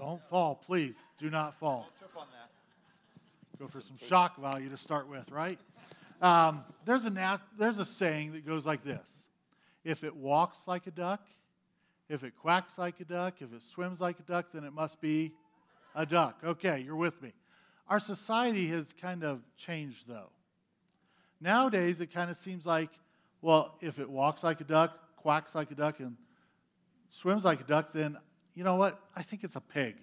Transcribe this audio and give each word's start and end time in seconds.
Don't 0.00 0.26
fall, 0.30 0.54
please. 0.54 0.96
Do 1.18 1.28
not 1.28 1.60
fall. 1.60 1.86
Trip 1.98 2.10
on 2.16 2.26
that. 2.32 3.58
Go 3.58 3.68
for 3.68 3.82
some 3.82 3.98
shock 3.98 4.40
value 4.40 4.70
to 4.70 4.76
start 4.78 5.06
with, 5.10 5.30
right? 5.30 5.58
Um, 6.22 6.64
there's, 6.86 7.04
a 7.04 7.10
nat- 7.10 7.42
there's 7.58 7.78
a 7.78 7.84
saying 7.84 8.32
that 8.32 8.46
goes 8.46 8.64
like 8.64 8.82
this 8.82 9.26
If 9.84 10.02
it 10.02 10.16
walks 10.16 10.66
like 10.66 10.86
a 10.86 10.90
duck, 10.90 11.20
if 12.08 12.24
it 12.24 12.32
quacks 12.34 12.78
like 12.78 12.98
a 13.00 13.04
duck, 13.04 13.42
if 13.42 13.52
it 13.52 13.62
swims 13.62 14.00
like 14.00 14.18
a 14.18 14.22
duck, 14.22 14.46
then 14.54 14.64
it 14.64 14.72
must 14.72 15.02
be 15.02 15.32
a 15.94 16.06
duck. 16.06 16.40
Okay, 16.42 16.80
you're 16.80 16.96
with 16.96 17.20
me. 17.20 17.34
Our 17.86 18.00
society 18.00 18.68
has 18.68 18.94
kind 18.94 19.22
of 19.22 19.42
changed, 19.54 20.08
though. 20.08 20.30
Nowadays, 21.42 22.00
it 22.00 22.06
kind 22.06 22.30
of 22.30 22.38
seems 22.38 22.64
like, 22.64 22.90
well, 23.42 23.76
if 23.82 23.98
it 23.98 24.08
walks 24.08 24.42
like 24.42 24.62
a 24.62 24.64
duck, 24.64 24.96
quacks 25.16 25.54
like 25.54 25.70
a 25.70 25.74
duck, 25.74 26.00
and 26.00 26.16
swims 27.10 27.44
like 27.44 27.60
a 27.60 27.64
duck, 27.64 27.92
then 27.92 28.16
you 28.54 28.64
know 28.64 28.76
what? 28.76 29.00
I 29.16 29.22
think 29.22 29.44
it's 29.44 29.56
a 29.56 29.60
pig. 29.60 29.96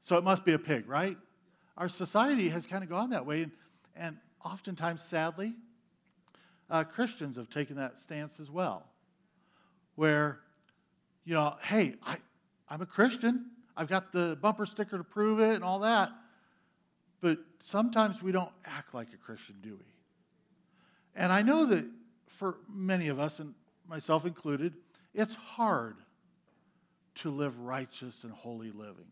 So 0.00 0.16
it 0.16 0.24
must 0.24 0.44
be 0.44 0.52
a 0.52 0.58
pig, 0.58 0.88
right? 0.88 1.16
Our 1.76 1.88
society 1.88 2.48
has 2.48 2.66
kind 2.66 2.82
of 2.82 2.90
gone 2.90 3.10
that 3.10 3.24
way, 3.24 3.42
and, 3.42 3.52
and 3.96 4.16
oftentimes, 4.44 5.02
sadly, 5.02 5.54
uh, 6.70 6.84
Christians 6.84 7.36
have 7.36 7.48
taken 7.48 7.76
that 7.76 7.98
stance 7.98 8.40
as 8.40 8.50
well, 8.50 8.86
where, 9.94 10.40
you 11.24 11.34
know, 11.34 11.56
hey, 11.62 11.94
I, 12.04 12.18
I'm 12.68 12.82
a 12.82 12.86
Christian. 12.86 13.50
I've 13.76 13.88
got 13.88 14.12
the 14.12 14.38
bumper 14.40 14.66
sticker 14.66 14.98
to 14.98 15.04
prove 15.04 15.40
it 15.40 15.54
and 15.54 15.64
all 15.64 15.80
that. 15.80 16.10
But 17.20 17.38
sometimes 17.60 18.22
we 18.22 18.32
don't 18.32 18.52
act 18.64 18.94
like 18.94 19.12
a 19.12 19.16
Christian, 19.16 19.56
do 19.62 19.70
we? 19.70 19.86
And 21.14 21.32
I 21.32 21.42
know 21.42 21.66
that 21.66 21.84
for 22.26 22.58
many 22.68 23.08
of 23.08 23.18
us, 23.18 23.40
and 23.40 23.54
myself 23.88 24.24
included, 24.24 24.74
it's 25.14 25.34
hard 25.34 25.96
to 27.18 27.30
live 27.30 27.58
righteous 27.58 28.24
and 28.24 28.32
holy 28.32 28.70
living. 28.70 29.06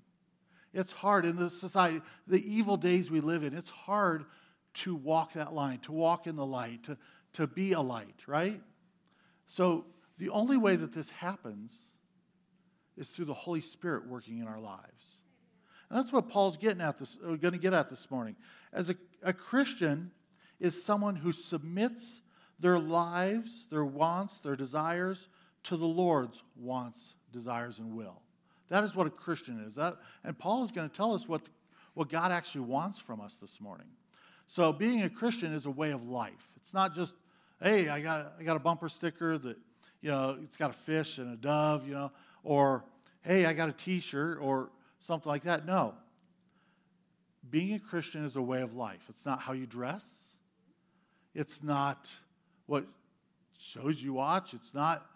It's 0.73 0.93
hard 0.93 1.25
in 1.25 1.37
the 1.37 1.49
society, 1.49 2.03
the 2.27 2.43
evil 2.53 2.77
days 2.77 3.11
we 3.11 3.21
live 3.21 3.43
in, 3.45 3.55
it's 3.55 3.71
hard 3.71 4.25
to 4.75 4.95
walk 4.95 5.33
that 5.33 5.55
line, 5.55 5.79
to 5.81 5.93
walk 5.93 6.27
in 6.27 6.37
the 6.37 6.45
light, 6.45 6.85
to, 6.85 6.99
to 7.35 7.47
be 7.47 7.73
a 7.73 7.81
light, 7.81 8.21
right? 8.27 8.61
So 9.47 9.87
the 10.19 10.29
only 10.31 10.57
way 10.57 10.77
that 10.77 10.93
this 10.93 11.11
happens 11.11 11.91
is 12.97 13.11
through 13.11 13.27
the 13.27 13.35
Holy 13.35 13.61
Spirit 13.61 14.07
working 14.07 14.39
in 14.39 14.47
our 14.47 14.61
lives. 14.61 15.21
And 15.89 15.99
that's 15.99 16.13
what 16.13 16.29
Paul's 16.29 16.57
getting 16.57 16.81
at 16.81 16.99
this, 16.99 17.17
uh, 17.25 17.37
going 17.37 17.53
to 17.53 17.59
get 17.59 17.73
at 17.73 17.89
this 17.89 18.11
morning. 18.11 18.37
As 18.73 18.91
a, 18.91 18.97
a 19.23 19.33
Christian 19.33 20.11
is 20.59 20.83
someone 20.83 21.17
who 21.17 21.33
submits 21.33 22.21
their 22.59 22.79
lives, 22.79 23.67
their 23.71 23.85
wants, 23.85 24.39
their 24.39 24.57
desires 24.57 25.29
to 25.65 25.77
the 25.77 25.87
Lord's 25.87 26.43
wants, 26.57 27.15
desires, 27.37 27.79
and 27.79 27.95
will. 27.95 28.21
That 28.69 28.83
is 28.83 28.97
what 28.97 29.07
a 29.07 29.11
Christian 29.11 29.63
is. 29.65 29.77
That, 29.77 29.97
and 30.25 30.37
Paul 30.37 30.65
is 30.65 30.73
going 30.73 30.89
to 30.89 30.95
tell 30.95 31.15
us 31.15 31.29
what, 31.29 31.43
what 31.95 32.09
God 32.09 32.33
actually 32.33 32.63
wants 32.63 32.99
from 32.99 33.21
us 33.21 33.37
this 33.37 33.61
morning. 33.61 33.87
So 34.47 34.73
being 34.73 35.03
a 35.03 35.11
Christian 35.11 35.53
is 35.53 35.67
a 35.67 35.71
way 35.71 35.93
of 35.93 36.09
life. 36.09 36.53
It's 36.57 36.73
not 36.73 36.95
just, 36.95 37.17
hey, 37.63 37.89
I 37.89 38.01
got, 38.01 38.35
I 38.39 38.43
got 38.43 38.57
a 38.57 38.61
bumper 38.61 38.89
sticker 38.89 39.39
that, 39.39 39.57
you 40.01 40.11
know, 40.11 40.39
it's 40.43 40.57
got 40.57 40.71
a 40.71 40.75
fish 40.75 41.19
and 41.19 41.33
a 41.33 41.37
dove, 41.37 41.87
you 41.87 41.95
know, 41.95 42.13
or 42.43 42.85
hey, 43.23 43.45
I 43.45 43.55
got 43.55 43.69
a 43.69 43.73
t-shirt 43.73 44.39
or 44.41 44.71
something 45.01 45.29
like 45.29 45.45
that. 45.45 45.67
No. 45.67 45.95
Being 47.51 47.75
a 47.75 47.79
Christian 47.79 48.25
is 48.25 48.37
a 48.37 48.43
way 48.43 48.63
of 48.63 48.75
life. 48.75 49.03
It's 49.09 49.27
not 49.27 49.41
how 49.41 49.53
you 49.53 49.67
dress. 49.67 50.25
It's 51.35 51.63
not 51.63 52.13
what 52.67 52.87
shows 53.59 54.03
you 54.03 54.13
watch. 54.13 54.55
It's 54.55 54.75
not 54.75 55.07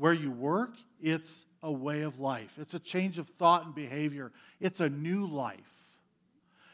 where 0.00 0.14
you 0.14 0.30
work. 0.30 0.76
It's 1.02 1.44
a 1.62 1.70
way 1.70 2.00
of 2.00 2.20
life. 2.20 2.56
It's 2.58 2.72
a 2.72 2.78
change 2.78 3.18
of 3.18 3.28
thought 3.28 3.66
and 3.66 3.74
behavior. 3.74 4.32
It's 4.58 4.80
a 4.80 4.88
new 4.88 5.26
life. 5.26 5.60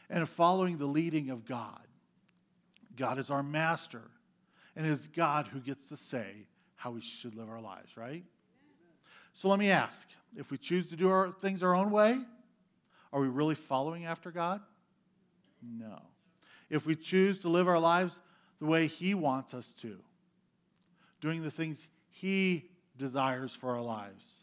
And 0.09 0.27
following 0.27 0.77
the 0.77 0.85
leading 0.85 1.29
of 1.29 1.45
God. 1.45 1.81
God 2.95 3.19
is 3.19 3.29
our 3.29 3.43
master, 3.43 4.01
and 4.75 4.85
it 4.85 4.89
is 4.89 5.07
God 5.07 5.45
who 5.47 5.59
gets 5.59 5.89
to 5.89 5.97
say 5.97 6.47
how 6.77 6.91
we 6.91 7.01
should 7.01 7.35
live 7.35 7.49
our 7.49 7.59
lives, 7.59 7.97
right? 7.97 8.23
So 9.33 9.49
let 9.49 9.59
me 9.59 9.71
ask 9.71 10.07
if 10.37 10.49
we 10.49 10.57
choose 10.57 10.87
to 10.87 10.95
do 10.95 11.09
our 11.09 11.31
things 11.41 11.61
our 11.61 11.75
own 11.75 11.91
way, 11.91 12.17
are 13.11 13.19
we 13.19 13.27
really 13.27 13.55
following 13.55 14.05
after 14.05 14.31
God? 14.31 14.61
No. 15.61 16.01
If 16.69 16.87
we 16.87 16.95
choose 16.95 17.39
to 17.41 17.49
live 17.49 17.67
our 17.67 17.79
lives 17.79 18.21
the 18.59 18.67
way 18.67 18.87
He 18.87 19.13
wants 19.13 19.53
us 19.53 19.73
to, 19.81 19.97
doing 21.19 21.43
the 21.43 21.51
things 21.51 21.87
He 22.09 22.69
desires 22.97 23.53
for 23.53 23.75
our 23.75 23.81
lives, 23.81 24.35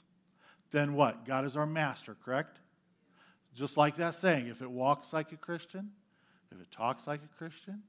then 0.71 0.95
what? 0.95 1.25
God 1.25 1.45
is 1.45 1.57
our 1.57 1.67
master, 1.67 2.17
correct? 2.25 2.59
Just 3.55 3.77
like 3.77 3.97
that 3.97 4.15
saying 4.15 4.49
if 4.49 4.63
it 4.63 4.71
walks 4.71 5.13
like 5.13 5.33
a 5.33 5.37
Christian, 5.37 5.91
if 6.51 6.61
it 6.61 6.71
talks 6.71 7.07
like 7.07 7.21
a 7.23 7.39
Christian, 7.39 7.83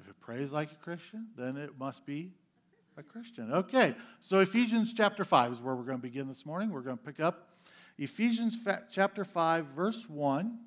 if 0.00 0.08
it 0.08 0.18
prays 0.20 0.52
like 0.52 0.72
a 0.72 0.76
Christian, 0.76 1.28
then 1.36 1.56
it 1.56 1.78
must 1.78 2.04
be 2.04 2.32
a 2.96 3.02
Christian. 3.02 3.52
Okay, 3.52 3.94
so 4.20 4.40
Ephesians 4.40 4.92
chapter 4.92 5.24
5 5.24 5.52
is 5.52 5.60
where 5.60 5.74
we're 5.74 5.84
going 5.84 5.98
to 5.98 6.02
begin 6.02 6.28
this 6.28 6.44
morning. 6.44 6.70
We're 6.70 6.80
going 6.80 6.98
to 6.98 7.04
pick 7.04 7.20
up 7.20 7.50
Ephesians 7.98 8.58
chapter 8.90 9.24
5, 9.24 9.66
verse 9.66 10.08
1. 10.08 10.58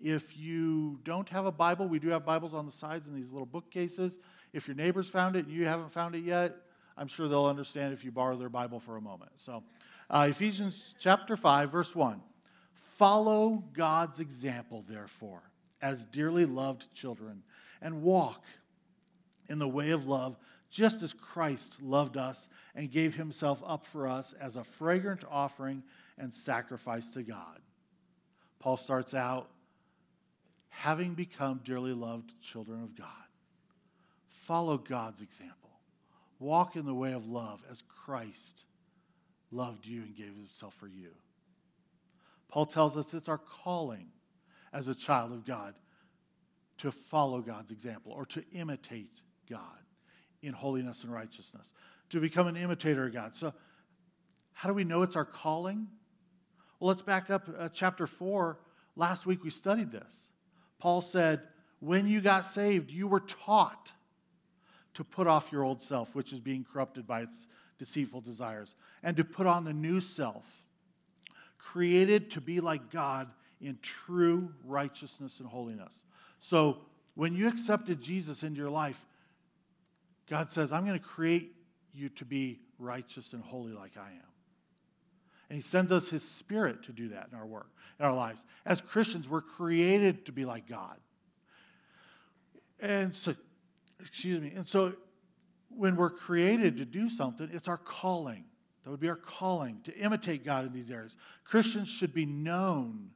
If 0.00 0.36
you 0.36 1.00
don't 1.04 1.28
have 1.30 1.46
a 1.46 1.52
Bible, 1.52 1.88
we 1.88 1.98
do 1.98 2.08
have 2.08 2.26
Bibles 2.26 2.52
on 2.52 2.66
the 2.66 2.72
sides 2.72 3.08
in 3.08 3.14
these 3.14 3.32
little 3.32 3.46
bookcases. 3.46 4.20
If 4.52 4.68
your 4.68 4.76
neighbors 4.76 5.08
found 5.08 5.34
it 5.34 5.46
and 5.46 5.54
you 5.54 5.64
haven't 5.64 5.92
found 5.92 6.14
it 6.14 6.24
yet, 6.24 6.56
I'm 6.96 7.08
sure 7.08 7.28
they'll 7.28 7.46
understand 7.46 7.92
if 7.92 8.04
you 8.04 8.12
borrow 8.12 8.36
their 8.36 8.48
Bible 8.48 8.80
for 8.80 8.96
a 8.96 9.00
moment. 9.00 9.32
So, 9.36 9.62
uh, 10.10 10.26
Ephesians 10.30 10.94
chapter 10.98 11.36
5, 11.36 11.70
verse 11.70 11.94
1. 11.94 12.20
Follow 12.72 13.64
God's 13.72 14.20
example, 14.20 14.84
therefore, 14.88 15.42
as 15.82 16.04
dearly 16.04 16.44
loved 16.44 16.92
children, 16.94 17.42
and 17.82 18.02
walk 18.02 18.44
in 19.48 19.58
the 19.58 19.68
way 19.68 19.90
of 19.90 20.06
love, 20.06 20.36
just 20.70 21.02
as 21.02 21.12
Christ 21.12 21.82
loved 21.82 22.16
us 22.16 22.48
and 22.74 22.90
gave 22.90 23.14
himself 23.14 23.62
up 23.66 23.84
for 23.84 24.06
us 24.06 24.32
as 24.34 24.56
a 24.56 24.64
fragrant 24.64 25.24
offering 25.30 25.82
and 26.18 26.32
sacrifice 26.32 27.10
to 27.10 27.22
God. 27.22 27.60
Paul 28.58 28.76
starts 28.76 29.14
out 29.14 29.50
having 30.68 31.14
become 31.14 31.60
dearly 31.64 31.92
loved 31.92 32.40
children 32.40 32.82
of 32.82 32.96
God. 32.96 33.06
Follow 34.28 34.76
God's 34.76 35.22
example. 35.22 35.70
Walk 36.44 36.76
in 36.76 36.84
the 36.84 36.92
way 36.92 37.14
of 37.14 37.26
love 37.26 37.64
as 37.70 37.82
Christ 38.04 38.66
loved 39.50 39.86
you 39.86 40.02
and 40.02 40.14
gave 40.14 40.36
himself 40.36 40.74
for 40.74 40.86
you. 40.86 41.08
Paul 42.50 42.66
tells 42.66 42.98
us 42.98 43.14
it's 43.14 43.30
our 43.30 43.38
calling 43.38 44.08
as 44.70 44.88
a 44.88 44.94
child 44.94 45.32
of 45.32 45.46
God 45.46 45.74
to 46.76 46.92
follow 46.92 47.40
God's 47.40 47.70
example 47.70 48.12
or 48.12 48.26
to 48.26 48.44
imitate 48.52 49.22
God 49.48 49.60
in 50.42 50.52
holiness 50.52 51.02
and 51.04 51.14
righteousness, 51.14 51.72
to 52.10 52.20
become 52.20 52.46
an 52.46 52.58
imitator 52.58 53.06
of 53.06 53.14
God. 53.14 53.34
So, 53.34 53.54
how 54.52 54.68
do 54.68 54.74
we 54.74 54.84
know 54.84 55.00
it's 55.00 55.16
our 55.16 55.24
calling? 55.24 55.88
Well, 56.78 56.88
let's 56.88 57.00
back 57.00 57.30
up 57.30 57.48
uh, 57.58 57.70
chapter 57.70 58.06
4. 58.06 58.58
Last 58.96 59.24
week 59.24 59.42
we 59.42 59.48
studied 59.48 59.90
this. 59.90 60.28
Paul 60.78 61.00
said, 61.00 61.40
When 61.80 62.06
you 62.06 62.20
got 62.20 62.44
saved, 62.44 62.90
you 62.90 63.08
were 63.08 63.20
taught 63.20 63.94
to 64.94 65.04
put 65.04 65.26
off 65.26 65.52
your 65.52 65.64
old 65.64 65.82
self, 65.82 66.14
which 66.14 66.32
is 66.32 66.40
being 66.40 66.64
corrupted 66.64 67.06
by 67.06 67.20
its 67.20 67.48
deceitful 67.78 68.20
desires, 68.20 68.76
and 69.02 69.16
to 69.16 69.24
put 69.24 69.46
on 69.46 69.64
the 69.64 69.72
new 69.72 70.00
self, 70.00 70.44
created 71.58 72.30
to 72.30 72.40
be 72.40 72.60
like 72.60 72.90
God 72.90 73.28
in 73.60 73.78
true 73.82 74.52
righteousness 74.64 75.40
and 75.40 75.48
holiness. 75.48 76.04
So, 76.38 76.78
when 77.16 77.34
you 77.34 77.46
accepted 77.46 78.00
Jesus 78.00 78.42
into 78.42 78.60
your 78.60 78.70
life, 78.70 79.06
God 80.28 80.50
says, 80.50 80.72
I'm 80.72 80.84
going 80.84 80.98
to 80.98 81.04
create 81.04 81.54
you 81.92 82.08
to 82.10 82.24
be 82.24 82.58
righteous 82.78 83.32
and 83.34 83.42
holy 83.42 83.72
like 83.72 83.96
I 83.96 84.08
am. 84.08 84.32
And 85.48 85.56
He 85.56 85.62
sends 85.62 85.92
us 85.92 86.08
His 86.08 86.22
Spirit 86.22 86.82
to 86.84 86.92
do 86.92 87.10
that 87.10 87.28
in 87.30 87.38
our 87.38 87.46
work, 87.46 87.68
in 88.00 88.04
our 88.04 88.12
lives. 88.12 88.44
As 88.66 88.80
Christians, 88.80 89.28
we're 89.28 89.42
created 89.42 90.26
to 90.26 90.32
be 90.32 90.44
like 90.44 90.68
God. 90.68 90.96
And 92.80 93.14
so, 93.14 93.34
excuse 94.00 94.40
me, 94.40 94.52
and 94.54 94.66
so 94.66 94.94
when 95.68 95.96
we're 95.96 96.10
created 96.10 96.76
to 96.78 96.84
do 96.84 97.08
something, 97.08 97.48
it's 97.52 97.68
our 97.68 97.78
calling. 97.78 98.44
That 98.84 98.90
would 98.90 99.00
be 99.00 99.08
our 99.08 99.16
calling 99.16 99.80
to 99.84 99.96
imitate 99.96 100.44
God 100.44 100.66
in 100.66 100.72
these 100.72 100.90
areas. 100.90 101.16
Christians 101.44 101.88
should 101.88 102.12
be 102.12 102.26
known 102.26 103.10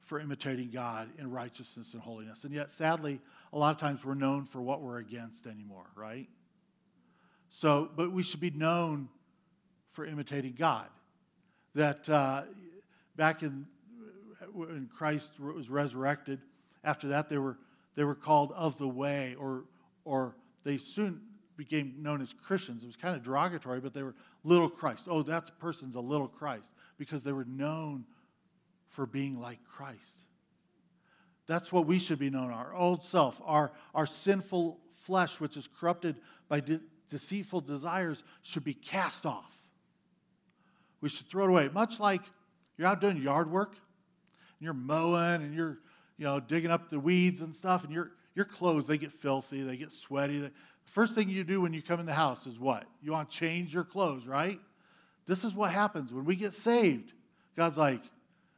for 0.00 0.18
imitating 0.20 0.70
God 0.70 1.08
in 1.18 1.30
righteousness 1.30 1.94
and 1.94 2.02
holiness. 2.02 2.44
And 2.44 2.52
yet, 2.52 2.70
sadly, 2.70 3.20
a 3.52 3.58
lot 3.58 3.70
of 3.70 3.78
times 3.78 4.04
we're 4.04 4.14
known 4.14 4.44
for 4.44 4.60
what 4.60 4.82
we're 4.82 4.98
against 4.98 5.46
anymore, 5.46 5.86
right? 5.94 6.28
So, 7.48 7.90
but 7.94 8.12
we 8.12 8.22
should 8.22 8.40
be 8.40 8.50
known 8.50 9.08
for 9.92 10.04
imitating 10.04 10.54
God. 10.58 10.88
That 11.74 12.08
uh, 12.10 12.42
back 13.16 13.42
in 13.42 13.66
when 14.52 14.90
Christ 14.94 15.38
was 15.38 15.70
resurrected, 15.70 16.40
after 16.84 17.08
that 17.08 17.28
they 17.28 17.38
were 17.38 17.58
they 17.94 18.04
were 18.04 18.14
called 18.14 18.52
of 18.52 18.78
the 18.78 18.88
way, 18.88 19.36
or 19.38 19.64
or 20.04 20.36
they 20.64 20.78
soon 20.78 21.20
became 21.56 21.94
known 21.98 22.20
as 22.20 22.32
Christians. 22.32 22.82
It 22.82 22.86
was 22.86 22.96
kind 22.96 23.16
of 23.16 23.22
derogatory, 23.22 23.80
but 23.80 23.94
they 23.94 24.02
were 24.02 24.14
little 24.44 24.68
Christ. 24.68 25.06
Oh, 25.10 25.22
that 25.24 25.50
person's 25.58 25.96
a 25.96 26.00
little 26.00 26.28
Christ 26.28 26.72
because 26.98 27.22
they 27.22 27.32
were 27.32 27.44
known 27.44 28.04
for 28.88 29.06
being 29.06 29.40
like 29.40 29.58
Christ. 29.64 30.20
That's 31.46 31.72
what 31.72 31.86
we 31.86 31.98
should 31.98 32.18
be 32.18 32.30
known 32.30 32.50
our 32.50 32.74
old 32.74 33.02
self, 33.02 33.40
our, 33.44 33.72
our 33.94 34.06
sinful 34.06 34.78
flesh, 35.04 35.40
which 35.40 35.56
is 35.56 35.66
corrupted 35.66 36.16
by 36.48 36.60
de- 36.60 36.80
deceitful 37.08 37.62
desires, 37.62 38.22
should 38.42 38.64
be 38.64 38.74
cast 38.74 39.26
off. 39.26 39.58
We 41.00 41.08
should 41.08 41.26
throw 41.26 41.44
it 41.44 41.48
away. 41.48 41.68
Much 41.68 41.98
like 41.98 42.22
you're 42.78 42.86
out 42.86 43.00
doing 43.00 43.16
yard 43.16 43.50
work, 43.50 43.72
and 43.72 44.64
you're 44.64 44.72
mowing, 44.72 45.42
and 45.42 45.54
you're 45.54 45.78
you 46.16 46.24
know 46.24 46.40
digging 46.40 46.70
up 46.70 46.88
the 46.88 46.98
weeds 46.98 47.40
and 47.40 47.54
stuff, 47.54 47.84
and 47.84 47.92
your 47.92 48.12
your 48.34 48.44
clothes 48.44 48.86
they 48.86 48.98
get 48.98 49.12
filthy, 49.12 49.62
they 49.62 49.76
get 49.76 49.92
sweaty. 49.92 50.38
The 50.38 50.52
first 50.84 51.14
thing 51.14 51.28
you 51.28 51.44
do 51.44 51.60
when 51.60 51.72
you 51.72 51.82
come 51.82 52.00
in 52.00 52.06
the 52.06 52.14
house 52.14 52.46
is 52.46 52.58
what? 52.58 52.84
You 53.02 53.12
want 53.12 53.30
to 53.30 53.36
change 53.36 53.74
your 53.74 53.84
clothes, 53.84 54.26
right? 54.26 54.58
This 55.26 55.44
is 55.44 55.54
what 55.54 55.70
happens 55.70 56.12
when 56.12 56.24
we 56.24 56.36
get 56.36 56.52
saved. 56.52 57.12
God's 57.56 57.78
like, 57.78 58.02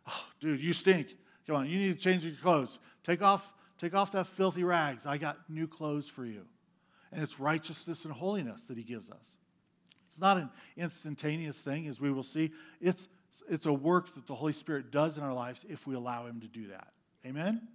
oh, 0.07 0.25
dude, 0.41 0.61
you 0.61 0.73
stink. 0.73 1.17
Come 1.47 1.57
on, 1.57 1.69
you 1.69 1.79
need 1.79 1.99
to 1.99 2.01
change 2.01 2.25
your 2.25 2.35
clothes. 2.37 2.79
Take 3.03 3.23
off, 3.23 3.53
take 3.79 3.95
off 3.95 4.13
that 4.13 4.27
filthy 4.27 4.65
rags. 4.65 5.07
I 5.07 5.19
got 5.19 5.39
new 5.49 5.67
clothes 5.67 6.09
for 6.09 6.25
you. 6.25 6.43
And 7.13 7.23
it's 7.23 7.39
righteousness 7.39 8.05
and 8.05 8.15
holiness 8.15 8.65
that 8.65 8.77
he 8.77 8.83
gives 8.83 9.11
us. 9.11 9.37
It's 10.07 10.21
not 10.21 10.39
an 10.39 10.49
instantaneous 10.77 11.61
thing, 11.61 11.87
as 11.87 12.01
we 12.01 12.11
will 12.11 12.23
see. 12.23 12.53
It's, 12.81 13.09
it's 13.49 13.67
a 13.67 13.73
work 13.73 14.15
that 14.15 14.27
the 14.27 14.35
Holy 14.35 14.53
Spirit 14.53 14.91
does 14.91 15.19
in 15.19 15.25
our 15.25 15.35
lives 15.35 15.67
if 15.69 15.87
we 15.87 15.95
allow 15.95 16.27
him 16.27 16.41
to 16.41 16.49
do 16.49 16.69
that. 16.69 16.94
Amen? 17.27 17.69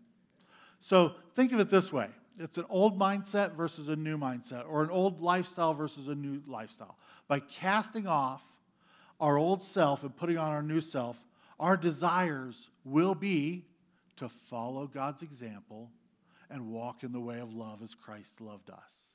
So 0.80 1.14
think 1.36 1.52
of 1.52 1.60
it 1.60 1.70
this 1.70 1.92
way 1.92 2.08
it's 2.40 2.58
an 2.58 2.66
old 2.70 2.98
mindset 2.98 3.54
versus 3.56 3.90
a 3.90 3.96
new 3.96 4.18
mindset, 4.18 4.64
or 4.70 4.84
an 4.84 4.90
old 4.90 5.22
lifestyle 5.22 5.74
versus 5.74 6.08
a 6.08 6.16
new 6.16 6.42
lifestyle. 6.48 6.98
By 7.28 7.42
casting 7.42 8.08
off 8.08 8.44
our 9.20 9.38
old 9.38 9.62
self 9.62 10.04
and 10.04 10.16
putting 10.16 10.38
on 10.38 10.50
our 10.50 10.64
new 10.64 10.80
self, 10.80 11.22
our 11.60 11.76
desires 11.76 12.70
will 12.86 13.14
be 13.14 13.66
to 14.16 14.30
follow 14.30 14.88
God's 14.88 15.22
example 15.22 15.92
and 16.50 16.70
walk 16.70 17.04
in 17.04 17.12
the 17.12 17.20
way 17.20 17.40
of 17.40 17.54
love 17.54 17.82
as 17.84 17.94
Christ 17.94 18.40
loved 18.40 18.70
us. 18.70 19.10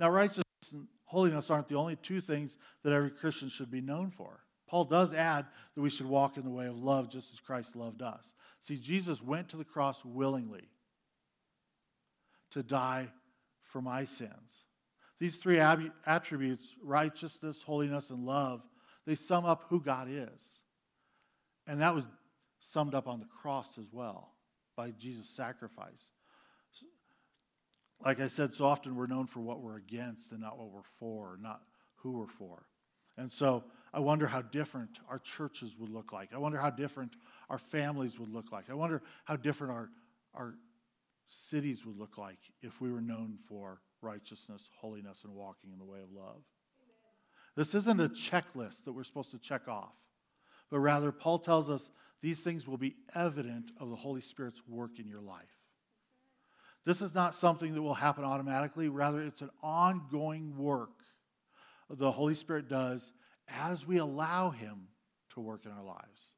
Now, 0.00 0.10
righteousness 0.10 0.44
and 0.72 0.86
holiness 1.04 1.50
aren't 1.50 1.68
the 1.68 1.76
only 1.76 1.96
two 1.96 2.20
things 2.20 2.58
that 2.82 2.92
every 2.92 3.10
Christian 3.10 3.48
should 3.48 3.70
be 3.70 3.80
known 3.80 4.10
for. 4.10 4.40
Paul 4.68 4.84
does 4.84 5.12
add 5.12 5.46
that 5.74 5.80
we 5.80 5.90
should 5.90 6.06
walk 6.06 6.36
in 6.36 6.44
the 6.44 6.50
way 6.50 6.66
of 6.66 6.76
love 6.76 7.08
just 7.08 7.32
as 7.32 7.40
Christ 7.40 7.74
loved 7.74 8.02
us. 8.02 8.34
See, 8.60 8.76
Jesus 8.76 9.22
went 9.22 9.48
to 9.50 9.56
the 9.56 9.64
cross 9.64 10.04
willingly 10.04 10.68
to 12.50 12.62
die 12.62 13.08
for 13.62 13.80
my 13.80 14.04
sins. 14.04 14.64
These 15.18 15.36
three 15.36 15.58
ab- 15.58 15.92
attributes 16.06 16.74
righteousness, 16.82 17.62
holiness, 17.62 18.10
and 18.10 18.24
love 18.24 18.62
they 19.08 19.14
sum 19.14 19.46
up 19.46 19.64
who 19.70 19.80
God 19.80 20.08
is. 20.10 20.60
And 21.66 21.80
that 21.80 21.94
was 21.94 22.06
summed 22.60 22.94
up 22.94 23.08
on 23.08 23.20
the 23.20 23.26
cross 23.26 23.78
as 23.78 23.86
well 23.90 24.34
by 24.76 24.90
Jesus' 24.90 25.30
sacrifice. 25.30 26.10
Like 28.04 28.20
I 28.20 28.28
said, 28.28 28.52
so 28.52 28.66
often 28.66 28.96
we're 28.96 29.06
known 29.06 29.26
for 29.26 29.40
what 29.40 29.62
we're 29.62 29.78
against 29.78 30.32
and 30.32 30.42
not 30.42 30.58
what 30.58 30.70
we're 30.70 30.82
for, 30.98 31.38
not 31.40 31.62
who 31.96 32.18
we're 32.18 32.26
for. 32.26 32.66
And 33.16 33.32
so 33.32 33.64
I 33.92 34.00
wonder 34.00 34.26
how 34.26 34.42
different 34.42 34.98
our 35.08 35.18
churches 35.18 35.76
would 35.78 35.90
look 35.90 36.12
like. 36.12 36.32
I 36.34 36.38
wonder 36.38 36.58
how 36.58 36.70
different 36.70 37.16
our 37.48 37.58
families 37.58 38.18
would 38.18 38.32
look 38.32 38.52
like. 38.52 38.70
I 38.70 38.74
wonder 38.74 39.02
how 39.24 39.36
different 39.36 39.72
our, 39.72 39.90
our 40.34 40.54
cities 41.26 41.84
would 41.86 41.98
look 41.98 42.18
like 42.18 42.38
if 42.62 42.80
we 42.80 42.90
were 42.92 43.00
known 43.00 43.38
for 43.48 43.80
righteousness, 44.02 44.68
holiness, 44.78 45.24
and 45.24 45.34
walking 45.34 45.70
in 45.72 45.78
the 45.78 45.84
way 45.84 46.00
of 46.00 46.12
love. 46.12 46.42
This 47.56 47.74
isn't 47.74 48.00
a 48.00 48.08
checklist 48.08 48.84
that 48.84 48.92
we're 48.92 49.04
supposed 49.04 49.32
to 49.32 49.38
check 49.38 49.66
off, 49.68 49.94
but 50.70 50.78
rather, 50.78 51.10
Paul 51.10 51.38
tells 51.38 51.68
us 51.70 51.90
these 52.20 52.40
things 52.40 52.68
will 52.68 52.76
be 52.76 52.96
evident 53.14 53.70
of 53.80 53.90
the 53.90 53.96
Holy 53.96 54.20
Spirit's 54.20 54.62
work 54.68 54.98
in 54.98 55.08
your 55.08 55.20
life. 55.20 55.58
This 56.84 57.02
is 57.02 57.14
not 57.14 57.34
something 57.34 57.74
that 57.74 57.82
will 57.82 57.94
happen 57.94 58.24
automatically, 58.24 58.88
rather, 58.88 59.22
it's 59.22 59.42
an 59.42 59.50
ongoing 59.62 60.56
work 60.56 60.90
the 61.90 62.12
Holy 62.12 62.34
Spirit 62.34 62.68
does 62.68 63.12
as 63.48 63.86
we 63.86 63.98
allow 63.98 64.50
Him 64.50 64.88
to 65.34 65.40
work 65.40 65.64
in 65.64 65.72
our 65.72 65.84
lives. 65.84 66.30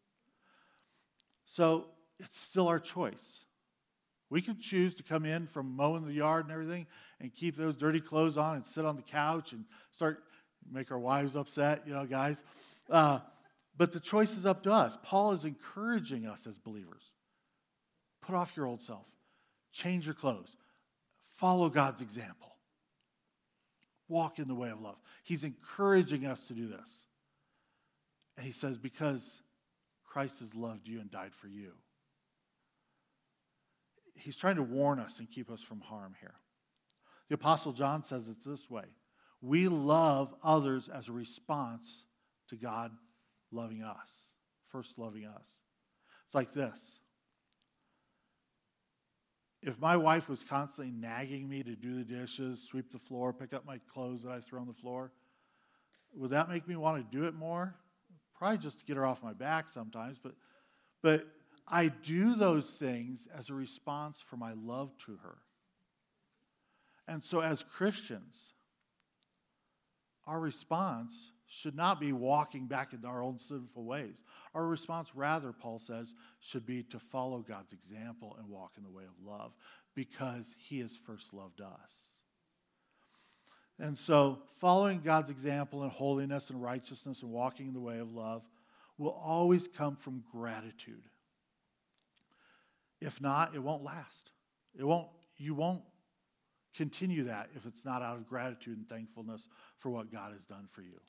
So 1.44 1.86
it's 2.18 2.38
still 2.38 2.68
our 2.68 2.78
choice. 2.78 3.44
We 4.30 4.40
can 4.40 4.58
choose 4.58 4.94
to 4.94 5.02
come 5.02 5.24
in 5.24 5.46
from 5.46 5.74
mowing 5.74 6.06
the 6.06 6.12
yard 6.12 6.44
and 6.44 6.52
everything 6.52 6.86
and 7.20 7.34
keep 7.34 7.56
those 7.56 7.76
dirty 7.76 8.00
clothes 8.00 8.38
on 8.38 8.54
and 8.54 8.64
sit 8.64 8.84
on 8.84 8.94
the 8.94 9.02
couch 9.02 9.52
and 9.52 9.64
start 9.90 10.22
make 10.70 10.92
our 10.92 10.98
wives 10.98 11.36
upset, 11.36 11.82
you 11.86 11.92
know, 11.92 12.06
guys. 12.06 12.44
Uh, 12.88 13.18
but 13.76 13.92
the 13.92 14.00
choice 14.00 14.36
is 14.36 14.46
up 14.46 14.62
to 14.62 14.72
us. 14.72 14.98
Paul 15.02 15.32
is 15.32 15.44
encouraging 15.44 16.26
us 16.26 16.46
as 16.46 16.58
believers. 16.58 17.12
Put 18.22 18.34
off 18.34 18.56
your 18.56 18.66
old 18.66 18.82
self, 18.82 19.06
change 19.72 20.04
your 20.06 20.14
clothes, 20.14 20.56
follow 21.26 21.68
God's 21.68 22.02
example, 22.02 22.49
walk 24.10 24.38
in 24.38 24.48
the 24.48 24.54
way 24.54 24.70
of 24.70 24.80
love. 24.80 24.96
He's 25.22 25.44
encouraging 25.44 26.26
us 26.26 26.44
to 26.44 26.52
do 26.52 26.66
this. 26.68 27.06
And 28.36 28.44
he 28.44 28.52
says, 28.52 28.78
because 28.78 29.40
Christ 30.04 30.40
has 30.40 30.54
loved 30.54 30.88
you 30.88 31.00
and 31.00 31.10
died 31.10 31.34
for 31.34 31.48
you. 31.48 31.72
He's 34.14 34.36
trying 34.36 34.56
to 34.56 34.62
warn 34.62 34.98
us 34.98 35.18
and 35.18 35.30
keep 35.30 35.50
us 35.50 35.62
from 35.62 35.80
harm 35.80 36.14
here. 36.20 36.34
The 37.28 37.36
Apostle 37.36 37.72
John 37.72 38.02
says 38.02 38.28
it 38.28 38.36
this 38.44 38.68
way 38.68 38.84
we 39.40 39.68
love 39.68 40.34
others 40.42 40.88
as 40.88 41.08
a 41.08 41.12
response 41.12 42.06
to 42.48 42.56
God 42.56 42.92
loving 43.52 43.82
us, 43.82 44.32
first 44.68 44.98
loving 44.98 45.24
us. 45.24 45.58
It's 46.26 46.34
like 46.34 46.52
this. 46.52 46.99
If 49.62 49.78
my 49.78 49.96
wife 49.96 50.28
was 50.28 50.42
constantly 50.42 50.92
nagging 50.92 51.48
me 51.48 51.62
to 51.62 51.76
do 51.76 51.96
the 51.96 52.04
dishes, 52.04 52.62
sweep 52.62 52.90
the 52.90 52.98
floor, 52.98 53.32
pick 53.32 53.52
up 53.52 53.66
my 53.66 53.78
clothes 53.92 54.22
that 54.22 54.32
I 54.32 54.40
throw 54.40 54.60
on 54.60 54.66
the 54.66 54.72
floor, 54.72 55.12
would 56.14 56.30
that 56.30 56.48
make 56.48 56.66
me 56.66 56.76
want 56.76 57.10
to 57.10 57.16
do 57.16 57.24
it 57.24 57.34
more? 57.34 57.74
Probably 58.36 58.58
just 58.58 58.80
to 58.80 58.84
get 58.86 58.96
her 58.96 59.04
off 59.04 59.22
my 59.22 59.34
back 59.34 59.68
sometimes, 59.68 60.18
but 60.18 60.32
but 61.02 61.26
I 61.66 61.88
do 61.88 62.34
those 62.34 62.70
things 62.70 63.28
as 63.34 63.50
a 63.50 63.54
response 63.54 64.20
for 64.20 64.36
my 64.36 64.52
love 64.52 64.90
to 65.06 65.16
her. 65.22 65.38
And 67.06 67.22
so 67.22 67.40
as 67.40 67.62
Christians, 67.62 68.54
our 70.26 70.40
response 70.40 71.32
should 71.52 71.74
not 71.74 72.00
be 72.00 72.12
walking 72.12 72.66
back 72.66 72.92
into 72.92 73.06
our 73.06 73.22
own 73.22 73.38
sinful 73.38 73.84
ways. 73.84 74.24
Our 74.54 74.66
response, 74.66 75.14
rather, 75.14 75.52
Paul 75.52 75.78
says, 75.78 76.14
should 76.38 76.64
be 76.64 76.82
to 76.84 76.98
follow 76.98 77.40
God's 77.40 77.72
example 77.72 78.36
and 78.38 78.48
walk 78.48 78.72
in 78.76 78.84
the 78.84 78.90
way 78.90 79.04
of 79.04 79.26
love 79.26 79.52
because 79.94 80.54
he 80.58 80.78
has 80.80 80.96
first 80.96 81.34
loved 81.34 81.60
us. 81.60 82.10
And 83.78 83.96
so, 83.96 84.38
following 84.58 85.00
God's 85.00 85.30
example 85.30 85.84
in 85.84 85.90
holiness 85.90 86.50
and 86.50 86.62
righteousness 86.62 87.22
and 87.22 87.30
walking 87.30 87.68
in 87.68 87.74
the 87.74 87.80
way 87.80 87.98
of 87.98 88.12
love 88.12 88.42
will 88.96 89.18
always 89.24 89.66
come 89.66 89.96
from 89.96 90.22
gratitude. 90.30 91.02
If 93.00 93.20
not, 93.20 93.54
it 93.54 93.62
won't 93.62 93.82
last. 93.82 94.30
It 94.78 94.84
won't, 94.84 95.08
you 95.36 95.54
won't 95.54 95.82
Continue 96.74 97.24
that 97.24 97.50
if 97.56 97.66
it's 97.66 97.84
not 97.84 98.02
out 98.02 98.16
of 98.16 98.28
gratitude 98.28 98.78
and 98.78 98.88
thankfulness 98.88 99.48
for 99.78 99.90
what 99.90 100.12
God 100.12 100.32
has 100.32 100.46
done 100.46 100.68
for 100.70 100.82
you. 100.82 101.00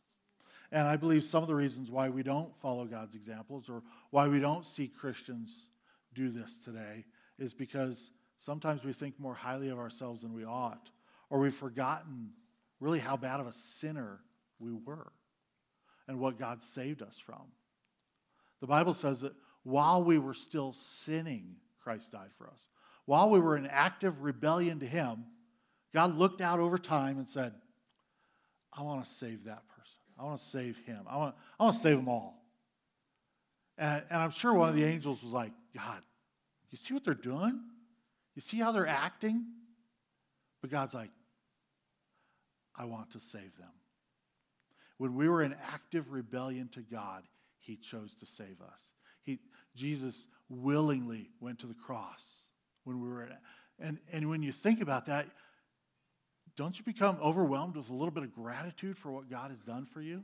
And 0.72 0.88
I 0.88 0.96
believe 0.96 1.24
some 1.24 1.44
of 1.44 1.50
the 1.50 1.56
reasons 1.56 1.92
why 1.92 2.10
we 2.10 2.24
don't 2.24 2.56
follow 2.58 2.86
God's 2.86 3.16
examples 3.16 3.70
or 3.70 3.84
why 4.12 4.28
we 4.28 4.40
don't 4.40 4.66
see 4.66 4.88
Christians 4.88 5.66
do 6.13 6.30
this 6.30 6.58
today 6.58 7.06
is 7.40 7.54
because 7.54 8.12
sometimes 8.38 8.84
we 8.84 8.94
think 8.94 9.20
more 9.20 9.34
highly 9.34 9.70
of 9.70 9.80
ourselves 9.80 10.22
than 10.22 10.34
we 10.34 10.46
ought, 10.46 10.90
or 11.30 11.40
we've 11.40 11.54
forgotten 11.54 12.30
really 12.80 13.00
how 13.00 13.18
bad 13.18 13.40
of 13.40 13.48
a 13.48 13.54
sinner 13.54 14.20
we 14.60 14.72
were 14.72 15.12
and 16.08 16.20
what 16.20 16.40
God 16.40 16.62
saved 16.63 17.01
us 17.01 17.20
from. 17.20 17.44
The 18.62 18.68
Bible 18.68 18.94
says 18.94 19.22
that 19.22 19.34
while 19.63 20.04
we 20.04 20.18
were 20.18 20.34
still 20.34 20.74
sinning, 20.74 21.56
Christ 21.84 22.12
died 22.12 22.32
for 22.38 22.48
us. 22.48 22.70
While 23.06 23.30
we 23.30 23.40
were 23.40 23.58
in 23.58 23.66
active 23.68 24.22
rebellion 24.22 24.80
to 24.80 24.86
Him, 24.86 25.25
God 25.94 26.18
looked 26.18 26.42
out 26.42 26.60
over 26.60 26.78
time 26.78 27.18
and 27.18 27.28
said, 27.28 27.54
I 28.74 28.84
want 28.84 29.04
to 29.04 29.10
save 29.10 29.46
that. 29.46 29.63
I 30.22 30.25
want 30.25 30.38
to 30.38 30.46
save 30.46 30.78
him. 30.86 31.00
I 31.10 31.18
want, 31.18 31.36
I 31.60 31.63
want 31.63 31.75
to 31.75 31.82
save 31.82 31.98
them 31.98 32.08
all. 32.08 32.44
And, 33.78 34.04
and 34.10 34.22
I'm 34.22 34.30
sure 34.30 34.54
one 34.54 34.70
of 34.70 34.75
the 34.75 34.84
angels 34.84 35.24
was 35.24 35.34
like, 35.34 35.51
God, 35.75 36.01
you 36.70 36.78
see 36.78 36.94
what 36.94 37.04
they're 37.04 37.13
doing? 37.16 37.60
You 38.36 38.42
see 38.42 38.58
how 38.58 38.72
they're 38.72 38.88
acting? 38.88 39.46
But 40.62 40.70
God's 40.70 40.94
like, 40.94 41.10
I 42.75 42.86
want 42.86 43.12
to 43.12 43.20
save 43.20 43.58
them. 43.58 43.72
When 45.00 45.16
we 45.16 45.28
were 45.28 45.42
in 45.42 45.56
active 45.74 46.12
rebellion 46.12 46.70
to 46.74 46.82
God, 46.82 47.24
He 47.58 47.75
chose 47.75 48.13
to 48.16 48.28
save 48.28 48.62
us. 48.62 48.92
He, 49.24 49.40
Jesus 49.75 50.28
willingly 50.50 51.32
went 51.40 51.58
to 51.60 51.68
the 51.68 51.74
cross 51.74 52.46
when 52.84 53.01
we 53.01 53.10
were 53.10 53.24
in, 53.24 53.32
and, 53.80 53.98
and 54.12 54.30
when 54.30 54.44
you 54.44 54.51
think 54.51 54.82
about 54.82 55.08
that, 55.08 55.28
don't 56.55 56.77
you 56.77 56.84
become 56.84 57.17
overwhelmed 57.22 57.75
with 57.75 57.89
a 57.89 57.93
little 57.93 58.12
bit 58.12 58.24
of 58.24 58.34
gratitude 58.34 58.98
for 58.98 59.12
what 59.12 59.29
God 59.29 59.51
has 59.51 59.63
done 59.63 59.86
for 59.86 60.01
you? 60.01 60.24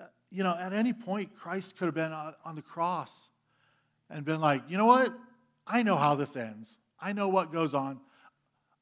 Uh, 0.00 0.04
you 0.30 0.42
know, 0.42 0.56
at 0.58 0.72
any 0.72 0.92
point, 0.92 1.34
Christ 1.34 1.76
could 1.76 1.86
have 1.86 1.94
been 1.94 2.12
on 2.12 2.54
the 2.54 2.62
cross 2.62 3.28
and 4.08 4.24
been 4.24 4.40
like, 4.40 4.62
you 4.68 4.76
know 4.76 4.86
what? 4.86 5.12
I 5.66 5.82
know 5.82 5.96
how 5.96 6.14
this 6.14 6.36
ends. 6.36 6.76
I 7.00 7.12
know 7.12 7.28
what 7.28 7.52
goes 7.52 7.74
on. 7.74 8.00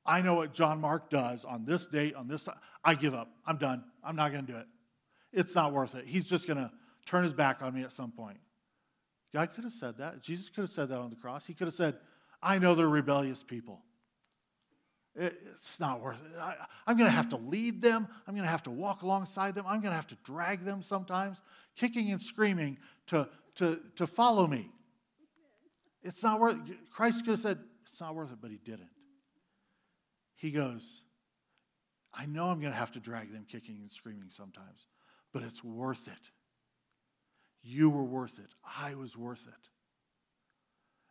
I 0.04 0.22
know 0.22 0.34
what 0.34 0.54
John 0.54 0.80
Mark 0.80 1.10
does 1.10 1.44
on 1.44 1.64
this 1.64 1.87
date, 1.87 2.14
on 2.14 2.28
this. 2.28 2.44
Time. 2.44 2.56
I 2.84 2.94
give 2.94 3.14
up. 3.14 3.30
I'm 3.46 3.58
done. 3.58 3.84
I'm 4.02 4.16
not 4.16 4.32
going 4.32 4.46
to 4.46 4.52
do 4.52 4.58
it. 4.58 4.66
It's 5.32 5.54
not 5.54 5.72
worth 5.72 5.94
it. 5.94 6.06
He's 6.06 6.26
just 6.26 6.46
going 6.46 6.56
to 6.56 6.70
turn 7.04 7.25
his 7.25 7.34
back 7.34 7.62
on 7.62 7.75
me 7.75 7.82
at 7.82 7.92
some 7.92 8.10
point. 8.10 8.38
God 9.32 9.52
could 9.54 9.64
have 9.64 9.72
said 9.72 9.98
that. 9.98 10.22
Jesus 10.22 10.48
could 10.48 10.62
have 10.62 10.70
said 10.70 10.88
that 10.88 10.98
on 10.98 11.10
the 11.10 11.16
cross. 11.16 11.46
He 11.46 11.52
could 11.52 11.66
have 11.66 11.75
said, 11.75 11.96
I 12.42 12.58
know 12.58 12.75
they're 12.75 12.88
rebellious 12.88 13.42
people. 13.42 13.82
It's 15.20 15.80
not 15.80 16.00
worth 16.00 16.18
it. 16.25 16.38
I, 16.38 16.54
am 16.87 16.96
going 16.96 17.10
to 17.10 17.16
have 17.16 17.30
to 17.30 17.37
lead 17.37 17.82
them. 17.82 18.06
I'm 18.26 18.34
going 18.34 18.44
to 18.44 18.50
have 18.50 18.62
to 18.64 18.70
walk 18.70 19.02
alongside 19.02 19.56
them. 19.56 19.64
I'm 19.66 19.80
going 19.80 19.90
to 19.90 19.96
have 19.96 20.06
to 20.08 20.18
drag 20.22 20.64
them 20.64 20.80
sometimes, 20.80 21.42
kicking 21.75 22.12
and 22.12 22.20
screaming 22.20 22.78
to, 23.08 23.28
to, 23.56 23.80
to 23.96 24.06
follow 24.06 24.46
me. 24.46 24.70
It's 26.02 26.22
not 26.22 26.38
worth 26.38 26.54
it. 26.54 26.76
Christ 26.92 27.25
could 27.25 27.32
have 27.32 27.40
said, 27.40 27.58
It's 27.82 28.00
not 28.00 28.14
worth 28.14 28.30
it, 28.30 28.38
but 28.40 28.52
he 28.52 28.58
didn't. 28.58 28.90
He 30.37 30.52
goes, 30.52 31.02
I 32.14 32.26
know 32.26 32.44
I'm 32.44 32.60
going 32.60 32.72
to 32.72 32.78
have 32.78 32.92
to 32.92 33.00
drag 33.00 33.32
them 33.32 33.44
kicking 33.50 33.78
and 33.80 33.90
screaming 33.90 34.30
sometimes, 34.30 34.87
but 35.32 35.42
it's 35.42 35.64
worth 35.64 36.06
it. 36.06 36.30
You 37.62 37.90
were 37.90 38.04
worth 38.04 38.38
it. 38.38 38.50
I 38.78 38.94
was 38.94 39.16
worth 39.16 39.44
it. 39.48 39.68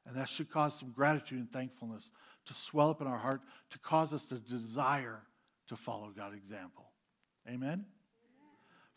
And 0.07 0.15
that 0.15 0.29
should 0.29 0.49
cause 0.49 0.79
some 0.79 0.91
gratitude 0.91 1.39
and 1.39 1.51
thankfulness 1.51 2.11
to 2.45 2.53
swell 2.53 2.89
up 2.89 3.01
in 3.01 3.07
our 3.07 3.17
heart, 3.17 3.41
to 3.71 3.79
cause 3.79 4.13
us 4.13 4.25
to 4.27 4.35
desire 4.35 5.21
to 5.67 5.75
follow 5.75 6.11
God's 6.15 6.37
example. 6.37 6.85
Amen? 7.47 7.85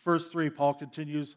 Verse 0.05 0.29
3, 0.29 0.51
Paul 0.51 0.75
continues 0.75 1.35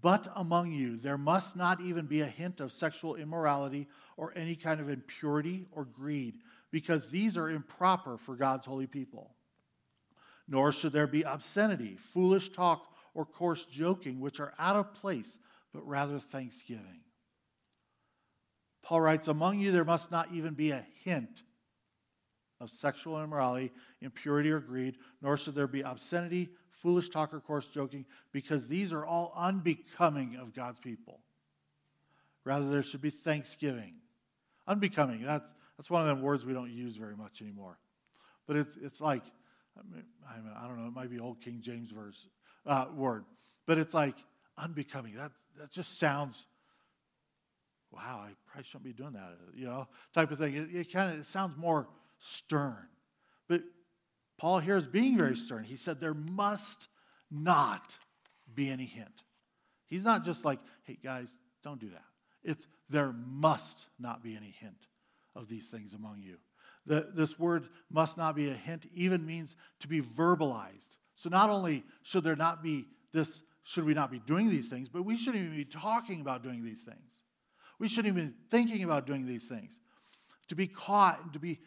But 0.00 0.28
among 0.34 0.72
you 0.72 0.96
there 0.96 1.18
must 1.18 1.56
not 1.56 1.82
even 1.82 2.06
be 2.06 2.22
a 2.22 2.26
hint 2.26 2.60
of 2.60 2.72
sexual 2.72 3.16
immorality 3.16 3.86
or 4.16 4.32
any 4.34 4.56
kind 4.56 4.80
of 4.80 4.88
impurity 4.88 5.66
or 5.72 5.84
greed, 5.84 6.38
because 6.70 7.08
these 7.08 7.36
are 7.36 7.50
improper 7.50 8.16
for 8.16 8.34
God's 8.34 8.66
holy 8.66 8.86
people. 8.86 9.34
Nor 10.48 10.72
should 10.72 10.92
there 10.92 11.06
be 11.06 11.22
obscenity, 11.22 11.96
foolish 11.96 12.48
talk, 12.48 12.86
or 13.14 13.26
coarse 13.26 13.66
joking, 13.66 14.20
which 14.20 14.40
are 14.40 14.54
out 14.58 14.76
of 14.76 14.94
place, 14.94 15.38
but 15.74 15.86
rather 15.86 16.18
thanksgiving. 16.18 17.00
Paul 18.82 19.00
writes, 19.02 19.28
Among 19.28 19.58
you 19.58 19.72
there 19.72 19.84
must 19.84 20.10
not 20.10 20.28
even 20.32 20.54
be 20.54 20.70
a 20.70 20.84
hint 21.04 21.42
of 22.60 22.70
sexual 22.70 23.22
immorality, 23.22 23.72
impurity, 24.00 24.50
or 24.50 24.60
greed, 24.60 24.96
nor 25.22 25.36
should 25.36 25.54
there 25.54 25.66
be 25.66 25.80
obscenity, 25.80 26.50
foolish 26.70 27.08
talk, 27.08 27.32
or 27.32 27.40
coarse 27.40 27.68
joking, 27.68 28.04
because 28.32 28.66
these 28.66 28.92
are 28.92 29.04
all 29.04 29.32
unbecoming 29.36 30.36
of 30.36 30.54
God's 30.54 30.78
people. 30.78 31.20
Rather, 32.44 32.68
there 32.70 32.82
should 32.82 33.02
be 33.02 33.10
thanksgiving. 33.10 33.94
Unbecoming, 34.66 35.22
that's, 35.22 35.52
that's 35.76 35.90
one 35.90 36.02
of 36.02 36.08
them 36.08 36.22
words 36.22 36.46
we 36.46 36.52
don't 36.52 36.70
use 36.70 36.96
very 36.96 37.16
much 37.16 37.42
anymore. 37.42 37.78
But 38.46 38.56
it's, 38.56 38.76
it's 38.82 39.00
like, 39.00 39.24
I, 39.78 39.82
mean, 39.94 40.04
I 40.58 40.66
don't 40.66 40.78
know, 40.78 40.86
it 40.86 40.94
might 40.94 41.10
be 41.10 41.18
old 41.18 41.40
King 41.40 41.60
James 41.60 41.90
verse, 41.90 42.28
uh, 42.66 42.86
word, 42.94 43.24
but 43.66 43.78
it's 43.78 43.94
like 43.94 44.16
unbecoming. 44.58 45.14
That, 45.14 45.32
that 45.58 45.70
just 45.70 45.98
sounds 45.98 46.46
wow, 47.92 48.24
I 48.24 48.30
probably 48.46 48.64
shouldn't 48.64 48.84
be 48.84 48.92
doing 48.92 49.12
that, 49.12 49.36
you 49.54 49.66
know, 49.66 49.88
type 50.12 50.30
of 50.30 50.38
thing. 50.38 50.54
It, 50.54 50.74
it 50.74 50.92
kind 50.92 51.18
of 51.18 51.26
sounds 51.26 51.56
more 51.56 51.88
stern. 52.18 52.86
But 53.48 53.62
Paul 54.38 54.60
here 54.60 54.76
is 54.76 54.86
being 54.86 55.18
very 55.18 55.36
stern. 55.36 55.64
He 55.64 55.76
said 55.76 56.00
there 56.00 56.14
must 56.14 56.88
not 57.30 57.98
be 58.54 58.70
any 58.70 58.86
hint. 58.86 59.24
He's 59.86 60.04
not 60.04 60.24
just 60.24 60.44
like, 60.44 60.60
hey, 60.84 60.98
guys, 61.02 61.38
don't 61.62 61.80
do 61.80 61.88
that. 61.90 62.04
It's 62.42 62.66
there 62.88 63.12
must 63.26 63.88
not 63.98 64.22
be 64.22 64.36
any 64.36 64.54
hint 64.60 64.86
of 65.34 65.48
these 65.48 65.68
things 65.68 65.94
among 65.94 66.22
you. 66.22 66.36
The, 66.86 67.08
this 67.14 67.38
word 67.38 67.68
must 67.90 68.16
not 68.16 68.34
be 68.34 68.50
a 68.50 68.54
hint 68.54 68.86
even 68.94 69.26
means 69.26 69.56
to 69.80 69.88
be 69.88 70.00
verbalized. 70.00 70.96
So 71.14 71.28
not 71.28 71.50
only 71.50 71.84
should 72.02 72.24
there 72.24 72.36
not 72.36 72.62
be 72.62 72.86
this, 73.12 73.42
should 73.64 73.84
we 73.84 73.94
not 73.94 74.10
be 74.10 74.20
doing 74.20 74.48
these 74.48 74.68
things, 74.68 74.88
but 74.88 75.04
we 75.04 75.16
shouldn't 75.16 75.44
even 75.44 75.56
be 75.56 75.64
talking 75.64 76.20
about 76.20 76.42
doing 76.42 76.64
these 76.64 76.80
things. 76.80 77.22
We 77.80 77.88
shouldn't 77.88 78.14
even 78.14 78.28
be 78.28 78.34
thinking 78.50 78.84
about 78.84 79.06
doing 79.06 79.26
these 79.26 79.46
things. 79.46 79.80
To 80.48 80.54
be 80.54 80.68
caught 80.68 81.20
and 81.24 81.32
to 81.32 81.40
be 81.40 81.58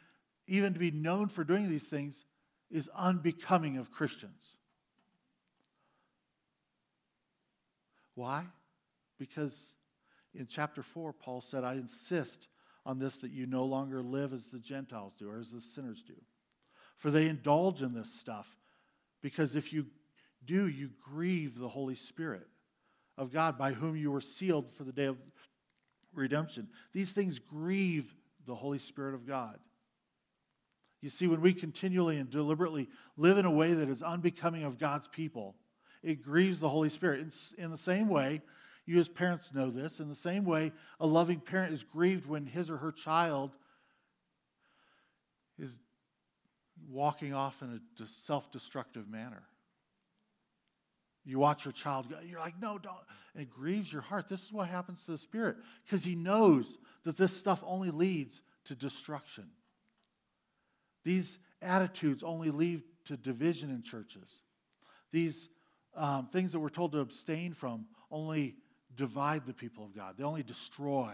even 0.48 0.74
to 0.74 0.80
be 0.80 0.92
known 0.92 1.28
for 1.28 1.44
doing 1.44 1.70
these 1.70 1.88
things 1.88 2.26
is 2.70 2.90
unbecoming 2.96 3.78
of 3.78 3.92
Christians. 3.92 4.58
Why? 8.16 8.44
Because 9.18 9.74
in 10.36 10.48
chapter 10.48 10.84
4, 10.84 11.14
Paul 11.14 11.40
said, 11.42 11.64
I 11.64 11.74
insist 11.76 12.50
on 12.86 13.00
this 13.00 13.18
that 13.18 13.32
you 13.32 13.46
no 13.46 13.64
longer 13.64 14.04
live 14.04 14.34
as 14.34 14.48
the 14.48 14.60
Gentiles 14.60 15.14
do 15.14 15.30
or 15.30 15.38
as 15.38 15.52
the 15.52 15.62
sinners 15.62 16.04
do. 16.06 16.16
For 16.98 17.10
they 17.10 17.28
indulge 17.28 17.82
in 17.82 17.94
this 17.94 18.14
stuff 18.14 18.60
because 19.22 19.56
if 19.56 19.72
you 19.72 19.86
do, 20.44 20.68
you 20.68 20.90
grieve 21.02 21.58
the 21.58 21.70
Holy 21.70 21.96
Spirit 21.96 22.48
of 23.18 23.32
God 23.32 23.58
by 23.58 23.72
whom 23.72 23.96
you 23.96 24.12
were 24.12 24.22
sealed 24.22 24.74
for 24.74 24.84
the 24.84 24.92
day 24.92 25.06
of 25.06 25.18
redemption. 26.16 26.68
These 26.94 27.12
things 27.12 27.40
grieve 27.40 28.14
the 28.46 28.56
Holy 28.56 28.80
Spirit 28.80 29.16
of 29.16 29.28
God. 29.28 29.60
You 31.02 31.10
see, 31.10 31.28
when 31.28 31.42
we 31.42 31.54
continually 31.54 32.18
and 32.18 32.30
deliberately 32.30 32.88
live 33.18 33.38
in 33.38 33.46
a 33.46 33.52
way 33.52 33.74
that 33.74 33.90
is 33.90 34.02
unbecoming 34.02 34.64
of 34.64 34.80
God's 34.80 35.08
people, 35.08 35.56
it 36.02 36.24
grieves 36.24 36.60
the 36.60 36.70
Holy 36.70 36.90
Spirit. 36.90 37.20
In, 37.20 37.64
in, 37.64 37.72
the 37.72 37.78
same 37.78 38.08
way, 38.08 38.42
you 38.86 39.00
as 39.00 39.10
parents 39.10 39.54
know 39.54 39.70
this, 39.70 40.00
in 40.00 40.08
the 40.08 40.16
same 40.16 40.46
way, 40.46 40.72
a 41.00 41.06
loving 41.06 41.40
parent 41.40 41.74
is 41.74 41.84
grieved 41.84 42.26
when 42.26 42.46
his 42.46 42.70
or 42.70 42.78
her 42.78 42.92
child 42.92 43.52
is 45.60 45.78
walking 46.90 47.34
off 47.34 47.62
in 47.62 47.82
a 48.02 48.08
self 48.08 48.52
destructive 48.52 49.10
manner. 49.10 49.44
You 51.26 51.40
watch 51.40 51.66
your 51.66 51.72
child 51.72 52.10
go, 52.10 52.18
you're 52.26 52.40
like, 52.40 52.60
no, 52.62 52.78
don't. 52.78 52.96
And 53.34 53.44
it 53.44 53.50
grieves 53.50 53.92
your 53.92 54.02
heart. 54.02 54.28
This 54.28 54.44
is 54.44 54.52
what 54.52 54.68
happens 54.68 55.06
to 55.06 55.12
the 55.12 55.18
Spirit 55.18 55.58
because 55.86 56.04
He 56.04 56.16
knows 56.16 56.78
that 57.04 57.18
this 57.18 57.36
stuff 57.36 57.64
only 57.66 57.92
leads 57.92 58.42
to 58.66 58.76
destruction. 58.76 59.46
These 61.04 61.40
attitudes 61.62 62.24
only 62.24 62.52
lead 62.52 62.84
to 63.06 63.18
division 63.18 63.70
in 63.70 63.84
churches. 63.84 64.42
These 65.12 65.50
um, 65.96 66.28
things 66.28 66.52
that 66.52 66.60
we're 66.60 66.70
told 66.70 66.92
to 66.94 67.00
abstain 67.00 67.54
from 67.54 67.86
only 68.12 68.56
divide 68.96 69.46
the 69.46 69.54
people 69.54 69.86
of 69.86 69.96
God, 69.96 70.16
they 70.18 70.24
only 70.24 70.44
destroy. 70.44 71.14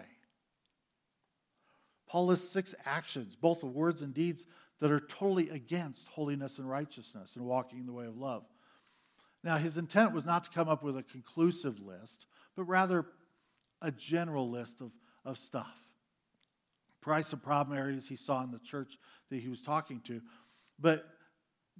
Paul 2.07 2.27
lists 2.27 2.49
six 2.49 2.73
actions, 2.85 3.35
both 3.35 3.63
of 3.63 3.75
words 3.75 4.01
and 4.01 4.13
deeds, 4.13 4.45
that 4.79 4.91
are 4.91 4.99
totally 4.99 5.49
against 5.49 6.07
holiness 6.07 6.57
and 6.57 6.69
righteousness 6.69 7.35
and 7.35 7.45
walking 7.45 7.79
in 7.79 7.85
the 7.85 7.93
way 7.93 8.05
of 8.05 8.17
love. 8.17 8.45
Now, 9.43 9.57
his 9.57 9.77
intent 9.77 10.13
was 10.13 10.25
not 10.25 10.43
to 10.45 10.49
come 10.49 10.67
up 10.67 10.83
with 10.83 10.97
a 10.97 11.03
conclusive 11.03 11.79
list, 11.79 12.25
but 12.55 12.63
rather 12.63 13.05
a 13.81 13.91
general 13.91 14.49
list 14.49 14.81
of, 14.81 14.91
of 15.23 15.37
stuff. 15.37 15.73
Price 17.01 17.31
of 17.31 17.41
problem 17.41 17.77
areas 17.77 18.07
he 18.07 18.17
saw 18.17 18.43
in 18.43 18.51
the 18.51 18.59
church 18.59 18.97
that 19.29 19.37
he 19.37 19.47
was 19.47 19.61
talking 19.61 20.01
to. 20.01 20.21
But 20.77 21.05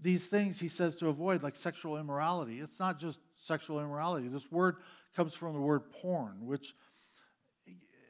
these 0.02 0.28
things 0.28 0.60
he 0.60 0.70
says 0.70 0.96
to 0.98 1.10
avoid, 1.10 1.44
like 1.44 1.56
sexual 1.56 1.98
immorality. 1.98 2.60
It's 2.60 2.80
not 2.80 3.00
just 3.00 3.20
sexual 3.36 3.80
immorality. 3.80 4.30
This 4.30 4.50
word 4.50 4.78
comes 5.16 5.34
from 5.34 5.54
the 5.54 5.60
word 5.60 5.92
porn, 5.92 6.38
which, 6.46 6.74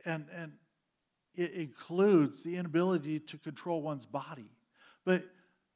and, 0.06 0.28
and 0.36 0.52
it 1.36 1.54
includes 1.54 2.44
the 2.44 2.56
inability 2.56 3.20
to 3.20 3.38
control 3.38 3.82
one's 3.82 4.06
body. 4.06 4.52
But 5.06 5.24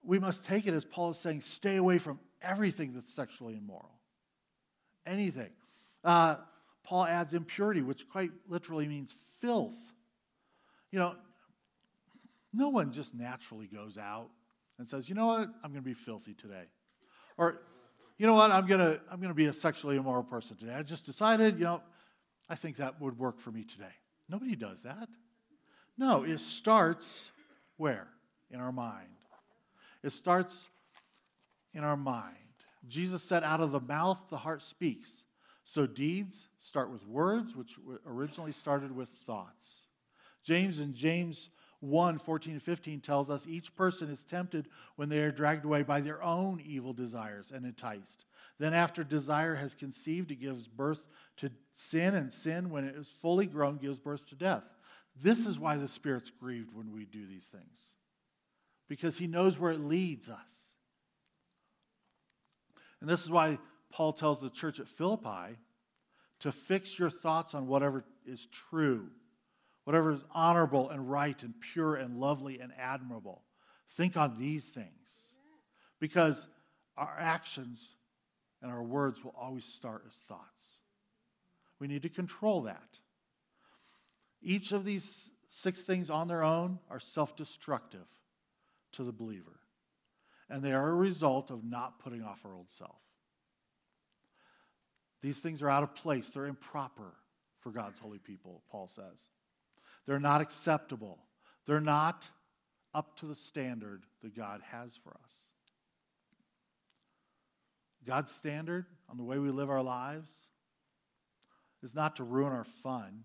we 0.03 0.19
must 0.19 0.45
take 0.45 0.67
it 0.67 0.73
as 0.73 0.85
Paul 0.85 1.11
is 1.11 1.17
saying 1.17 1.41
stay 1.41 1.77
away 1.77 1.97
from 1.97 2.19
everything 2.43 2.93
that's 2.93 3.13
sexually 3.13 3.57
immoral. 3.57 3.99
Anything. 5.05 5.49
Uh, 6.03 6.35
Paul 6.83 7.05
adds 7.05 7.33
impurity, 7.33 7.81
which 7.81 8.07
quite 8.09 8.31
literally 8.47 8.87
means 8.87 9.13
filth. 9.39 9.77
You 10.91 10.99
know, 10.99 11.15
no 12.53 12.69
one 12.69 12.91
just 12.91 13.15
naturally 13.15 13.67
goes 13.67 13.97
out 13.97 14.29
and 14.77 14.87
says, 14.87 15.09
you 15.09 15.15
know 15.15 15.25
what, 15.25 15.49
I'm 15.63 15.71
going 15.71 15.75
to 15.75 15.81
be 15.81 15.93
filthy 15.93 16.33
today. 16.33 16.65
Or, 17.37 17.61
you 18.17 18.27
know 18.27 18.35
what, 18.35 18.51
I'm 18.51 18.67
going 18.67 18.79
to 18.79 19.01
I'm 19.09 19.19
going 19.19 19.29
to 19.29 19.35
be 19.35 19.45
a 19.45 19.53
sexually 19.53 19.95
immoral 19.95 20.23
person 20.23 20.57
today. 20.57 20.73
I 20.73 20.83
just 20.83 21.05
decided, 21.05 21.57
you 21.57 21.65
know, 21.65 21.81
I 22.49 22.55
think 22.55 22.77
that 22.77 22.99
would 23.01 23.17
work 23.17 23.39
for 23.39 23.51
me 23.51 23.63
today. 23.63 23.93
Nobody 24.29 24.55
does 24.55 24.83
that. 24.83 25.09
No, 25.97 26.23
it 26.23 26.39
starts 26.39 27.31
where? 27.77 28.07
In 28.51 28.59
our 28.59 28.71
mind. 28.71 29.07
It 30.03 30.11
starts 30.11 30.69
in 31.73 31.83
our 31.83 31.97
mind. 31.97 32.37
Jesus 32.87 33.23
said, 33.23 33.43
out 33.43 33.61
of 33.61 33.71
the 33.71 33.79
mouth, 33.79 34.19
the 34.29 34.37
heart 34.37 34.61
speaks. 34.61 35.23
So 35.63 35.87
deeds 35.87 36.47
start 36.59 36.91
with 36.91 37.07
words, 37.07 37.55
which 37.55 37.77
originally 38.05 38.51
started 38.51 38.93
with 38.93 39.09
thoughts. 39.25 39.87
James 40.43 40.79
in 40.79 40.93
James 40.93 41.49
1 41.79 42.17
14 42.17 42.53
and 42.53 42.61
15 42.61 43.01
tells 43.01 43.29
us 43.29 43.45
each 43.47 43.75
person 43.75 44.09
is 44.09 44.23
tempted 44.23 44.69
when 44.95 45.09
they 45.09 45.19
are 45.19 45.31
dragged 45.31 45.65
away 45.65 45.83
by 45.83 45.99
their 45.99 46.21
own 46.23 46.61
evil 46.65 46.93
desires 46.93 47.51
and 47.51 47.65
enticed. 47.65 48.25
Then, 48.59 48.73
after 48.73 49.03
desire 49.03 49.55
has 49.55 49.73
conceived, 49.73 50.31
it 50.31 50.39
gives 50.39 50.67
birth 50.67 51.07
to 51.37 51.51
sin, 51.73 52.15
and 52.15 52.31
sin, 52.31 52.69
when 52.69 52.85
it 52.85 52.95
is 52.95 53.09
fully 53.09 53.45
grown, 53.45 53.77
gives 53.77 53.99
birth 53.99 54.25
to 54.27 54.35
death. 54.35 54.63
This 55.21 55.45
is 55.45 55.59
why 55.59 55.75
the 55.75 55.87
Spirit's 55.87 56.29
grieved 56.29 56.73
when 56.73 56.91
we 56.91 57.05
do 57.05 57.25
these 57.25 57.47
things, 57.47 57.89
because 58.87 59.17
He 59.17 59.27
knows 59.27 59.59
where 59.59 59.71
it 59.71 59.81
leads 59.81 60.29
us. 60.29 60.62
And 63.03 63.09
this 63.09 63.21
is 63.21 63.29
why 63.29 63.59
Paul 63.91 64.13
tells 64.13 64.39
the 64.39 64.49
church 64.49 64.79
at 64.79 64.87
Philippi 64.87 65.57
to 66.39 66.53
fix 66.53 66.97
your 66.97 67.09
thoughts 67.09 67.53
on 67.53 67.67
whatever 67.67 68.05
is 68.25 68.45
true, 68.45 69.09
whatever 69.83 70.13
is 70.13 70.23
honorable 70.31 70.89
and 70.89 71.11
right 71.11 71.43
and 71.43 71.53
pure 71.73 71.97
and 71.97 72.15
lovely 72.15 72.61
and 72.61 72.71
admirable. 72.79 73.43
Think 73.97 74.15
on 74.15 74.39
these 74.39 74.69
things 74.69 75.33
because 75.99 76.47
our 76.95 77.13
actions 77.19 77.89
and 78.61 78.71
our 78.71 78.81
words 78.81 79.21
will 79.21 79.35
always 79.37 79.65
start 79.65 80.05
as 80.07 80.15
thoughts. 80.15 80.79
We 81.79 81.89
need 81.89 82.03
to 82.03 82.09
control 82.09 82.61
that. 82.61 82.99
Each 84.41 84.71
of 84.71 84.85
these 84.85 85.29
six 85.49 85.81
things 85.81 86.09
on 86.09 86.29
their 86.29 86.41
own 86.45 86.79
are 86.89 87.01
self 87.01 87.35
destructive 87.35 88.07
to 88.93 89.03
the 89.03 89.11
believer, 89.11 89.59
and 90.49 90.63
they 90.63 90.73
are 90.73 90.89
a 90.89 90.95
result 90.95 91.51
of 91.51 91.63
not 91.63 91.99
putting 91.99 92.23
off 92.23 92.45
our 92.45 92.53
old 92.53 92.71
self. 92.71 92.99
These 95.21 95.39
things 95.39 95.61
are 95.61 95.69
out 95.69 95.83
of 95.83 95.95
place, 95.95 96.29
they're 96.29 96.45
improper 96.45 97.13
for 97.59 97.71
God's 97.71 97.99
holy 97.99 98.19
people, 98.19 98.61
Paul 98.69 98.87
says. 98.87 99.27
They're 100.05 100.19
not 100.19 100.41
acceptable, 100.41 101.19
they're 101.65 101.79
not 101.79 102.29
up 102.93 103.17
to 103.17 103.25
the 103.25 103.35
standard 103.35 104.03
that 104.21 104.35
God 104.35 104.61
has 104.71 104.95
for 104.97 105.15
us. 105.23 105.41
God's 108.05 108.31
standard 108.31 108.85
on 109.09 109.17
the 109.17 109.23
way 109.23 109.39
we 109.39 109.49
live 109.49 109.69
our 109.69 109.81
lives 109.81 110.31
is 111.81 111.95
not 111.95 112.17
to 112.17 112.23
ruin 112.23 112.51
our 112.51 112.65
fun, 112.65 113.23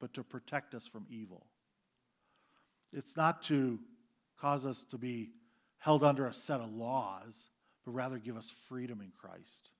but 0.00 0.14
to 0.14 0.24
protect 0.24 0.74
us 0.74 0.86
from 0.86 1.06
evil. 1.08 1.46
It's 2.92 3.16
not 3.16 3.42
to 3.42 3.78
cause 4.40 4.64
us 4.64 4.84
to 4.84 4.98
be 4.98 5.30
held 5.88 6.04
under 6.04 6.26
a 6.26 6.34
set 6.34 6.60
of 6.60 6.70
laws, 6.70 7.48
but 7.86 7.92
rather 7.92 8.18
give 8.18 8.36
us 8.36 8.52
freedom 8.68 9.00
in 9.00 9.10
Christ. 9.18 9.70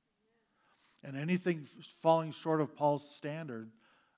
And 1.05 1.19
anything 1.19 1.67
falling 2.01 2.33
short 2.33 2.63
of 2.63 2.75
Paul's 2.75 3.07
standard, 3.15 3.71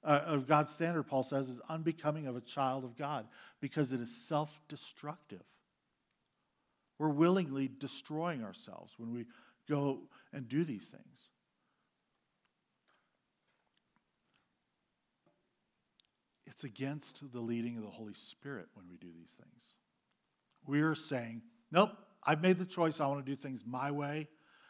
uh, 0.05 0.21
of 0.25 0.47
God's 0.47 0.71
standard, 0.71 1.03
Paul 1.09 1.25
says, 1.25 1.49
is 1.49 1.61
unbecoming 1.69 2.29
of 2.29 2.37
a 2.37 2.41
child 2.43 2.85
of 2.85 2.97
God 2.97 3.27
because 3.61 3.91
it 3.91 3.99
is 3.99 4.17
self 4.17 4.61
destructive. 4.69 5.43
We're 7.01 7.09
willingly 7.09 7.69
destroying 7.81 8.45
ourselves 8.45 8.95
when 8.97 9.13
we 9.13 9.25
go 9.69 9.99
and 10.33 10.47
do 10.47 10.63
these 10.63 10.87
things. 10.87 11.31
It's 16.47 16.63
against 16.63 17.33
the 17.33 17.41
leading 17.41 17.79
of 17.79 17.83
the 17.83 17.91
Holy 17.91 18.15
Spirit 18.15 18.69
when 18.75 18.87
we 18.89 18.97
do 18.97 19.09
these 19.13 19.33
things. 19.33 19.75
We 20.69 20.83
are 20.83 20.95
saying, 20.95 21.43
nope, 21.71 21.91
I've 22.23 22.43
made 22.43 22.59
the 22.59 22.65
choice. 22.65 23.01
I 23.01 23.07
want 23.07 23.25
to 23.25 23.31
do 23.31 23.37
things 23.37 23.65
my 23.67 23.91
way. 23.91 24.29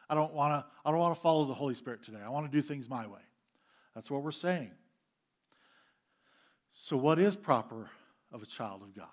I 0.08 0.14
don't 0.14 0.32
want 0.32 0.52
to, 0.52 0.66
I 0.84 0.90
don't 0.90 1.00
want 1.00 1.14
to 1.14 1.20
follow 1.20 1.44
the 1.44 1.54
Holy 1.54 1.74
Spirit 1.74 2.02
today. 2.02 2.18
I 2.24 2.28
want 2.30 2.50
to 2.50 2.52
do 2.52 2.62
things 2.62 2.88
my 2.88 3.06
way. 3.06 3.20
That's 3.94 4.10
what 4.10 4.22
we're 4.22 4.30
saying. 4.32 4.70
So, 6.72 6.96
what 6.96 7.18
is 7.18 7.36
proper 7.36 7.90
of 8.32 8.42
a 8.42 8.46
child 8.46 8.82
of 8.82 8.94
God? 8.94 9.06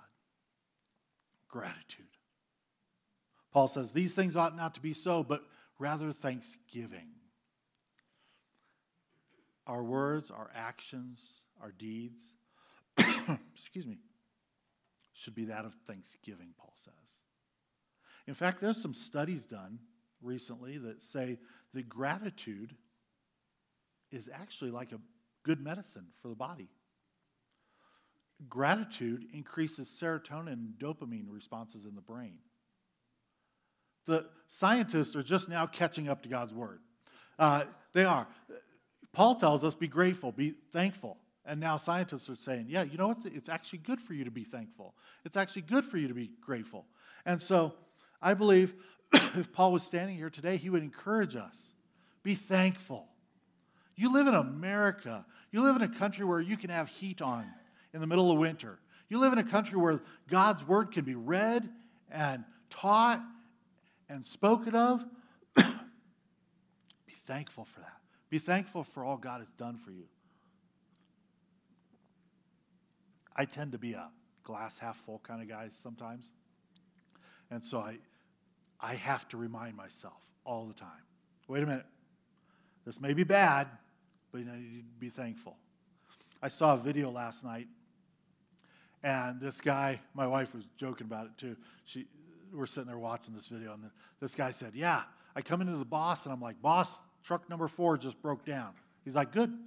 Gratitude. 1.49 2.05
Paul 3.51 3.67
says, 3.67 3.91
These 3.91 4.13
things 4.13 4.35
ought 4.35 4.55
not 4.55 4.75
to 4.75 4.81
be 4.81 4.93
so, 4.93 5.23
but 5.23 5.43
rather 5.79 6.11
thanksgiving. 6.11 7.09
Our 9.65 9.83
words, 9.83 10.31
our 10.31 10.49
actions, 10.55 11.41
our 11.61 11.71
deeds, 11.71 12.33
excuse 13.53 13.85
me, 13.85 13.97
should 15.13 15.35
be 15.35 15.45
that 15.45 15.65
of 15.65 15.73
thanksgiving, 15.87 16.49
Paul 16.57 16.73
says. 16.75 16.93
In 18.27 18.33
fact, 18.33 18.61
there's 18.61 18.81
some 18.81 18.93
studies 18.93 19.45
done 19.45 19.79
recently 20.21 20.77
that 20.79 21.01
say 21.01 21.39
that 21.73 21.87
gratitude 21.87 22.75
is 24.11 24.29
actually 24.33 24.71
like 24.71 24.91
a 24.91 24.99
good 25.43 25.61
medicine 25.61 26.07
for 26.21 26.27
the 26.27 26.35
body. 26.35 26.69
Gratitude 28.49 29.25
increases 29.33 29.87
serotonin 29.89 30.53
and 30.53 30.73
dopamine 30.77 31.25
responses 31.29 31.85
in 31.85 31.95
the 31.95 32.01
brain. 32.01 32.37
The 34.05 34.25
scientists 34.47 35.15
are 35.15 35.23
just 35.23 35.49
now 35.49 35.65
catching 35.65 36.07
up 36.07 36.21
to 36.23 36.29
God's 36.29 36.53
word. 36.53 36.79
Uh, 37.39 37.63
they 37.93 38.05
are. 38.05 38.27
Paul 39.11 39.35
tells 39.35 39.63
us 39.63 39.75
be 39.75 39.87
grateful, 39.87 40.31
be 40.31 40.53
thankful. 40.71 41.17
And 41.45 41.59
now 41.59 41.77
scientists 41.77 42.29
are 42.29 42.35
saying, 42.35 42.65
yeah, 42.67 42.83
you 42.83 42.97
know, 42.97 43.11
it's, 43.11 43.25
it's 43.25 43.49
actually 43.49 43.79
good 43.79 44.01
for 44.01 44.13
you 44.13 44.25
to 44.25 44.31
be 44.31 44.43
thankful. 44.43 44.95
It's 45.23 45.37
actually 45.37 45.61
good 45.63 45.85
for 45.85 45.97
you 45.97 46.07
to 46.09 46.13
be 46.13 46.29
grateful. 46.41 46.85
And 47.25 47.41
so 47.41 47.73
I 48.21 48.33
believe 48.33 48.73
if 49.13 49.51
Paul 49.51 49.71
was 49.71 49.83
standing 49.83 50.15
here 50.15 50.29
today, 50.29 50.57
he 50.57 50.69
would 50.69 50.83
encourage 50.83 51.35
us 51.35 51.69
be 52.23 52.35
thankful. 52.35 53.07
You 53.95 54.11
live 54.11 54.27
in 54.27 54.35
America. 54.35 55.25
You 55.51 55.61
live 55.61 55.77
in 55.77 55.81
a 55.81 55.87
country 55.87 56.25
where 56.25 56.41
you 56.41 56.57
can 56.57 56.69
have 56.69 56.89
heat 56.89 57.21
on 57.21 57.45
in 57.93 58.01
the 58.01 58.07
middle 58.07 58.29
of 58.31 58.37
winter. 58.37 58.79
You 59.07 59.19
live 59.19 59.31
in 59.31 59.39
a 59.39 59.43
country 59.43 59.77
where 59.77 60.01
God's 60.29 60.67
word 60.67 60.91
can 60.91 61.05
be 61.05 61.15
read 61.15 61.69
and 62.11 62.43
taught 62.69 63.21
and 64.09 64.25
spoken 64.25 64.75
of, 64.75 65.05
be 65.55 65.63
thankful 67.25 67.65
for 67.65 67.79
that. 67.79 67.97
Be 68.29 68.39
thankful 68.39 68.83
for 68.83 69.03
all 69.03 69.17
God 69.17 69.39
has 69.39 69.49
done 69.51 69.77
for 69.77 69.91
you. 69.91 70.03
I 73.35 73.45
tend 73.45 73.71
to 73.71 73.77
be 73.77 73.93
a 73.93 74.09
glass 74.43 74.79
half 74.79 74.97
full 74.97 75.19
kind 75.19 75.41
of 75.41 75.47
guy 75.47 75.69
sometimes. 75.69 76.31
And 77.51 77.63
so 77.63 77.79
I, 77.79 77.97
I 78.79 78.95
have 78.95 79.27
to 79.29 79.37
remind 79.37 79.75
myself 79.75 80.25
all 80.45 80.65
the 80.65 80.73
time 80.73 80.89
wait 81.47 81.63
a 81.63 81.65
minute, 81.65 81.85
this 82.85 82.99
may 82.99 83.13
be 83.13 83.23
bad, 83.23 83.67
but 84.31 84.39
you 84.39 84.45
need 84.45 84.79
to 84.79 84.99
be 84.99 85.09
thankful. 85.09 85.55
I 86.41 86.49
saw 86.49 86.73
a 86.73 86.77
video 86.77 87.09
last 87.09 87.43
night, 87.43 87.67
and 89.03 89.39
this 89.39 89.61
guy, 89.61 89.99
my 90.13 90.27
wife 90.27 90.53
was 90.53 90.67
joking 90.77 91.07
about 91.07 91.25
it 91.27 91.37
too. 91.37 91.55
She, 91.85 92.05
we're 92.53 92.65
sitting 92.65 92.87
there 92.87 92.97
watching 92.97 93.33
this 93.33 93.47
video, 93.47 93.73
and 93.73 93.83
this 94.19 94.35
guy 94.35 94.51
said, 94.51 94.73
Yeah, 94.75 95.03
I 95.35 95.41
come 95.41 95.61
into 95.61 95.77
the 95.77 95.85
boss, 95.85 96.25
and 96.25 96.33
I'm 96.33 96.41
like, 96.41 96.61
Boss, 96.61 96.99
truck 97.23 97.49
number 97.49 97.67
four 97.67 97.97
just 97.97 98.21
broke 98.21 98.45
down. 98.45 98.71
He's 99.03 99.15
like, 99.15 99.31
Good. 99.31 99.57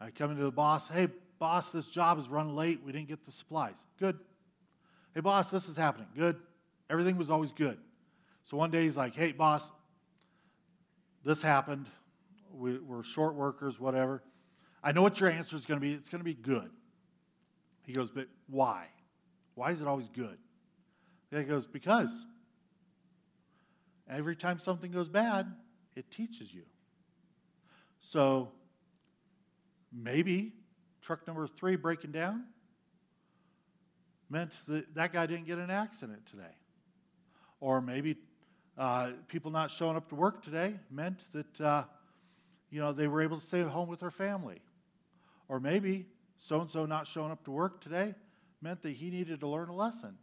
I 0.00 0.10
come 0.10 0.30
into 0.30 0.44
the 0.44 0.52
boss, 0.52 0.88
Hey, 0.88 1.08
boss, 1.38 1.70
this 1.70 1.88
job 1.88 2.18
is 2.18 2.28
running 2.28 2.54
late. 2.54 2.80
We 2.84 2.92
didn't 2.92 3.08
get 3.08 3.24
the 3.24 3.32
supplies. 3.32 3.84
Good. 3.98 4.18
Hey, 5.14 5.20
boss, 5.20 5.50
this 5.50 5.68
is 5.68 5.76
happening. 5.76 6.08
Good. 6.16 6.36
Everything 6.90 7.16
was 7.16 7.30
always 7.30 7.52
good. 7.52 7.78
So 8.42 8.56
one 8.56 8.70
day 8.70 8.82
he's 8.82 8.96
like, 8.96 9.14
Hey, 9.14 9.32
boss, 9.32 9.72
this 11.24 11.40
happened. 11.40 11.86
We, 12.52 12.78
are 12.90 13.02
short 13.02 13.34
workers, 13.34 13.78
whatever. 13.78 14.22
I 14.82 14.92
know 14.92 15.02
what 15.02 15.18
your 15.20 15.30
answer 15.30 15.56
is 15.56 15.66
going 15.66 15.80
to 15.80 15.86
be. 15.86 15.92
It's 15.92 16.08
going 16.08 16.20
to 16.20 16.24
be 16.24 16.34
good. 16.34 16.70
He 17.82 17.92
goes, 17.92 18.10
But 18.10 18.26
why? 18.48 18.86
Why 19.54 19.70
is 19.70 19.80
it 19.80 19.88
always 19.88 20.08
good? 20.08 20.36
He 21.30 21.42
goes, 21.44 21.64
Because 21.64 22.26
every 24.10 24.34
time 24.34 24.58
something 24.58 24.90
goes 24.90 25.08
bad, 25.08 25.46
it 25.94 26.10
teaches 26.10 26.52
you. 26.52 26.62
So 28.00 28.50
maybe 29.92 30.52
truck 31.00 31.26
number 31.26 31.46
three 31.46 31.76
breaking 31.76 32.10
down 32.10 32.44
meant 34.30 34.58
that 34.68 34.94
that 34.94 35.12
guy 35.12 35.26
didn't 35.26 35.46
get 35.46 35.58
an 35.58 35.70
accident 35.70 36.26
today. 36.26 36.42
Or 37.60 37.80
maybe 37.80 38.16
uh, 38.76 39.12
people 39.28 39.50
not 39.50 39.70
showing 39.70 39.96
up 39.96 40.08
to 40.08 40.14
work 40.14 40.42
today 40.42 40.74
meant 40.90 41.20
that 41.32 41.60
uh, 41.60 41.84
you 42.70 42.80
know 42.80 42.92
they 42.92 43.06
were 43.06 43.22
able 43.22 43.38
to 43.38 43.44
stay 43.44 43.60
at 43.60 43.68
home 43.68 43.88
with 43.88 44.00
their 44.00 44.10
family. 44.10 44.60
Or 45.48 45.60
maybe 45.60 46.06
so 46.36 46.60
and 46.60 46.68
so 46.68 46.86
not 46.86 47.06
showing 47.06 47.30
up 47.30 47.44
to 47.44 47.50
work 47.50 47.80
today 47.80 48.14
meant 48.60 48.82
that 48.82 48.92
he 48.92 49.10
needed 49.10 49.40
to 49.40 49.48
learn 49.48 49.68
a 49.68 49.74
lesson. 49.74 50.16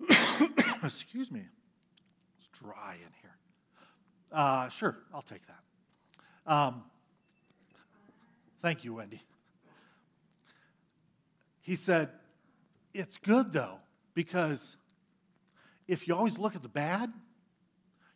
Excuse 0.82 1.30
me. 1.30 1.42
It's 2.38 2.48
dry 2.58 2.94
in 2.94 3.12
here. 3.20 3.36
Uh, 4.32 4.68
sure, 4.68 4.96
I'll 5.14 5.22
take 5.22 5.42
that. 5.46 6.52
Um, 6.52 6.82
thank 8.62 8.84
you, 8.84 8.94
Wendy. 8.94 9.20
He 11.60 11.76
said, 11.76 12.10
It's 12.96 13.18
good 13.18 13.52
though, 13.52 13.78
because 14.14 14.76
if 15.86 16.08
you 16.08 16.14
always 16.14 16.38
look 16.38 16.56
at 16.56 16.62
the 16.62 16.68
bad, 16.68 17.12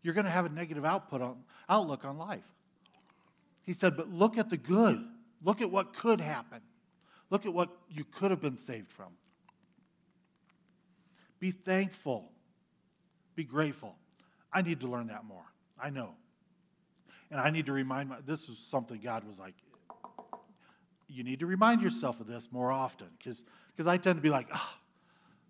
you're 0.03 0.15
going 0.15 0.25
to 0.25 0.31
have 0.31 0.47
a 0.47 0.49
negative 0.49 0.87
output 0.87 1.21
on, 1.21 1.37
outlook 1.69 2.07
on 2.07 2.17
life. 2.17 2.51
He 3.67 3.75
said, 3.75 3.95
But 3.95 4.09
look 4.09 4.39
at 4.39 4.49
the 4.49 4.57
good. 4.57 5.05
Look 5.43 5.61
at 5.61 5.71
what 5.71 5.95
could 5.95 6.21
happen. 6.21 6.63
Look 7.29 7.45
at 7.45 7.53
what 7.53 7.69
you 7.91 8.05
could 8.05 8.31
have 8.31 8.41
been 8.41 8.57
saved 8.57 8.91
from. 8.91 9.09
Be 11.39 11.51
thankful. 11.51 12.33
Be 13.35 13.45
grateful. 13.45 13.97
I 14.51 14.63
need 14.63 14.81
to 14.81 14.89
learn 14.89 15.09
that 15.09 15.25
more. 15.27 15.45
I 15.79 15.91
know. 15.91 16.15
And 17.31 17.39
I 17.39 17.51
need 17.51 17.67
to 17.67 17.73
remind 17.73 18.09
my 18.09 18.17
this 18.27 18.49
is 18.49 18.59
something 18.59 18.99
God 18.99 19.25
was 19.25 19.39
like, 19.39 19.55
you 21.07 21.23
need 21.23 21.41
to 21.41 21.47
remind 21.47 21.83
yourself 21.83 22.21
of 22.21 22.27
this 22.27 22.51
more 22.51 22.73
often. 22.73 23.09
Because 23.19 23.43
I 23.87 23.97
tend 23.97 24.17
to 24.17 24.23
be 24.23 24.31
like, 24.31 24.49
oh, 24.55 24.75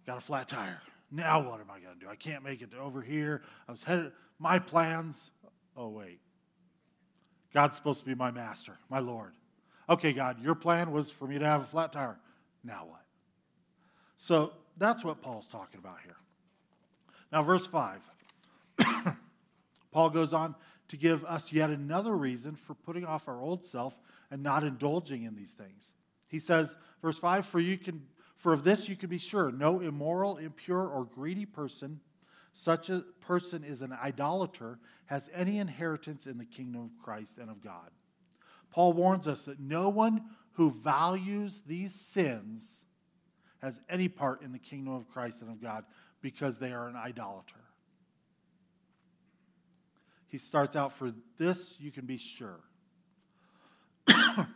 got 0.07 0.19
a 0.19 0.21
flat 0.21 0.49
tire. 0.49 0.81
Now 1.11 1.49
what 1.49 1.61
am 1.61 1.71
I 1.71 1.81
going 1.81 1.99
to 1.99 2.01
do? 2.01 2.09
I 2.11 2.17
can't 2.17 2.45
make 2.45 2.63
it 2.63 2.71
over 2.81 3.03
here. 3.03 3.43
I 3.69 3.73
was 3.73 3.83
headed, 3.83 4.13
my 4.39 4.59
plans. 4.59 5.31
Oh, 5.77 5.89
wait. 5.89 6.21
God's 7.53 7.77
supposed 7.77 8.01
to 8.01 8.07
be 8.07 8.15
my 8.15 8.31
master, 8.31 8.79
my 8.89 9.01
Lord. 9.01 9.33
Okay, 9.89 10.13
God, 10.13 10.41
your 10.41 10.55
plan 10.55 10.93
was 10.93 11.11
for 11.11 11.27
me 11.27 11.39
to 11.39 11.45
have 11.45 11.63
a 11.63 11.65
flat 11.65 11.93
tire. 11.93 12.19
Now 12.63 12.87
what? 12.89 13.03
So 14.17 14.53
that's 14.77 15.03
what 15.03 15.21
Paul's 15.21 15.49
talking 15.49 15.81
about 15.81 15.97
here. 16.05 16.17
Now, 17.33 17.43
verse 17.43 17.67
5. 17.67 18.01
Paul 19.93 20.11
goes 20.11 20.33
on 20.33 20.55
to 20.89 20.97
give 20.97 21.25
us 21.25 21.53
yet 21.53 21.71
another 21.71 22.17
reason 22.17 22.55
for 22.55 22.75
putting 22.75 23.05
off 23.05 23.29
our 23.29 23.41
old 23.41 23.65
self 23.65 23.99
and 24.31 24.43
not 24.43 24.63
indulging 24.63 25.25
in 25.25 25.35
these 25.35 25.53
things. 25.53 25.93
He 26.29 26.39
says, 26.39 26.77
verse 27.03 27.19
5 27.19 27.47
For 27.47 27.59
you 27.59 27.77
can 27.77 28.03
for 28.41 28.53
of 28.55 28.65
this 28.65 28.89
you 28.89 28.97
can 28.97 29.11
be 29.11 29.19
sure 29.19 29.53
no 29.53 29.81
immoral, 29.81 30.39
impure, 30.39 30.89
or 30.89 31.05
greedy 31.05 31.45
person, 31.45 32.01
such 32.55 32.89
a 32.89 33.01
person 33.21 33.63
is 33.63 33.83
an 33.83 33.93
idolater, 33.93 34.79
has 35.05 35.29
any 35.35 35.59
inheritance 35.59 36.27
in 36.27 36.39
the 36.39 36.47
kingdom 36.47 36.81
of 36.81 37.05
Christ 37.05 37.37
and 37.37 37.51
of 37.51 37.63
God. 37.63 37.91
Paul 38.71 38.95
warns 38.95 39.29
us 39.29 39.45
that 39.45 39.61
no 39.61 39.91
one 39.91 40.25
who 40.53 40.71
values 40.71 41.61
these 41.67 41.95
sins 41.95 42.83
has 43.61 43.83
any 43.91 44.09
part 44.09 44.41
in 44.41 44.53
the 44.53 44.59
kingdom 44.59 44.95
of 44.95 45.07
Christ 45.11 45.43
and 45.43 45.51
of 45.51 45.61
God 45.61 45.85
because 46.23 46.59
they 46.59 46.73
are 46.73 46.89
an 46.89 46.97
idolater. 46.97 47.61
He 50.29 50.39
starts 50.39 50.77
out, 50.77 50.93
For 50.93 51.13
this 51.37 51.79
you 51.79 51.91
can 51.91 52.07
be 52.07 52.17
sure. 52.17 52.61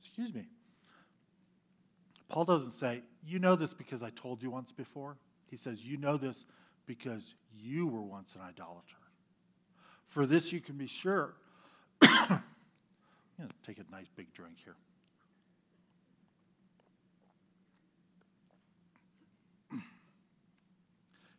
Excuse 0.00 0.32
me. 0.32 0.46
Paul 2.28 2.44
doesn't 2.44 2.72
say, 2.72 3.02
You 3.24 3.38
know 3.38 3.56
this 3.56 3.72
because 3.74 4.02
I 4.02 4.10
told 4.10 4.42
you 4.42 4.50
once 4.50 4.72
before. 4.72 5.16
He 5.50 5.56
says, 5.56 5.84
You 5.84 5.96
know 5.96 6.16
this 6.16 6.46
because 6.86 7.34
you 7.58 7.86
were 7.86 8.02
once 8.02 8.34
an 8.34 8.42
idolater. 8.42 8.96
For 10.06 10.26
this 10.26 10.52
you 10.52 10.60
can 10.60 10.76
be 10.76 10.86
sure. 10.86 11.34
I'm 12.02 12.42
going 13.38 13.48
to 13.48 13.66
take 13.66 13.78
a 13.78 13.90
nice 13.92 14.08
big 14.16 14.32
drink 14.32 14.56
here. 14.62 14.76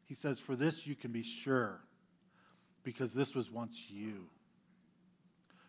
He 0.05 0.13
says, 0.13 0.39
For 0.39 0.55
this 0.55 0.87
you 0.87 0.95
can 0.95 1.11
be 1.11 1.23
sure 1.23 1.81
because 2.83 3.13
this 3.13 3.35
was 3.35 3.51
once 3.51 3.89
you. 3.89 4.27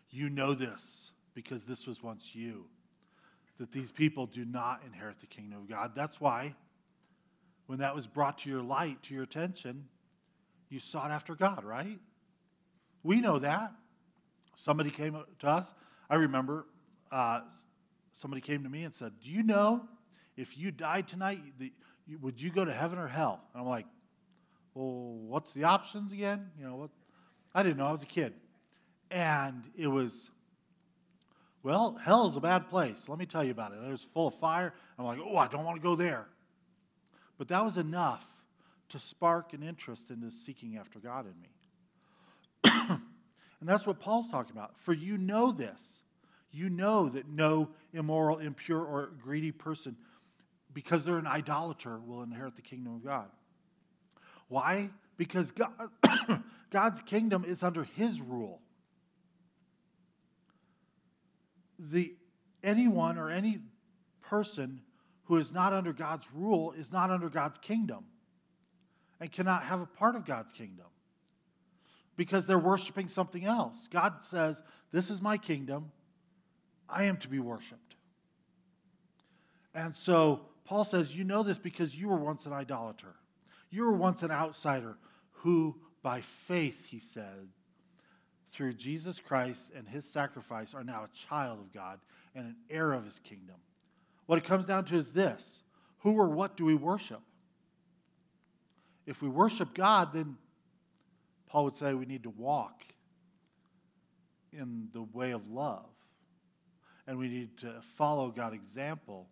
You 0.09 0.29
know 0.29 0.53
this 0.53 1.11
because 1.33 1.65
this 1.65 1.85
was 1.85 2.01
once 2.01 2.33
you 2.33 2.65
that 3.59 3.71
these 3.71 3.91
people 3.91 4.25
do 4.25 4.45
not 4.45 4.81
inherit 4.85 5.19
the 5.19 5.27
kingdom 5.27 5.59
of 5.59 5.69
God. 5.69 5.91
That's 5.93 6.19
why, 6.19 6.55
when 7.67 7.79
that 7.79 7.93
was 7.93 8.07
brought 8.07 8.39
to 8.39 8.49
your 8.49 8.63
light, 8.63 9.03
to 9.03 9.13
your 9.13 9.23
attention, 9.23 9.85
you 10.69 10.79
sought 10.79 11.11
after 11.11 11.35
God, 11.35 11.63
right? 11.63 11.99
We 13.03 13.19
know 13.19 13.37
that. 13.39 13.73
Somebody 14.55 14.89
came 14.89 15.17
to 15.39 15.47
us. 15.47 15.73
I 16.09 16.15
remember 16.15 16.65
uh, 17.11 17.41
somebody 18.13 18.41
came 18.41 18.63
to 18.63 18.69
me 18.69 18.83
and 18.83 18.93
said, 18.93 19.13
Do 19.23 19.31
you 19.31 19.43
know 19.43 19.87
if 20.37 20.57
you 20.57 20.71
died 20.71 21.07
tonight, 21.07 21.41
the, 21.59 21.71
would 22.21 22.41
you 22.41 22.49
go 22.49 22.65
to 22.65 22.73
heaven 22.73 22.97
or 22.97 23.07
hell? 23.07 23.41
And 23.53 23.61
I'm 23.61 23.67
like, 23.67 23.85
Well, 24.73 25.17
what's 25.27 25.53
the 25.53 25.65
options 25.65 26.11
again? 26.11 26.49
You 26.57 26.65
know, 26.65 26.75
what? 26.75 26.89
I 27.53 27.63
didn't 27.63 27.77
know. 27.77 27.87
I 27.87 27.91
was 27.91 28.03
a 28.03 28.07
kid. 28.07 28.33
And 29.11 29.63
it 29.75 29.87
was 29.87 30.29
well, 31.61 31.99
hell 32.01 32.27
is 32.27 32.35
a 32.35 32.41
bad 32.41 32.69
place. 32.69 33.09
Let 33.09 33.19
me 33.19 33.25
tell 33.25 33.43
you 33.43 33.51
about 33.51 33.73
it. 33.73 33.79
It 33.85 33.89
was 33.89 34.03
full 34.13 34.27
of 34.27 34.35
fire. 34.35 34.73
I'm 34.97 35.05
like, 35.05 35.19
oh, 35.23 35.37
I 35.37 35.47
don't 35.47 35.65
want 35.65 35.77
to 35.77 35.83
go 35.83 35.95
there. 35.95 36.25
But 37.37 37.49
that 37.49 37.63
was 37.63 37.77
enough 37.77 38.25
to 38.89 38.99
spark 38.99 39.53
an 39.53 39.61
interest 39.63 40.09
into 40.09 40.31
seeking 40.31 40.77
after 40.77 40.99
God 40.99 41.25
in 41.25 41.41
me. 41.41 41.49
and 43.59 43.69
that's 43.69 43.85
what 43.85 43.99
Paul's 43.99 44.29
talking 44.29 44.55
about. 44.55 44.77
For 44.77 44.93
you 44.93 45.17
know 45.17 45.51
this. 45.51 45.99
You 46.51 46.69
know 46.69 47.09
that 47.09 47.27
no 47.27 47.69
immoral, 47.93 48.39
impure, 48.39 48.83
or 48.83 49.11
greedy 49.21 49.51
person, 49.51 49.95
because 50.73 51.03
they're 51.03 51.19
an 51.19 51.27
idolater, 51.27 51.99
will 51.99 52.23
inherit 52.23 52.55
the 52.55 52.61
kingdom 52.61 52.95
of 52.95 53.03
God. 53.03 53.27
Why? 54.47 54.89
Because 55.17 55.51
God, 55.51 55.69
God's 56.71 57.01
kingdom 57.01 57.45
is 57.45 57.61
under 57.61 57.83
his 57.83 58.19
rule 58.19 58.61
the, 61.79 62.13
anyone 62.63 63.17
or 63.17 63.29
any 63.29 63.59
person 64.21 64.81
who 65.23 65.37
is 65.37 65.53
not 65.53 65.73
under 65.73 65.93
God's 65.93 66.27
rule 66.33 66.71
is 66.73 66.91
not 66.91 67.09
under 67.09 67.29
God's 67.29 67.57
kingdom 67.57 68.05
and 69.19 69.31
cannot 69.31 69.63
have 69.63 69.81
a 69.81 69.85
part 69.85 70.15
of 70.15 70.25
God's 70.25 70.51
kingdom 70.51 70.85
because 72.15 72.45
they're 72.45 72.59
worshiping 72.59 73.07
something 73.07 73.45
else. 73.45 73.87
God 73.89 74.23
says, 74.23 74.61
This 74.91 75.09
is 75.09 75.21
my 75.21 75.37
kingdom. 75.37 75.91
I 76.89 77.05
am 77.05 77.17
to 77.17 77.27
be 77.27 77.39
worshiped. 77.39 77.95
And 79.73 79.93
so 79.93 80.41
Paul 80.65 80.83
says, 80.83 81.15
You 81.15 81.23
know 81.23 81.43
this 81.43 81.57
because 81.57 81.95
you 81.95 82.07
were 82.09 82.17
once 82.17 82.45
an 82.45 82.53
idolater. 82.53 83.15
You 83.69 83.83
were 83.83 83.95
once 83.95 84.23
an 84.23 84.31
outsider 84.31 84.97
who, 85.31 85.75
by 86.01 86.21
faith, 86.21 86.87
he 86.87 86.99
said, 86.99 87.47
through 88.51 88.73
Jesus 88.73 89.19
Christ 89.19 89.71
and 89.75 89.87
his 89.87 90.05
sacrifice, 90.05 90.73
are 90.73 90.83
now 90.83 91.03
a 91.03 91.15
child 91.15 91.59
of 91.59 91.71
God 91.71 91.99
and 92.35 92.45
an 92.45 92.55
heir 92.69 92.93
of 92.93 93.05
his 93.05 93.19
kingdom. 93.19 93.55
What 94.25 94.37
it 94.37 94.45
comes 94.45 94.65
down 94.65 94.85
to 94.85 94.95
is 94.95 95.11
this 95.11 95.61
who 95.99 96.13
or 96.13 96.29
what 96.29 96.57
do 96.57 96.65
we 96.65 96.75
worship? 96.75 97.21
If 99.05 99.21
we 99.21 99.29
worship 99.29 99.73
God, 99.73 100.13
then 100.13 100.37
Paul 101.47 101.65
would 101.65 101.75
say 101.75 101.93
we 101.93 102.05
need 102.05 102.23
to 102.23 102.29
walk 102.29 102.83
in 104.53 104.87
the 104.93 105.01
way 105.01 105.31
of 105.31 105.49
love. 105.49 105.85
And 107.07 107.17
we 107.17 107.27
need 107.27 107.57
to 107.59 107.73
follow 107.97 108.29
God's 108.29 108.55
example 108.55 109.27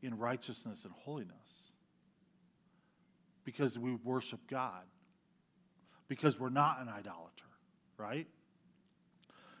in 0.00 0.16
righteousness 0.16 0.84
and 0.84 0.92
holiness. 0.92 1.72
Because 3.44 3.76
we 3.76 3.96
worship 4.04 4.40
God. 4.48 4.84
Because 6.06 6.38
we're 6.38 6.50
not 6.50 6.80
an 6.80 6.88
idolater 6.88 7.43
right? 7.98 8.26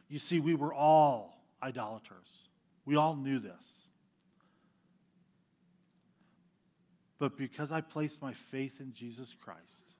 You 0.08 0.18
see, 0.18 0.40
we 0.40 0.54
were 0.54 0.72
all 0.72 1.42
idolaters. 1.62 2.48
We 2.84 2.96
all 2.96 3.16
knew 3.16 3.38
this. 3.38 3.88
But 7.18 7.36
because 7.36 7.72
I 7.72 7.80
placed 7.80 8.20
my 8.20 8.32
faith 8.32 8.80
in 8.80 8.92
Jesus 8.92 9.34
Christ, 9.34 9.94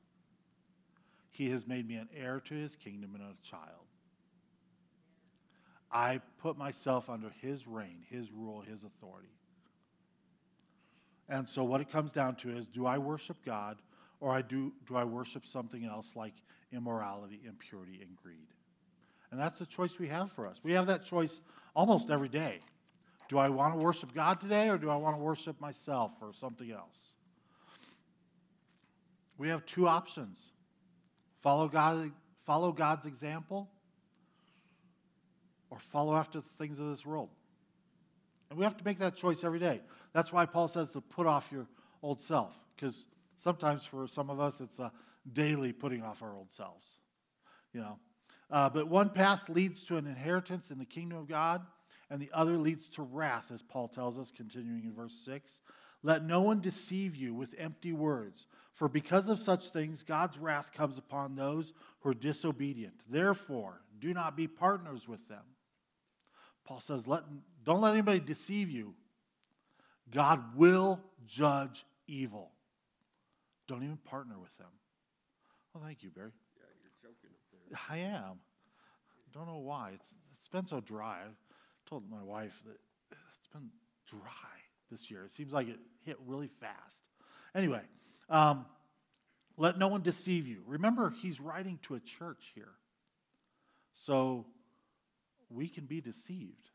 He 1.30 1.50
has 1.50 1.66
made 1.66 1.88
me 1.88 1.94
an 1.94 2.08
heir 2.14 2.40
to 2.40 2.54
His 2.54 2.76
kingdom 2.76 3.14
and 3.14 3.22
a 3.24 3.48
child. 3.48 3.86
I 5.90 6.20
put 6.38 6.58
myself 6.58 7.08
under 7.08 7.30
His 7.40 7.66
reign, 7.66 8.04
His 8.10 8.30
rule, 8.30 8.60
His 8.60 8.82
authority. 8.82 9.28
And 11.28 11.48
so, 11.48 11.64
what 11.64 11.80
it 11.80 11.90
comes 11.90 12.12
down 12.12 12.34
to 12.36 12.50
is 12.50 12.66
do 12.66 12.84
I 12.84 12.98
worship 12.98 13.38
God 13.46 13.78
or 14.24 14.32
I 14.32 14.40
do, 14.40 14.72
do 14.88 14.96
I 14.96 15.04
worship 15.04 15.44
something 15.44 15.84
else 15.84 16.16
like 16.16 16.32
immorality, 16.72 17.40
impurity, 17.46 18.00
and 18.00 18.16
greed. 18.16 18.48
And 19.30 19.38
that's 19.38 19.58
the 19.58 19.66
choice 19.66 19.98
we 19.98 20.08
have 20.08 20.32
for 20.32 20.46
us. 20.46 20.62
We 20.64 20.72
have 20.72 20.87
that 20.87 21.04
choice 21.04 21.42
almost 21.76 22.08
every 22.08 22.30
day. 22.30 22.60
Do 23.28 23.37
I 23.37 23.50
want 23.50 23.74
to 23.74 23.78
worship 23.78 24.14
God 24.14 24.40
today 24.40 24.70
or 24.70 24.78
do 24.78 24.88
I 24.88 24.96
want 24.96 25.14
to 25.14 25.22
worship 25.22 25.60
myself 25.60 26.12
or 26.22 26.32
something 26.32 26.72
else? 26.72 27.12
We 29.37 29.50
have 29.50 29.66
two 29.66 29.87
options 29.87 30.52
follow, 31.42 31.68
God, 31.68 32.10
follow 32.46 32.72
God's 32.72 33.04
example 33.04 33.68
or 35.68 35.78
follow 35.78 36.16
after 36.16 36.40
the 36.40 36.48
things 36.56 36.78
of 36.78 36.88
this 36.88 37.04
world. 37.04 37.28
And 38.48 38.58
we 38.58 38.64
have 38.64 38.78
to 38.78 38.84
make 38.87 38.98
that 39.00 39.16
choice 39.16 39.44
every 39.44 39.58
day. 39.58 39.82
That's 40.14 40.32
why 40.32 40.46
Paul 40.46 40.68
says 40.68 40.92
to 40.92 41.02
put 41.02 41.26
off 41.26 41.50
your 41.52 41.66
old 42.02 42.22
self, 42.22 42.54
because 42.74 43.04
sometimes 43.44 43.85
for 43.85 44.07
some 44.07 44.30
of 44.30 44.40
us 44.40 44.62
it's 44.62 44.78
a 44.78 44.90
daily 45.30 45.70
putting 45.70 46.02
off 46.02 46.22
our 46.22 46.35
old 46.35 46.50
selves. 46.50 46.96
You 47.74 47.80
know, 47.80 47.98
uh, 48.50 48.70
but 48.70 48.88
one 48.88 49.11
path 49.11 49.48
leads 49.50 49.85
to 49.85 49.98
an 49.98 50.07
inheritance 50.07 50.70
in 50.70 50.78
the 50.78 50.85
kingdom 50.87 51.18
of 51.18 51.28
God, 51.28 51.61
and 52.11 52.20
the 52.20 52.30
other 52.33 52.57
leads 52.57 52.88
to 52.90 53.02
wrath, 53.02 53.50
as 53.52 53.62
Paul 53.62 53.88
tells 53.88 54.18
us, 54.18 54.30
continuing 54.30 54.85
in 54.85 54.94
verse 54.94 55.14
6. 55.24 55.61
Let 56.02 56.24
no 56.24 56.40
one 56.40 56.61
deceive 56.61 57.16
you 57.16 57.35
with 57.35 57.54
empty 57.59 57.92
words, 57.92 58.46
for 58.72 58.88
because 58.88 59.28
of 59.28 59.38
such 59.38 59.70
things, 59.70 60.02
God's 60.02 60.38
wrath 60.38 60.72
comes 60.72 60.98
upon 60.98 61.35
those 61.35 61.74
who 62.00 62.11
are 62.11 62.14
disobedient. 62.14 62.94
Therefore, 63.09 63.80
do 64.00 64.14
not 64.14 64.37
be 64.37 64.46
partners 64.46 65.07
with 65.07 65.26
them. 65.28 65.42
Paul 66.64 66.80
says, 66.80 67.07
let, 67.07 67.24
don't 67.62 67.83
let 67.83 67.92
anybody 67.92 68.20
deceive 68.20 68.70
you. 68.70 68.94
God 70.11 70.57
will 70.57 71.00
judge 71.26 71.85
evil. 72.07 72.53
Don't 73.66 73.83
even 73.83 73.96
partner 73.98 74.38
with 74.38 74.57
them. 74.59 74.68
Well, 75.72 75.83
thank 75.85 76.03
you, 76.03 76.11
Barry. 76.11 76.31
Yeah, 76.57 76.62
you're 76.83 76.92
choking 77.11 77.31
up 77.31 77.40
there. 77.50 77.79
I 77.90 77.98
am. 78.16 78.38
Don't 79.33 79.46
know 79.46 79.59
why. 79.59 79.92
It's, 79.94 80.14
it's 80.33 80.48
been 80.48 80.66
so 80.66 80.81
dry. 80.81 81.18
I 81.24 81.88
told 81.88 82.09
my 82.11 82.22
wife 82.22 82.62
that 82.66 82.77
it's 83.11 83.48
been 83.53 83.70
dry 84.07 84.20
this 84.90 85.11
year. 85.11 85.24
It 85.24 85.33
seems 85.33 85.53
like 85.53 85.68
it 85.68 85.79
hit 86.05 86.16
really 86.27 86.48
fast. 86.48 87.03
Anyway, 87.55 87.81
um, 88.31 88.66
let 89.57 89.79
no 89.79 89.88
one 89.88 90.03
deceive 90.03 90.46
you. 90.46 90.62
Remember, 90.66 91.11
he's 91.11 91.40
writing 91.40 91.79
to 91.83 91.94
a 91.94 92.00
church 92.00 92.53
here. 92.55 92.72
So 93.94 94.46
we 95.50 95.68
can 95.68 95.85
be 95.85 96.00
deceived. 96.00 96.70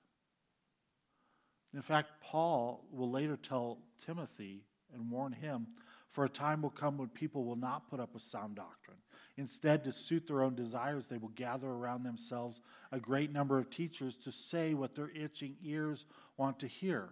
In 1.73 1.81
fact, 1.81 2.09
Paul 2.21 2.85
will 2.91 3.11
later 3.11 3.37
tell 3.37 3.77
Timothy 4.05 4.63
and 4.93 5.11
warn 5.11 5.33
him 5.33 5.67
for 6.11 6.25
a 6.25 6.29
time 6.29 6.61
will 6.61 6.69
come 6.69 6.97
when 6.97 7.09
people 7.09 7.45
will 7.45 7.55
not 7.55 7.89
put 7.89 7.99
up 7.99 8.13
with 8.13 8.23
sound 8.23 8.55
doctrine. 8.55 8.97
Instead, 9.37 9.83
to 9.83 9.91
suit 9.91 10.27
their 10.27 10.41
own 10.41 10.55
desires, 10.55 11.07
they 11.07 11.17
will 11.17 11.29
gather 11.29 11.67
around 11.67 12.03
themselves 12.03 12.61
a 12.91 12.99
great 12.99 13.31
number 13.31 13.57
of 13.57 13.69
teachers 13.69 14.17
to 14.17 14.31
say 14.31 14.73
what 14.73 14.95
their 14.95 15.11
itching 15.11 15.55
ears 15.63 16.05
want 16.37 16.59
to 16.59 16.67
hear. 16.67 17.09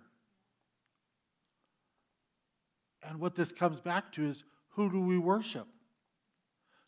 And 3.04 3.20
what 3.20 3.36
this 3.36 3.52
comes 3.52 3.80
back 3.80 4.12
to 4.14 4.26
is 4.26 4.44
who 4.70 4.92
do 4.92 5.02
we 5.02 5.18
worship? 5.18 5.68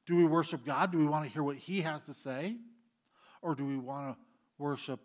Do 0.05 0.15
we 0.15 0.25
worship 0.25 0.65
God? 0.65 0.91
Do 0.91 0.97
we 0.97 1.05
want 1.05 1.25
to 1.25 1.31
hear 1.31 1.43
what 1.43 1.57
He 1.57 1.81
has 1.81 2.05
to 2.05 2.13
say? 2.13 2.57
Or 3.41 3.55
do 3.55 3.65
we 3.65 3.77
want 3.77 4.15
to 4.15 4.17
worship 4.57 4.99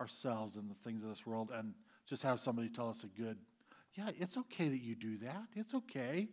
ourselves 0.00 0.56
and 0.56 0.70
the 0.70 0.74
things 0.82 1.02
of 1.02 1.10
this 1.10 1.26
world 1.26 1.50
and 1.54 1.74
just 2.06 2.22
have 2.22 2.40
somebody 2.40 2.68
tell 2.68 2.88
us 2.88 3.04
a 3.04 3.20
good, 3.20 3.36
yeah, 3.94 4.10
it's 4.18 4.36
okay 4.36 4.68
that 4.68 4.80
you 4.80 4.94
do 4.94 5.18
that. 5.18 5.46
It's 5.54 5.74
okay. 5.74 6.28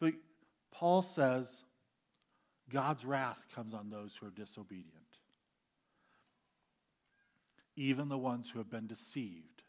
But 0.00 0.14
Paul 0.70 1.02
says 1.02 1.64
God's 2.70 3.04
wrath 3.04 3.46
comes 3.54 3.74
on 3.74 3.90
those 3.90 4.16
who 4.16 4.26
are 4.26 4.30
disobedient. 4.30 4.90
Even 7.76 8.08
the 8.08 8.18
ones 8.18 8.50
who 8.50 8.58
have 8.58 8.70
been 8.70 8.86
deceived 8.86 9.62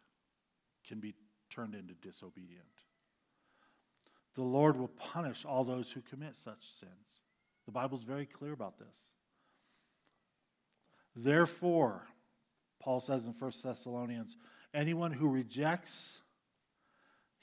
can 0.88 1.00
be 1.00 1.16
turned 1.50 1.74
into 1.74 1.94
disobedient. 1.96 2.66
The 4.36 4.44
Lord 4.44 4.78
will 4.78 4.90
punish 4.90 5.46
all 5.46 5.64
those 5.64 5.90
who 5.90 6.02
commit 6.02 6.36
such 6.36 6.70
sins. 6.80 7.22
The 7.66 7.72
Bible's 7.72 8.04
very 8.04 8.26
clear 8.26 8.52
about 8.52 8.78
this. 8.78 9.08
Therefore, 11.16 12.06
Paul 12.80 13.00
says 13.00 13.26
in 13.26 13.32
1 13.32 13.52
Thessalonians, 13.64 14.36
anyone 14.74 15.12
who 15.12 15.30
rejects 15.30 16.22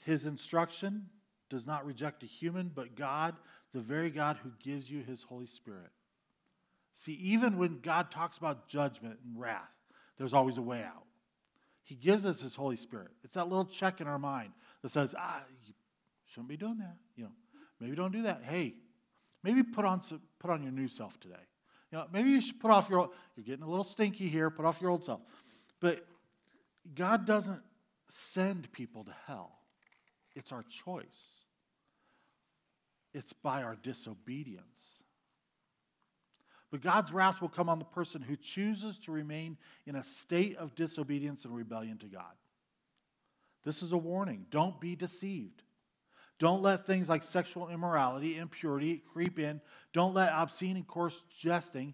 his 0.05 0.25
instruction 0.25 1.07
does 1.49 1.67
not 1.67 1.85
reject 1.85 2.23
a 2.23 2.25
human, 2.25 2.71
but 2.73 2.95
God, 2.95 3.35
the 3.73 3.79
very 3.79 4.09
God 4.09 4.37
who 4.43 4.51
gives 4.61 4.89
you 4.89 5.01
his 5.01 5.23
Holy 5.23 5.45
Spirit. 5.45 5.91
See, 6.93 7.13
even 7.13 7.57
when 7.57 7.79
God 7.79 8.11
talks 8.11 8.37
about 8.37 8.67
judgment 8.67 9.17
and 9.25 9.39
wrath, 9.39 9.71
there's 10.17 10.33
always 10.33 10.57
a 10.57 10.61
way 10.61 10.83
out. 10.83 11.05
He 11.83 11.95
gives 11.95 12.25
us 12.25 12.39
his 12.41 12.55
Holy 12.55 12.75
Spirit. 12.75 13.11
It's 13.23 13.35
that 13.35 13.49
little 13.49 13.65
check 13.65 13.99
in 13.99 14.07
our 14.07 14.19
mind 14.19 14.51
that 14.81 14.89
says, 14.89 15.15
ah, 15.17 15.43
you 15.65 15.73
shouldn't 16.25 16.49
be 16.49 16.57
doing 16.57 16.77
that. 16.77 16.95
You 17.15 17.25
know, 17.25 17.31
maybe 17.79 17.95
don't 17.95 18.13
do 18.13 18.23
that. 18.23 18.41
Hey, 18.43 18.75
maybe 19.43 19.63
put 19.63 19.85
on, 19.85 20.01
some, 20.01 20.21
put 20.39 20.49
on 20.49 20.63
your 20.63 20.71
new 20.71 20.87
self 20.87 21.19
today. 21.19 21.35
You 21.91 21.97
know, 21.97 22.05
maybe 22.11 22.29
you 22.29 22.41
should 22.41 22.59
put 22.59 22.71
off 22.71 22.89
your, 22.89 23.09
you're 23.35 23.43
getting 23.43 23.63
a 23.63 23.69
little 23.69 23.83
stinky 23.83 24.27
here, 24.27 24.49
put 24.49 24.65
off 24.65 24.81
your 24.81 24.91
old 24.91 25.03
self. 25.03 25.21
But 25.79 26.05
God 26.95 27.25
doesn't 27.25 27.61
send 28.07 28.71
people 28.71 29.03
to 29.03 29.13
hell, 29.27 29.59
it's 30.35 30.51
our 30.51 30.63
choice. 30.63 31.35
It's 33.13 33.33
by 33.33 33.63
our 33.63 33.75
disobedience. 33.75 35.01
But 36.71 36.81
God's 36.81 37.13
wrath 37.13 37.39
will 37.39 37.49
come 37.49 37.69
on 37.69 37.77
the 37.77 37.85
person 37.85 38.21
who 38.21 38.35
chooses 38.35 38.97
to 38.99 39.11
remain 39.11 39.57
in 39.85 39.95
a 39.95 40.03
state 40.03 40.57
of 40.57 40.73
disobedience 40.73 41.45
and 41.45 41.55
rebellion 41.55 41.99
to 41.99 42.07
God. 42.07 42.33
This 43.63 43.83
is 43.83 43.91
a 43.91 43.97
warning. 43.97 44.47
Don't 44.49 44.79
be 44.81 44.95
deceived. 44.95 45.61
Don't 46.39 46.63
let 46.63 46.87
things 46.87 47.07
like 47.07 47.21
sexual 47.21 47.69
immorality, 47.69 48.37
impurity 48.37 49.03
creep 49.13 49.37
in. 49.37 49.61
Don't 49.93 50.15
let 50.15 50.31
obscene 50.33 50.75
and 50.75 50.87
coarse 50.87 51.23
jesting 51.37 51.93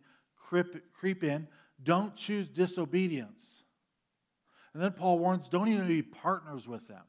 creep, 0.49 0.93
creep 0.93 1.23
in. 1.23 1.47
Don't 1.84 2.15
choose 2.15 2.49
disobedience. 2.49 3.63
And 4.73 4.82
then 4.82 4.91
Paul 4.91 5.19
warns 5.19 5.49
don't 5.49 5.69
even 5.69 5.88
be 5.88 6.02
partners 6.02 6.67
with 6.67 6.88
them. 6.88 7.04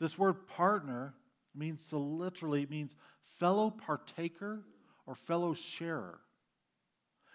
This 0.00 0.18
word 0.18 0.48
partner 0.48 1.14
means 1.54 1.86
to 1.88 1.98
literally 1.98 2.66
means 2.66 2.96
fellow 3.38 3.70
partaker 3.70 4.64
or 5.06 5.14
fellow 5.14 5.52
sharer, 5.52 6.18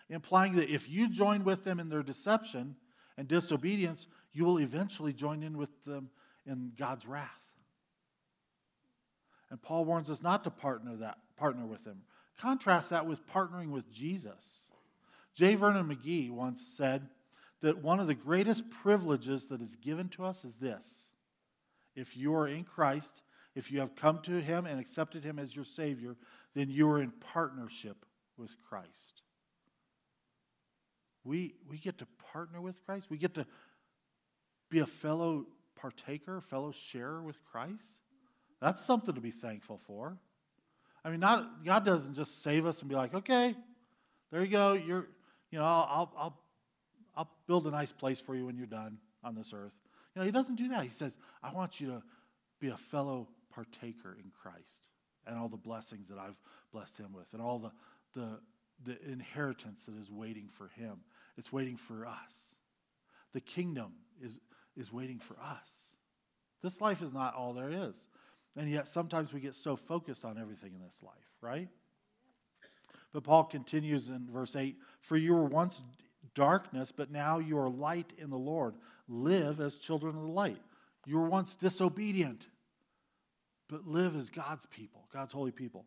implying 0.10 0.56
that 0.56 0.70
if 0.70 0.90
you 0.90 1.08
join 1.08 1.44
with 1.44 1.64
them 1.64 1.80
in 1.80 1.90
their 1.90 2.04
deception 2.04 2.76
and 3.18 3.28
disobedience, 3.28 4.08
you 4.34 4.46
will 4.46 4.60
eventually 4.60 5.14
join 5.14 5.44
in 5.44 5.58
with 5.58 5.70
them 5.86 6.10
in 6.46 6.72
God's 6.78 7.08
wrath. 7.08 7.30
And 9.50 9.62
Paul 9.62 9.86
warns 9.86 10.10
us 10.10 10.24
not 10.24 10.44
to 10.44 10.50
partner 10.50 10.96
that 10.98 11.18
partner 11.38 11.66
with 11.66 11.84
them. 11.84 12.02
Contrast 12.40 12.90
that 12.90 13.06
with 13.06 13.26
partnering 13.28 13.70
with 13.70 13.92
Jesus. 13.92 14.68
J. 15.36 15.56
Vernon 15.56 15.88
McGee 15.88 16.32
once 16.32 16.62
said 16.62 17.10
that 17.62 17.78
one 17.78 18.00
of 18.00 18.08
the 18.08 18.16
greatest 18.16 18.70
privileges 18.70 19.48
that 19.48 19.62
is 19.62 19.76
given 19.76 20.10
to 20.10 20.26
us 20.26 20.44
is 20.44 20.56
this. 20.56 21.05
If 21.96 22.18
you 22.18 22.36
are 22.36 22.48
in 22.48 22.64
Christ, 22.64 23.22
if 23.56 23.72
you 23.72 23.80
have 23.80 23.96
come 23.96 24.20
to 24.24 24.42
him 24.42 24.66
and 24.66 24.80
accepted 24.80 25.24
him 25.24 25.40
as 25.40 25.56
your 25.56 25.66
Savior, 25.66 26.16
then 26.54 26.70
you 26.70 26.90
are 26.90 27.02
in 27.02 27.12
partnership 27.12 28.06
with 28.38 28.52
Christ. 28.68 29.22
We, 31.24 31.56
we 31.70 31.78
get 31.78 31.98
to 32.00 32.08
partner 32.32 32.62
with 32.62 32.86
Christ. 32.86 33.08
We 33.10 33.18
get 33.18 33.34
to 33.36 33.46
be 34.70 34.80
a 34.80 34.86
fellow 34.86 35.46
partaker, 35.76 36.42
fellow 36.42 36.72
sharer 36.72 37.22
with 37.22 37.44
Christ. 37.44 37.94
That's 38.62 38.82
something 38.82 39.16
to 39.16 39.22
be 39.22 39.32
thankful 39.32 39.80
for. 39.88 40.18
I 41.04 41.10
mean, 41.10 41.20
not 41.20 41.64
God 41.64 41.86
doesn't 41.86 42.16
just 42.16 42.42
save 42.44 42.66
us 42.66 42.82
and 42.82 42.90
be 42.90 42.96
like, 42.96 43.14
okay, 43.14 43.56
there 44.32 44.42
you 44.42 44.48
go. 44.48 44.74
You're, 44.74 45.08
you 45.52 45.60
know, 45.60 45.66
I'll, 45.66 46.12
I'll, 46.18 46.40
I'll 47.16 47.32
build 47.48 47.68
a 47.68 47.72
nice 47.72 47.92
place 47.92 48.20
for 48.20 48.36
you 48.36 48.46
when 48.46 48.58
you're 48.58 48.66
done 48.66 48.98
on 49.24 49.36
this 49.36 49.54
earth. 49.54 49.74
You 50.16 50.22
know, 50.22 50.26
He 50.26 50.32
doesn't 50.32 50.56
do 50.56 50.70
that. 50.70 50.84
He 50.84 50.90
says, 50.90 51.18
I 51.44 51.52
want 51.52 51.80
you 51.80 51.88
to 51.88 52.04
be 52.60 52.70
a 52.70 52.78
fellow 52.78 53.28
partaker 53.54 54.18
in 54.18 54.32
Christ 54.32 54.88
and 55.28 55.38
all 55.38 55.50
the 55.50 55.58
blessings 55.58 56.10
that 56.10 56.18
I've 56.18 56.40
blessed 56.72 56.98
him 56.98 57.14
with 57.14 57.28
and 57.34 57.42
all 57.42 57.60
the, 57.60 57.72
the, 58.14 58.40
the 58.84 59.12
inheritance 59.12 59.86
that 59.86 59.98
is 59.98 60.12
waiting 60.12 60.48
for 60.50 60.68
him. 60.68 60.98
It's 61.38 61.52
waiting 61.52 61.78
for 61.78 62.06
us. 62.06 62.56
The 63.34 63.42
kingdom 63.42 63.94
is, 64.22 64.40
is 64.78 64.92
waiting 64.92 65.20
for 65.20 65.36
us. 65.42 65.96
This 66.62 66.82
life 66.82 67.02
is 67.02 67.14
not 67.14 67.36
all 67.36 67.54
there 67.54 67.72
is. 67.72 68.08
And 68.56 68.70
yet 68.70 68.88
sometimes 68.88 69.34
we 69.34 69.40
get 69.40 69.56
so 69.56 69.76
focused 69.76 70.24
on 70.24 70.38
everything 70.38 70.74
in 70.74 70.82
this 70.82 71.02
life, 71.04 71.14
right? 71.42 71.68
But 73.12 73.24
Paul 73.24 73.46
continues 73.46 74.10
in 74.10 74.28
verse 74.32 74.56
8 74.56 74.76
For 75.02 75.18
you 75.18 75.34
were 75.34 75.46
once 75.46 75.82
darkness, 76.34 76.92
but 76.92 77.12
now 77.12 77.40
you 77.40 77.58
are 77.58 77.70
light 77.70 78.14
in 78.18 78.30
the 78.30 78.38
Lord. 78.38 78.76
Live 79.08 79.60
as 79.60 79.78
children 79.78 80.16
of 80.16 80.24
the 80.24 80.30
light. 80.30 80.62
You 81.06 81.18
were 81.18 81.30
once 81.30 81.56
disobedient, 81.56 82.48
but 83.70 83.88
live 83.88 84.16
as 84.16 84.30
God's 84.30 84.66
people, 84.66 85.08
God's 85.14 85.34
holy 85.34 85.52
people. 85.52 85.86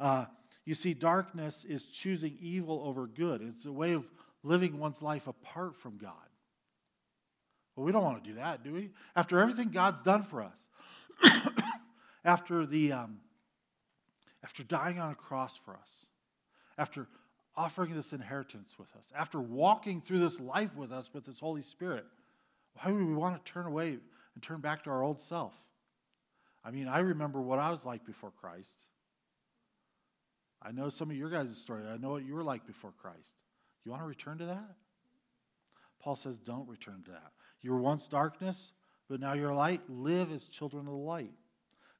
Uh, 0.00 0.26
you 0.64 0.74
see, 0.74 0.92
darkness 0.92 1.64
is 1.64 1.86
choosing 1.86 2.36
evil 2.40 2.82
over 2.84 3.06
good. 3.06 3.40
It's 3.40 3.66
a 3.66 3.72
way 3.72 3.92
of 3.92 4.04
living 4.42 4.78
one's 4.78 5.00
life 5.00 5.28
apart 5.28 5.76
from 5.76 5.96
God. 5.96 6.12
Well, 7.76 7.86
we 7.86 7.92
don't 7.92 8.02
want 8.02 8.24
to 8.24 8.30
do 8.30 8.36
that, 8.36 8.64
do 8.64 8.72
we? 8.72 8.90
After 9.14 9.38
everything 9.38 9.68
God's 9.68 10.02
done 10.02 10.22
for 10.22 10.42
us, 10.42 10.68
after, 12.24 12.66
the, 12.66 12.92
um, 12.92 13.18
after 14.42 14.64
dying 14.64 14.98
on 14.98 15.12
a 15.12 15.14
cross 15.14 15.56
for 15.56 15.76
us, 15.76 16.06
after 16.78 17.06
offering 17.54 17.94
this 17.94 18.12
inheritance 18.12 18.78
with 18.78 18.94
us, 18.96 19.12
after 19.14 19.40
walking 19.40 20.00
through 20.00 20.18
this 20.18 20.40
life 20.40 20.74
with 20.74 20.90
us 20.90 21.12
with 21.12 21.26
His 21.26 21.38
Holy 21.38 21.62
Spirit, 21.62 22.06
why 22.80 22.90
would 22.92 23.04
we 23.04 23.14
want 23.14 23.44
to 23.44 23.52
turn 23.52 23.66
away 23.66 23.88
and 24.34 24.42
turn 24.42 24.60
back 24.60 24.84
to 24.84 24.90
our 24.90 25.02
old 25.02 25.20
self? 25.20 25.54
I 26.64 26.70
mean, 26.70 26.88
I 26.88 26.98
remember 26.98 27.40
what 27.40 27.58
I 27.58 27.70
was 27.70 27.84
like 27.84 28.04
before 28.04 28.32
Christ. 28.32 28.74
I 30.62 30.72
know 30.72 30.88
some 30.88 31.10
of 31.10 31.16
your 31.16 31.30
guys' 31.30 31.56
story. 31.56 31.84
I 31.86 31.96
know 31.96 32.10
what 32.10 32.24
you 32.24 32.34
were 32.34 32.42
like 32.42 32.66
before 32.66 32.92
Christ. 33.00 33.36
You 33.84 33.92
want 33.92 34.02
to 34.02 34.06
return 34.06 34.38
to 34.38 34.46
that? 34.46 34.74
Paul 36.00 36.16
says, 36.16 36.38
don't 36.38 36.68
return 36.68 37.02
to 37.04 37.10
that. 37.12 37.32
You 37.62 37.72
were 37.72 37.80
once 37.80 38.08
darkness, 38.08 38.72
but 39.08 39.20
now 39.20 39.34
you're 39.34 39.54
light. 39.54 39.82
Live 39.88 40.32
as 40.32 40.44
children 40.46 40.86
of 40.86 40.92
the 40.92 40.98
light. 40.98 41.32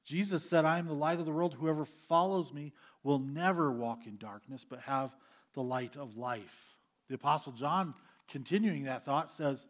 Jesus 0.05 0.49
said, 0.49 0.65
I 0.65 0.79
am 0.79 0.87
the 0.87 0.95
light 0.95 1.19
of 1.19 1.27
the 1.27 1.33
world. 1.33 1.55
Whoever 1.55 1.85
follows 1.85 2.53
me 2.53 2.73
will 3.03 3.19
never 3.19 3.73
walk 3.73 4.07
in 4.07 4.17
darkness, 4.17 4.65
but 4.69 4.81
have 4.81 5.15
the 5.55 5.63
light 5.63 5.97
of 5.97 6.17
life. 6.17 6.77
The 7.09 7.15
Apostle 7.15 7.53
John 7.53 7.95
continuing 8.29 8.85
that 8.85 9.05
thought, 9.05 9.31
says, 9.31 9.67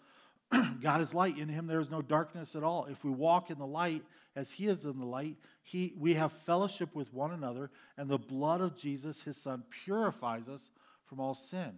God 0.80 1.00
is 1.00 1.14
light. 1.14 1.38
In 1.38 1.48
him 1.48 1.66
there 1.66 1.80
is 1.80 1.90
no 1.90 2.02
darkness 2.02 2.54
at 2.54 2.62
all. 2.62 2.86
If 2.86 3.04
we 3.04 3.10
walk 3.10 3.50
in 3.50 3.58
the 3.58 3.66
light 3.66 4.02
as 4.34 4.52
he 4.52 4.66
is 4.66 4.84
in 4.84 4.98
the 4.98 5.06
light, 5.06 5.36
he, 5.62 5.94
we 5.98 6.14
have 6.14 6.32
fellowship 6.44 6.94
with 6.94 7.12
one 7.12 7.32
another, 7.32 7.70
and 7.96 8.08
the 8.08 8.18
blood 8.18 8.60
of 8.60 8.76
Jesus, 8.76 9.22
his 9.22 9.36
son, 9.36 9.64
purifies 9.84 10.48
us 10.48 10.70
from 11.06 11.20
all 11.20 11.34
sin. 11.34 11.72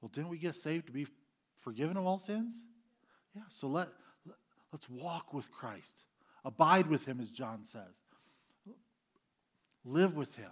Well, 0.00 0.10
didn't 0.12 0.30
we 0.30 0.38
get 0.38 0.54
saved 0.54 0.86
to 0.86 0.92
be 0.92 1.06
forgiven 1.62 1.96
of 1.96 2.04
all 2.06 2.18
sins? 2.18 2.62
Yeah, 3.34 3.42
so 3.48 3.66
let, 3.68 3.88
let, 4.24 4.36
let's 4.72 4.88
walk 4.88 5.32
with 5.32 5.50
Christ. 5.50 6.04
Abide 6.44 6.86
with 6.86 7.06
him, 7.06 7.18
as 7.20 7.30
John 7.30 7.64
says. 7.64 8.04
Live 9.84 10.16
with 10.16 10.34
him 10.36 10.50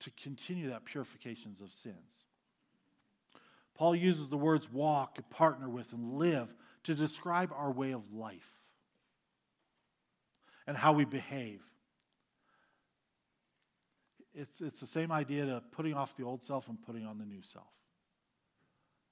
to 0.00 0.10
continue 0.12 0.70
that 0.70 0.84
purifications 0.84 1.60
of 1.60 1.72
sins. 1.72 2.24
Paul 3.78 3.94
uses 3.94 4.28
the 4.28 4.36
words 4.36 4.70
walk, 4.70 5.18
partner 5.30 5.68
with, 5.68 5.92
and 5.92 6.14
live 6.14 6.52
to 6.82 6.94
describe 6.96 7.52
our 7.56 7.70
way 7.70 7.92
of 7.92 8.12
life 8.12 8.50
and 10.66 10.76
how 10.76 10.92
we 10.92 11.04
behave. 11.04 11.62
It's, 14.34 14.60
it's 14.60 14.80
the 14.80 14.86
same 14.86 15.12
idea 15.12 15.46
to 15.46 15.62
putting 15.72 15.94
off 15.94 16.16
the 16.16 16.24
old 16.24 16.42
self 16.42 16.68
and 16.68 16.80
putting 16.82 17.06
on 17.06 17.18
the 17.18 17.24
new 17.24 17.40
self. 17.40 17.72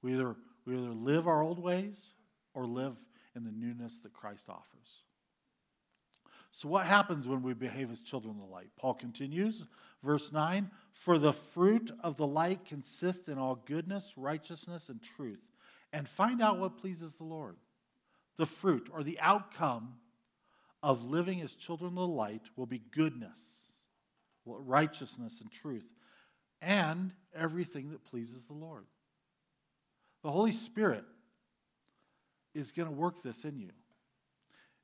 We 0.02 0.14
either, 0.14 0.36
we 0.66 0.76
either 0.76 0.92
live 0.92 1.28
our 1.28 1.42
old 1.42 1.60
ways 1.60 2.10
or 2.52 2.66
live 2.66 2.96
in 3.36 3.44
the 3.44 3.52
newness 3.52 3.98
that 4.00 4.12
Christ 4.12 4.48
offers. 4.48 5.04
So, 6.56 6.70
what 6.70 6.86
happens 6.86 7.28
when 7.28 7.42
we 7.42 7.52
behave 7.52 7.90
as 7.90 8.00
children 8.00 8.30
of 8.30 8.40
the 8.40 8.50
light? 8.50 8.70
Paul 8.78 8.94
continues, 8.94 9.66
verse 10.02 10.32
9 10.32 10.70
For 10.94 11.18
the 11.18 11.34
fruit 11.34 11.90
of 12.00 12.16
the 12.16 12.26
light 12.26 12.64
consists 12.64 13.28
in 13.28 13.36
all 13.36 13.56
goodness, 13.66 14.14
righteousness, 14.16 14.88
and 14.88 14.98
truth. 15.02 15.42
And 15.92 16.08
find 16.08 16.40
out 16.40 16.58
what 16.58 16.78
pleases 16.78 17.12
the 17.12 17.24
Lord. 17.24 17.56
The 18.38 18.46
fruit 18.46 18.88
or 18.90 19.02
the 19.02 19.20
outcome 19.20 19.96
of 20.82 21.04
living 21.04 21.42
as 21.42 21.52
children 21.52 21.88
of 21.90 21.96
the 21.96 22.06
light 22.06 22.48
will 22.56 22.64
be 22.64 22.80
goodness, 22.90 23.72
righteousness, 24.46 25.42
and 25.42 25.52
truth, 25.52 25.84
and 26.62 27.12
everything 27.34 27.90
that 27.90 28.02
pleases 28.02 28.46
the 28.46 28.54
Lord. 28.54 28.86
The 30.22 30.30
Holy 30.30 30.52
Spirit 30.52 31.04
is 32.54 32.72
going 32.72 32.88
to 32.88 32.94
work 32.94 33.22
this 33.22 33.44
in 33.44 33.58
you. 33.58 33.72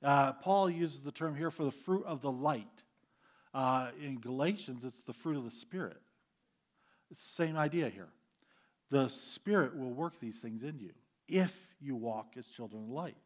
Uh, 0.02 0.32
Paul 0.32 0.68
uses 0.68 1.00
the 1.00 1.12
term 1.12 1.36
here 1.36 1.50
for 1.50 1.64
the 1.64 1.70
fruit 1.70 2.04
of 2.06 2.20
the 2.20 2.32
light. 2.32 2.66
Uh, 3.54 3.90
in 4.02 4.18
Galatians, 4.18 4.84
it's 4.84 5.02
the 5.02 5.12
fruit 5.12 5.36
of 5.36 5.44
the 5.44 5.50
Spirit. 5.50 6.00
Same 7.14 7.56
idea 7.56 7.88
here. 7.88 8.08
The 8.90 9.08
Spirit 9.08 9.76
will 9.76 9.92
work 9.92 10.18
these 10.20 10.38
things 10.38 10.62
in 10.62 10.78
you 10.78 10.92
if 11.28 11.56
you 11.80 11.94
walk 11.94 12.34
as 12.36 12.48
children 12.48 12.84
of 12.84 12.88
light. 12.88 13.16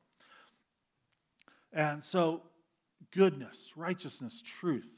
And 1.73 2.03
so, 2.03 2.43
goodness, 3.13 3.73
righteousness, 3.77 4.43
truth, 4.43 4.89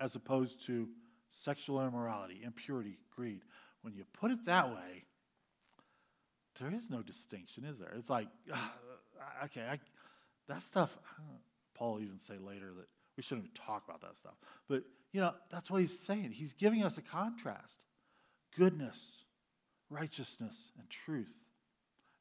as 0.00 0.14
opposed 0.16 0.66
to 0.66 0.88
sexual 1.28 1.84
immorality, 1.86 2.40
impurity, 2.44 2.98
greed. 3.14 3.42
When 3.82 3.94
you 3.94 4.04
put 4.12 4.30
it 4.30 4.44
that 4.46 4.68
way, 4.68 5.04
there 6.58 6.72
is 6.72 6.90
no 6.90 7.02
distinction, 7.02 7.64
is 7.64 7.78
there? 7.78 7.92
It's 7.96 8.10
like, 8.10 8.28
okay, 9.44 9.62
I, 9.70 9.78
that 10.48 10.62
stuff, 10.62 10.98
Paul 11.74 12.00
even 12.00 12.18
say 12.18 12.34
later 12.38 12.72
that 12.78 12.86
we 13.16 13.22
shouldn't 13.22 13.54
talk 13.54 13.84
about 13.88 14.00
that 14.02 14.16
stuff. 14.16 14.34
But, 14.68 14.84
you 15.12 15.20
know, 15.20 15.32
that's 15.50 15.70
what 15.70 15.80
he's 15.80 15.98
saying. 15.98 16.32
He's 16.32 16.52
giving 16.52 16.82
us 16.82 16.98
a 16.98 17.02
contrast 17.02 17.78
goodness, 18.56 19.24
righteousness, 19.90 20.72
and 20.78 20.88
truth, 20.88 21.32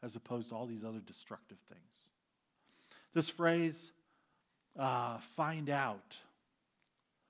as 0.03 0.15
opposed 0.15 0.49
to 0.49 0.55
all 0.55 0.65
these 0.65 0.83
other 0.83 0.99
destructive 0.99 1.57
things. 1.69 2.05
This 3.13 3.29
phrase, 3.29 3.91
uh, 4.77 5.19
find 5.19 5.69
out, 5.69 6.19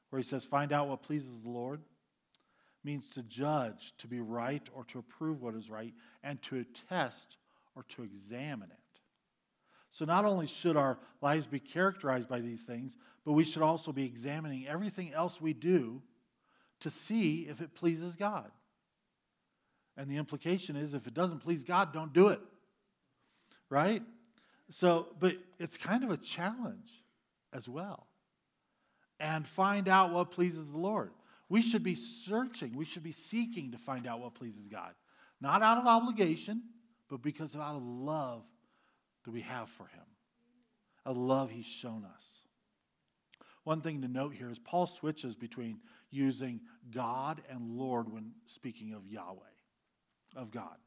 where 0.10 0.20
he 0.20 0.24
says, 0.24 0.44
find 0.44 0.74
out 0.74 0.88
what 0.88 1.04
pleases 1.04 1.42
the 1.42 1.50
Lord, 1.50 1.82
means 2.84 3.10
to 3.12 3.24
judge, 3.24 3.94
to 4.00 4.08
be 4.08 4.20
right, 4.20 4.68
or 4.74 4.84
to 4.86 5.00
approve 5.00 5.42
what 5.42 5.56
is 5.56 5.70
right, 5.70 5.94
and 6.24 6.42
to 6.44 6.58
attest 6.58 7.38
or 7.76 7.84
to 7.90 8.04
examine 8.04 8.70
it. 8.72 8.85
So, 9.96 10.04
not 10.04 10.26
only 10.26 10.46
should 10.46 10.76
our 10.76 10.98
lives 11.22 11.48
be 11.48 11.62
characterized 11.62 12.28
by 12.28 12.42
these 12.42 12.64
things, 12.64 12.98
but 13.24 13.32
we 13.32 13.46
should 13.46 13.62
also 13.62 13.94
be 13.94 14.04
examining 14.04 14.68
everything 14.68 15.14
else 15.14 15.40
we 15.40 15.54
do 15.54 16.02
to 16.82 16.90
see 16.90 17.48
if 17.50 17.62
it 17.62 17.74
pleases 17.74 18.18
God. 18.18 18.52
And 19.96 20.12
the 20.12 20.18
implication 20.18 20.76
is 20.76 20.96
if 20.96 21.08
it 21.08 21.14
doesn't 21.14 21.40
please 21.40 21.64
God, 21.64 21.94
don't 21.94 22.12
do 22.12 22.28
it. 22.28 22.42
Right? 23.70 24.04
So, 24.70 25.08
but 25.18 25.38
it's 25.60 25.78
kind 25.78 26.04
of 26.04 26.12
a 26.12 26.18
challenge 26.18 26.92
as 27.54 27.70
well. 27.70 28.08
And 29.22 29.48
find 29.48 29.88
out 29.88 30.12
what 30.12 30.30
pleases 30.30 30.74
the 30.74 30.78
Lord. 30.78 31.12
We 31.48 31.62
should 31.62 31.84
be 31.84 31.96
searching, 31.96 32.76
we 32.76 32.84
should 32.84 33.04
be 33.04 33.14
seeking 33.14 33.72
to 33.72 33.78
find 33.78 34.08
out 34.08 34.20
what 34.20 34.36
pleases 34.36 34.68
God. 34.68 34.92
Not 35.40 35.62
out 35.62 35.78
of 35.78 35.88
obligation, 35.88 36.64
but 37.10 37.22
because 37.22 37.56
of 37.56 37.62
out 37.62 37.78
of 37.78 37.84
love 37.84 38.44
that 39.26 39.32
we 39.32 39.42
have 39.42 39.70
for 39.70 39.88
him, 39.88 40.04
a 41.06 41.12
love 41.12 41.52
he's 41.52 41.66
shown 41.66 42.06
us. 42.16 42.42
One 43.64 43.82
thing 43.82 44.02
to 44.02 44.08
note 44.08 44.34
here 44.34 44.50
is 44.50 44.60
Paul 44.60 44.86
switches 44.86 45.36
between 45.36 45.80
using 46.12 46.62
God 46.94 47.42
and 47.50 47.78
Lord 47.78 48.12
when 48.12 48.32
speaking 48.46 48.94
of 48.94 49.08
Yahweh, 49.08 49.40
of 50.36 50.52
God. 50.52 50.78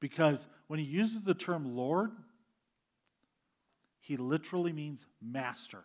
Because 0.00 0.48
when 0.66 0.78
he 0.78 0.84
uses 0.84 1.22
the 1.22 1.34
term 1.34 1.76
Lord, 1.76 2.10
he 4.00 4.16
literally 4.16 4.72
means 4.72 5.06
master. 5.22 5.84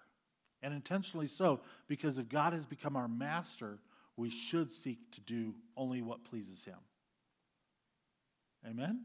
And 0.62 0.74
intentionally 0.74 1.28
so, 1.28 1.62
because 1.88 2.18
if 2.18 2.30
God 2.30 2.54
has 2.54 2.66
become 2.66 2.96
our 2.96 3.08
master, 3.08 3.80
we 4.16 4.30
should 4.30 4.72
seek 4.72 5.12
to 5.12 5.22
do 5.22 5.54
only 5.76 6.02
what 6.02 6.24
pleases 6.24 6.64
him. 6.64 6.78
Amen? 8.66 9.04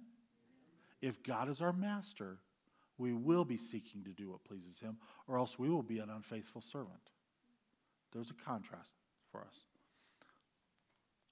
If 1.03 1.23
God 1.23 1.49
is 1.49 1.61
our 1.61 1.73
master, 1.73 2.39
we 2.99 3.13
will 3.13 3.45
be 3.45 3.57
seeking 3.57 4.03
to 4.05 4.11
do 4.11 4.31
what 4.31 4.45
pleases 4.45 4.81
him, 4.81 4.99
or 5.27 5.39
else 5.39 5.59
we 5.59 5.71
will 5.71 5.83
be 5.83 6.01
an 6.01 6.11
unfaithful 6.11 6.61
servant. 6.61 7.11
There's 8.13 8.31
a 8.31 8.35
contrast 8.35 8.95
for 9.31 9.41
us. 9.41 9.65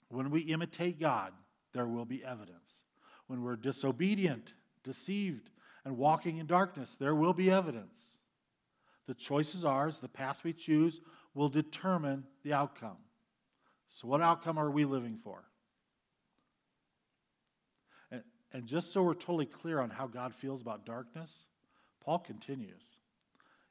When 0.08 0.30
we 0.30 0.42
imitate 0.42 1.00
God, 1.00 1.32
there 1.72 1.86
will 1.86 2.04
be 2.04 2.24
evidence. 2.24 2.82
When 3.26 3.42
we're 3.42 3.56
disobedient, 3.56 4.54
deceived, 4.84 5.50
and 5.84 5.96
walking 5.96 6.38
in 6.38 6.46
darkness, 6.46 6.94
there 6.98 7.14
will 7.14 7.32
be 7.32 7.50
evidence. 7.50 8.18
The 9.06 9.14
choice 9.14 9.54
is 9.54 9.64
ours. 9.64 9.98
The 9.98 10.08
path 10.08 10.44
we 10.44 10.52
choose 10.52 11.00
will 11.34 11.48
determine 11.48 12.24
the 12.42 12.52
outcome. 12.52 12.96
So, 13.88 14.08
what 14.08 14.20
outcome 14.20 14.58
are 14.58 14.70
we 14.70 14.84
living 14.84 15.16
for? 15.16 15.44
And, 18.10 18.22
and 18.52 18.66
just 18.66 18.92
so 18.92 19.02
we're 19.02 19.14
totally 19.14 19.46
clear 19.46 19.80
on 19.80 19.90
how 19.90 20.06
God 20.06 20.34
feels 20.34 20.60
about 20.60 20.84
darkness, 20.84 21.44
Paul 22.06 22.20
continues. 22.20 22.98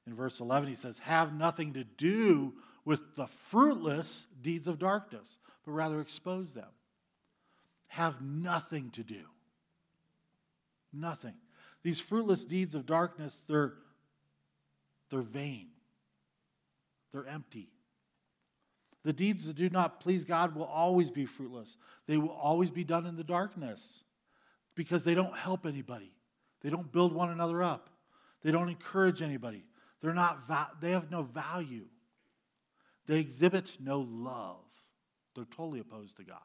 In 0.05 0.13
verse 0.13 0.41
11, 0.41 0.67
he 0.67 0.75
says, 0.75 0.99
Have 0.99 1.33
nothing 1.33 1.73
to 1.73 1.85
do 1.85 2.53
with 2.83 3.15
the 3.15 3.25
fruitless 3.25 4.27
deeds 4.41 4.67
of 4.67 4.77
darkness, 4.77 5.39
but 5.65 5.71
rather 5.71 6.01
expose 6.01 6.51
them. 6.51 6.69
Have 7.87 8.21
nothing 8.21 8.91
to 8.91 9.03
do. 9.03 9.21
Nothing. 10.93 11.33
These 11.81 12.01
fruitless 12.01 12.45
deeds 12.45 12.75
of 12.75 12.85
darkness, 12.85 13.41
they're, 13.47 13.73
they're 15.09 15.21
vain, 15.21 15.67
they're 17.13 17.27
empty. 17.27 17.69
The 19.03 19.13
deeds 19.13 19.45
that 19.45 19.55
do 19.55 19.69
not 19.69 20.01
please 20.01 20.25
God 20.25 20.55
will 20.55 20.65
always 20.65 21.09
be 21.09 21.25
fruitless. 21.25 21.77
They 22.05 22.17
will 22.17 22.31
always 22.31 22.71
be 22.71 22.83
done 22.83 23.05
in 23.05 23.15
the 23.15 23.23
darkness 23.23 24.03
because 24.73 25.03
they 25.03 25.13
don't 25.13 25.37
help 25.37 25.65
anybody. 25.65 26.11
They 26.61 26.69
don't 26.69 26.91
build 26.91 27.13
one 27.13 27.29
another 27.29 27.63
up. 27.63 27.91
They 28.45 28.51
don't 28.51 28.69
encourage 28.69 29.23
anybody. 29.23 29.63
They're 30.01 30.13
not 30.13 30.45
va- 30.45 30.69
they 30.79 30.91
have 30.91 31.09
no 31.09 31.23
value. 31.23 31.87
They 33.07 33.17
exhibit 33.17 33.77
no 33.79 34.01
love. 34.01 34.61
They're 35.33 35.45
totally 35.45 35.79
opposed 35.79 36.17
to 36.17 36.23
God. 36.23 36.37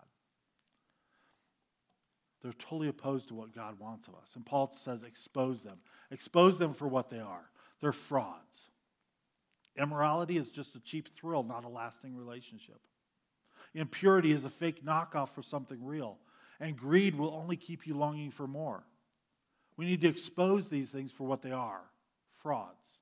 They're 2.42 2.54
totally 2.54 2.88
opposed 2.88 3.28
to 3.28 3.34
what 3.34 3.54
God 3.54 3.78
wants 3.78 4.08
of 4.08 4.14
us. 4.14 4.34
And 4.34 4.46
Paul 4.46 4.70
says, 4.70 5.02
expose 5.02 5.62
them. 5.62 5.76
Expose 6.10 6.56
them 6.56 6.72
for 6.72 6.88
what 6.88 7.10
they 7.10 7.20
are. 7.20 7.50
They're 7.82 7.92
frauds. 7.92 8.70
Immorality 9.76 10.38
is 10.38 10.50
just 10.50 10.74
a 10.76 10.80
cheap 10.80 11.14
thrill, 11.14 11.42
not 11.42 11.66
a 11.66 11.68
lasting 11.68 12.16
relationship. 12.16 12.80
Impurity 13.74 14.32
is 14.32 14.46
a 14.46 14.50
fake 14.50 14.86
knockoff 14.86 15.34
for 15.34 15.42
something 15.42 15.84
real. 15.84 16.16
And 16.60 16.78
greed 16.78 17.14
will 17.14 17.34
only 17.34 17.56
keep 17.56 17.86
you 17.86 17.92
longing 17.92 18.30
for 18.30 18.46
more. 18.46 18.84
We 19.80 19.86
need 19.86 20.02
to 20.02 20.08
expose 20.08 20.68
these 20.68 20.90
things 20.90 21.10
for 21.10 21.24
what 21.24 21.40
they 21.40 21.52
are 21.52 21.80
frauds, 22.42 22.98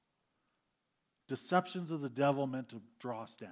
deceptions 1.27 1.91
of 1.91 2.03
the 2.03 2.09
devil 2.09 2.47
meant 2.47 2.69
to 2.69 2.81
draw 3.01 3.25
us 3.25 3.35
down. 3.35 3.51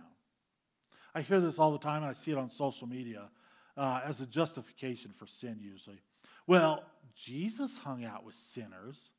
I 1.13 1.23
hear 1.23 1.41
this 1.41 1.59
all 1.59 1.73
the 1.73 1.79
time, 1.81 2.03
and 2.03 2.11
I 2.11 2.13
see 2.13 2.31
it 2.31 2.39
on 2.39 2.49
social 2.49 2.87
media. 2.87 3.29
uh, 3.77 4.01
as 4.05 4.21
a 4.21 4.27
justification 4.27 5.13
for 5.13 5.27
sin, 5.27 5.59
usually. 5.61 6.01
Well, 6.47 6.85
Jesus 7.15 7.79
hung 7.79 8.05
out 8.05 8.25
with 8.25 8.35
sinners. 8.35 9.11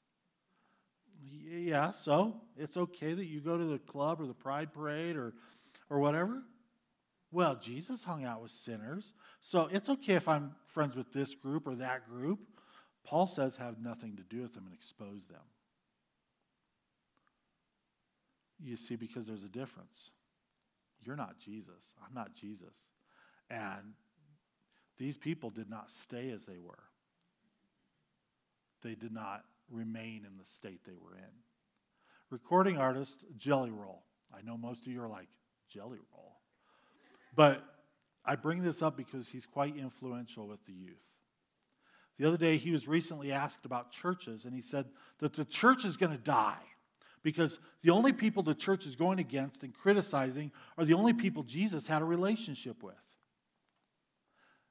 Yeah, 1.24 1.92
so 1.92 2.42
it's 2.56 2.78
okay 2.78 3.14
that 3.14 3.26
you 3.26 3.40
go 3.40 3.58
to 3.58 3.66
the 3.66 3.80
club 3.80 4.22
or 4.22 4.28
the 4.28 4.34
pride 4.34 4.74
parade 4.74 5.16
or, 5.16 5.34
or 5.90 6.00
whatever. 6.00 6.44
Well, 7.32 7.56
Jesus 7.56 8.04
hung 8.04 8.24
out 8.24 8.42
with 8.42 8.52
sinners. 8.52 9.14
So 9.42 9.68
it's 9.72 9.90
okay 9.90 10.14
if 10.14 10.28
I'm 10.28 10.56
friends 10.68 10.96
with 10.96 11.12
this 11.12 11.36
group 11.36 11.68
or 11.68 11.76
that 11.76 12.08
group. 12.08 12.40
Paul 13.08 13.26
says 13.26 13.56
have 13.56 13.80
nothing 13.80 14.18
to 14.18 14.24
do 14.24 14.42
with 14.42 14.54
them 14.54 14.66
and 14.66 14.76
expose 14.76 15.26
them. 15.26 15.40
You 18.62 18.76
see, 18.76 18.98
because 18.98 19.26
there's 19.26 19.46
a 19.46 19.50
difference. 19.50 20.12
You're 21.06 21.16
not 21.16 21.40
Jesus. 21.40 21.94
I'm 22.06 22.14
not 22.14 22.36
Jesus. 22.36 22.78
And 23.50 23.94
these 24.98 25.18
people 25.18 25.50
did 25.50 25.70
not 25.70 25.90
stay 25.90 26.32
as 26.32 26.46
they 26.46 26.58
were, 26.60 26.84
they 28.84 28.96
did 28.96 29.14
not 29.14 29.44
remain 29.72 30.26
in 30.26 30.38
the 30.38 30.46
state 30.46 30.82
they 30.86 30.96
were 31.02 31.16
in. 31.16 31.32
Recording 32.30 32.78
artist 32.78 33.24
Jelly 33.38 33.72
Roll. 33.72 34.04
I 34.38 34.42
know 34.42 34.58
most 34.58 34.86
of 34.86 34.92
you 34.92 35.02
are 35.02 35.08
like, 35.08 35.28
Jelly 35.70 36.00
Roll. 36.14 36.34
But 37.36 37.64
I 38.26 38.36
bring 38.36 38.64
this 38.64 38.82
up 38.82 38.98
because 38.98 39.30
he's 39.30 39.46
quite 39.46 39.78
influential 39.78 40.48
with 40.48 40.66
the 40.66 40.74
youth. 40.74 41.06
The 42.18 42.28
other 42.28 42.38
day, 42.38 42.58
he 42.58 42.72
was 42.72 42.88
recently 42.88 43.32
asked 43.32 43.66
about 43.66 43.92
churches, 43.92 44.46
and 44.46 44.54
he 44.54 44.62
said 44.62 44.86
that 45.20 45.34
the 45.34 45.46
church 45.46 45.86
is 45.86 45.98
going 45.98 46.12
to 46.12 46.18
die 46.18 46.58
because 47.22 47.60
the 47.84 47.92
only 47.92 48.14
people 48.14 48.42
the 48.42 48.56
church 48.56 48.86
is 48.86 48.96
going 48.96 49.20
against 49.20 49.64
and 49.64 49.74
criticizing 49.74 50.52
are 50.78 50.86
the 50.86 50.94
only 50.94 51.14
people 51.14 51.44
Jesus 51.44 51.86
had 51.86 52.02
a 52.02 52.06
relationship 52.06 52.82
with. 52.82 52.96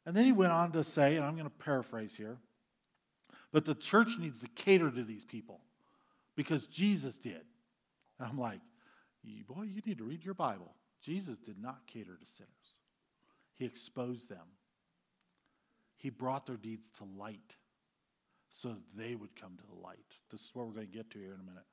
And 0.06 0.16
then 0.16 0.24
he 0.24 0.32
went 0.32 0.52
on 0.52 0.72
to 0.72 0.84
say, 0.84 1.16
and 1.16 1.24
I'm 1.24 1.34
going 1.34 1.44
to 1.44 1.50
paraphrase 1.50 2.16
here, 2.16 2.38
but 3.52 3.64
the 3.64 3.74
church 3.74 4.18
needs 4.18 4.40
to 4.40 4.48
cater 4.48 4.90
to 4.90 5.02
these 5.04 5.24
people 5.24 5.60
because 6.36 6.66
Jesus 6.66 7.18
did. 7.18 7.42
And 8.18 8.28
I'm 8.28 8.38
like, 8.38 8.60
boy, 9.48 9.62
you 9.62 9.82
need 9.84 9.98
to 9.98 10.04
read 10.04 10.24
your 10.24 10.34
Bible. 10.34 10.74
Jesus 11.02 11.38
did 11.38 11.60
not 11.60 11.86
cater 11.86 12.16
to 12.16 12.26
sinners, 12.26 12.50
he 13.54 13.64
exposed 13.64 14.28
them. 14.28 14.46
He 16.06 16.10
brought 16.10 16.46
their 16.46 16.56
deeds 16.56 16.92
to 16.98 17.04
light 17.18 17.56
so 18.48 18.68
that 18.68 18.96
they 18.96 19.16
would 19.16 19.34
come 19.34 19.56
to 19.56 19.66
the 19.66 19.82
light. 19.84 19.98
This 20.30 20.42
is 20.42 20.50
what 20.54 20.68
we're 20.68 20.74
going 20.74 20.86
to 20.86 20.96
get 20.96 21.10
to 21.10 21.18
here 21.18 21.34
in 21.34 21.40
a 21.40 21.42
minute. 21.42 21.64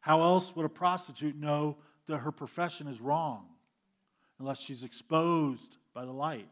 How 0.00 0.22
else 0.22 0.54
would 0.54 0.64
a 0.64 0.68
prostitute 0.68 1.34
know 1.34 1.76
that 2.06 2.18
her 2.18 2.30
profession 2.30 2.86
is 2.86 3.00
wrong 3.00 3.46
unless 4.38 4.60
she's 4.60 4.84
exposed 4.84 5.78
by 5.92 6.04
the 6.04 6.12
light? 6.12 6.46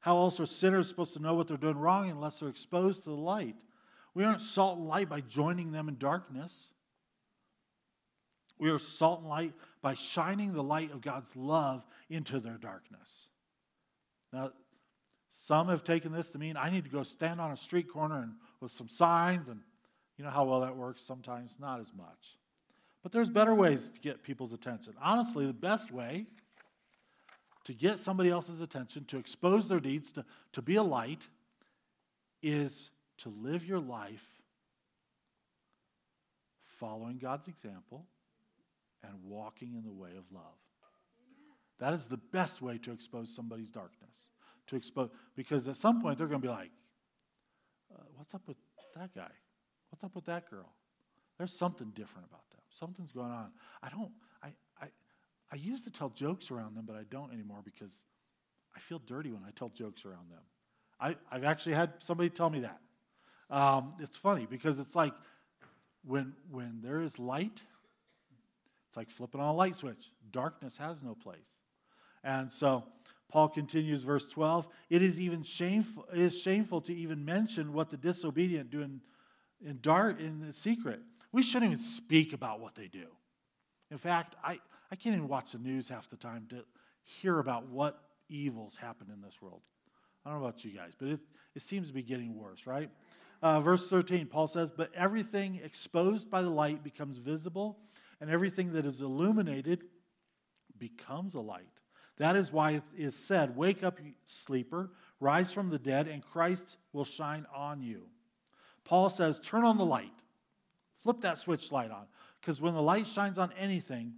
How 0.00 0.18
else 0.18 0.40
are 0.40 0.44
sinners 0.44 0.88
supposed 0.88 1.14
to 1.14 1.22
know 1.22 1.32
what 1.32 1.48
they're 1.48 1.56
doing 1.56 1.78
wrong 1.78 2.10
unless 2.10 2.38
they're 2.38 2.50
exposed 2.50 3.04
to 3.04 3.08
the 3.08 3.16
light? 3.16 3.56
We 4.12 4.24
aren't 4.24 4.42
salt 4.42 4.76
and 4.76 4.86
light 4.86 5.08
by 5.08 5.22
joining 5.22 5.72
them 5.72 5.88
in 5.88 5.96
darkness. 5.96 6.68
We 8.58 8.68
are 8.68 8.78
salt 8.78 9.20
and 9.20 9.28
light 9.30 9.54
by 9.80 9.94
shining 9.94 10.52
the 10.52 10.62
light 10.62 10.92
of 10.92 11.00
God's 11.00 11.34
love 11.34 11.86
into 12.10 12.40
their 12.40 12.58
darkness. 12.58 13.28
Now, 14.34 14.52
some 15.30 15.68
have 15.68 15.84
taken 15.84 16.12
this 16.12 16.30
to 16.32 16.38
mean 16.38 16.56
I 16.56 16.70
need 16.70 16.84
to 16.84 16.90
go 16.90 17.02
stand 17.02 17.40
on 17.40 17.50
a 17.50 17.56
street 17.56 17.88
corner 17.88 18.16
and 18.16 18.32
with 18.60 18.72
some 18.72 18.88
signs, 18.88 19.48
and 19.48 19.60
you 20.16 20.24
know 20.24 20.30
how 20.30 20.44
well 20.44 20.60
that 20.60 20.76
works 20.76 21.02
sometimes, 21.02 21.56
not 21.60 21.80
as 21.80 21.92
much. 21.94 22.38
But 23.02 23.12
there's 23.12 23.30
better 23.30 23.54
ways 23.54 23.88
to 23.90 24.00
get 24.00 24.22
people's 24.22 24.52
attention. 24.52 24.94
Honestly, 25.00 25.46
the 25.46 25.52
best 25.52 25.92
way 25.92 26.26
to 27.64 27.74
get 27.74 27.98
somebody 27.98 28.30
else's 28.30 28.60
attention, 28.60 29.04
to 29.04 29.18
expose 29.18 29.68
their 29.68 29.80
deeds, 29.80 30.10
to, 30.12 30.24
to 30.52 30.62
be 30.62 30.76
a 30.76 30.82
light, 30.82 31.28
is 32.42 32.90
to 33.18 33.28
live 33.28 33.64
your 33.64 33.78
life 33.78 34.24
following 36.64 37.18
God's 37.18 37.48
example 37.48 38.06
and 39.02 39.12
walking 39.24 39.74
in 39.74 39.84
the 39.84 39.92
way 39.92 40.10
of 40.16 40.24
love. 40.32 40.42
That 41.78 41.92
is 41.92 42.06
the 42.06 42.16
best 42.16 42.62
way 42.62 42.78
to 42.78 42.92
expose 42.92 43.34
somebody's 43.34 43.70
darkness. 43.70 44.26
To 44.68 44.76
expose, 44.76 45.10
because 45.34 45.66
at 45.66 45.76
some 45.76 46.00
point 46.00 46.18
they're 46.18 46.26
going 46.26 46.42
to 46.42 46.46
be 46.46 46.52
like, 46.52 46.70
uh, 47.94 48.02
"What's 48.16 48.34
up 48.34 48.42
with 48.46 48.58
that 48.96 49.14
guy? 49.14 49.30
What's 49.90 50.04
up 50.04 50.14
with 50.14 50.26
that 50.26 50.50
girl? 50.50 50.70
There's 51.38 51.52
something 51.52 51.90
different 51.94 52.28
about 52.28 52.48
them. 52.50 52.60
Something's 52.70 53.12
going 53.12 53.30
on. 53.30 53.50
I 53.82 53.88
don't. 53.88 54.10
I 54.42 54.48
I 54.80 54.88
I 55.50 55.56
used 55.56 55.84
to 55.84 55.90
tell 55.90 56.10
jokes 56.10 56.50
around 56.50 56.76
them, 56.76 56.84
but 56.86 56.96
I 56.96 57.04
don't 57.10 57.32
anymore 57.32 57.60
because 57.64 58.04
I 58.76 58.80
feel 58.80 58.98
dirty 58.98 59.32
when 59.32 59.42
I 59.46 59.50
tell 59.50 59.70
jokes 59.70 60.04
around 60.04 60.30
them. 60.30 60.42
I, 61.00 61.16
I've 61.30 61.44
actually 61.44 61.74
had 61.74 61.92
somebody 61.98 62.28
tell 62.28 62.50
me 62.50 62.60
that. 62.60 62.80
Um, 63.50 63.94
it's 64.00 64.18
funny 64.18 64.46
because 64.48 64.78
it's 64.78 64.94
like 64.94 65.14
when 66.04 66.34
when 66.50 66.80
there 66.82 67.00
is 67.00 67.18
light, 67.18 67.62
it's 68.86 68.96
like 68.96 69.10
flipping 69.10 69.40
on 69.40 69.48
a 69.48 69.54
light 69.54 69.74
switch. 69.74 70.10
Darkness 70.30 70.76
has 70.76 71.02
no 71.02 71.14
place. 71.14 71.58
And 72.24 72.50
so 72.50 72.84
Paul 73.30 73.48
continues, 73.48 74.02
verse 74.02 74.26
12. 74.26 74.66
It 74.88 75.02
is 75.02 75.20
even 75.20 75.42
shameful, 75.42 76.06
is 76.12 76.40
shameful 76.40 76.80
to 76.82 76.94
even 76.94 77.24
mention 77.24 77.72
what 77.72 77.90
the 77.90 77.96
disobedient 77.96 78.70
do 78.70 78.82
in, 78.82 79.00
in 79.64 79.78
dark 79.82 80.18
in 80.18 80.40
the 80.40 80.52
secret. 80.52 81.00
We 81.30 81.42
shouldn't 81.42 81.72
even 81.72 81.84
speak 81.84 82.32
about 82.32 82.60
what 82.60 82.74
they 82.74 82.88
do. 82.88 83.06
In 83.90 83.98
fact, 83.98 84.34
I, 84.42 84.58
I 84.90 84.96
can't 84.96 85.14
even 85.14 85.28
watch 85.28 85.52
the 85.52 85.58
news 85.58 85.88
half 85.88 86.08
the 86.08 86.16
time 86.16 86.46
to 86.50 86.64
hear 87.04 87.38
about 87.38 87.68
what 87.68 88.02
evils 88.28 88.76
happen 88.76 89.08
in 89.12 89.20
this 89.20 89.40
world. 89.42 89.62
I 90.24 90.30
don't 90.30 90.40
know 90.40 90.46
about 90.46 90.64
you 90.64 90.70
guys, 90.72 90.92
but 90.98 91.08
it, 91.08 91.20
it 91.54 91.62
seems 91.62 91.88
to 91.88 91.94
be 91.94 92.02
getting 92.02 92.34
worse, 92.34 92.66
right? 92.66 92.90
Uh, 93.42 93.60
verse 93.60 93.88
13, 93.88 94.26
Paul 94.26 94.46
says, 94.46 94.70
But 94.70 94.90
everything 94.94 95.60
exposed 95.62 96.30
by 96.30 96.42
the 96.42 96.50
light 96.50 96.82
becomes 96.82 97.18
visible, 97.18 97.78
and 98.20 98.30
everything 98.30 98.72
that 98.72 98.84
is 98.84 99.00
illuminated 99.00 99.84
becomes 100.78 101.34
a 101.34 101.40
light. 101.40 101.77
That 102.18 102.36
is 102.36 102.52
why 102.52 102.72
it 102.72 102.82
is 102.96 103.16
said, 103.16 103.56
Wake 103.56 103.82
up, 103.82 103.98
sleeper, 104.24 104.90
rise 105.20 105.52
from 105.52 105.70
the 105.70 105.78
dead, 105.78 106.08
and 106.08 106.22
Christ 106.22 106.76
will 106.92 107.04
shine 107.04 107.46
on 107.54 107.80
you. 107.80 108.02
Paul 108.84 109.08
says, 109.08 109.40
Turn 109.40 109.64
on 109.64 109.78
the 109.78 109.86
light. 109.86 110.12
Flip 110.98 111.20
that 111.20 111.38
switch 111.38 111.70
light 111.70 111.90
on. 111.90 112.06
Because 112.40 112.60
when 112.60 112.74
the 112.74 112.82
light 112.82 113.06
shines 113.06 113.38
on 113.38 113.52
anything, 113.58 114.14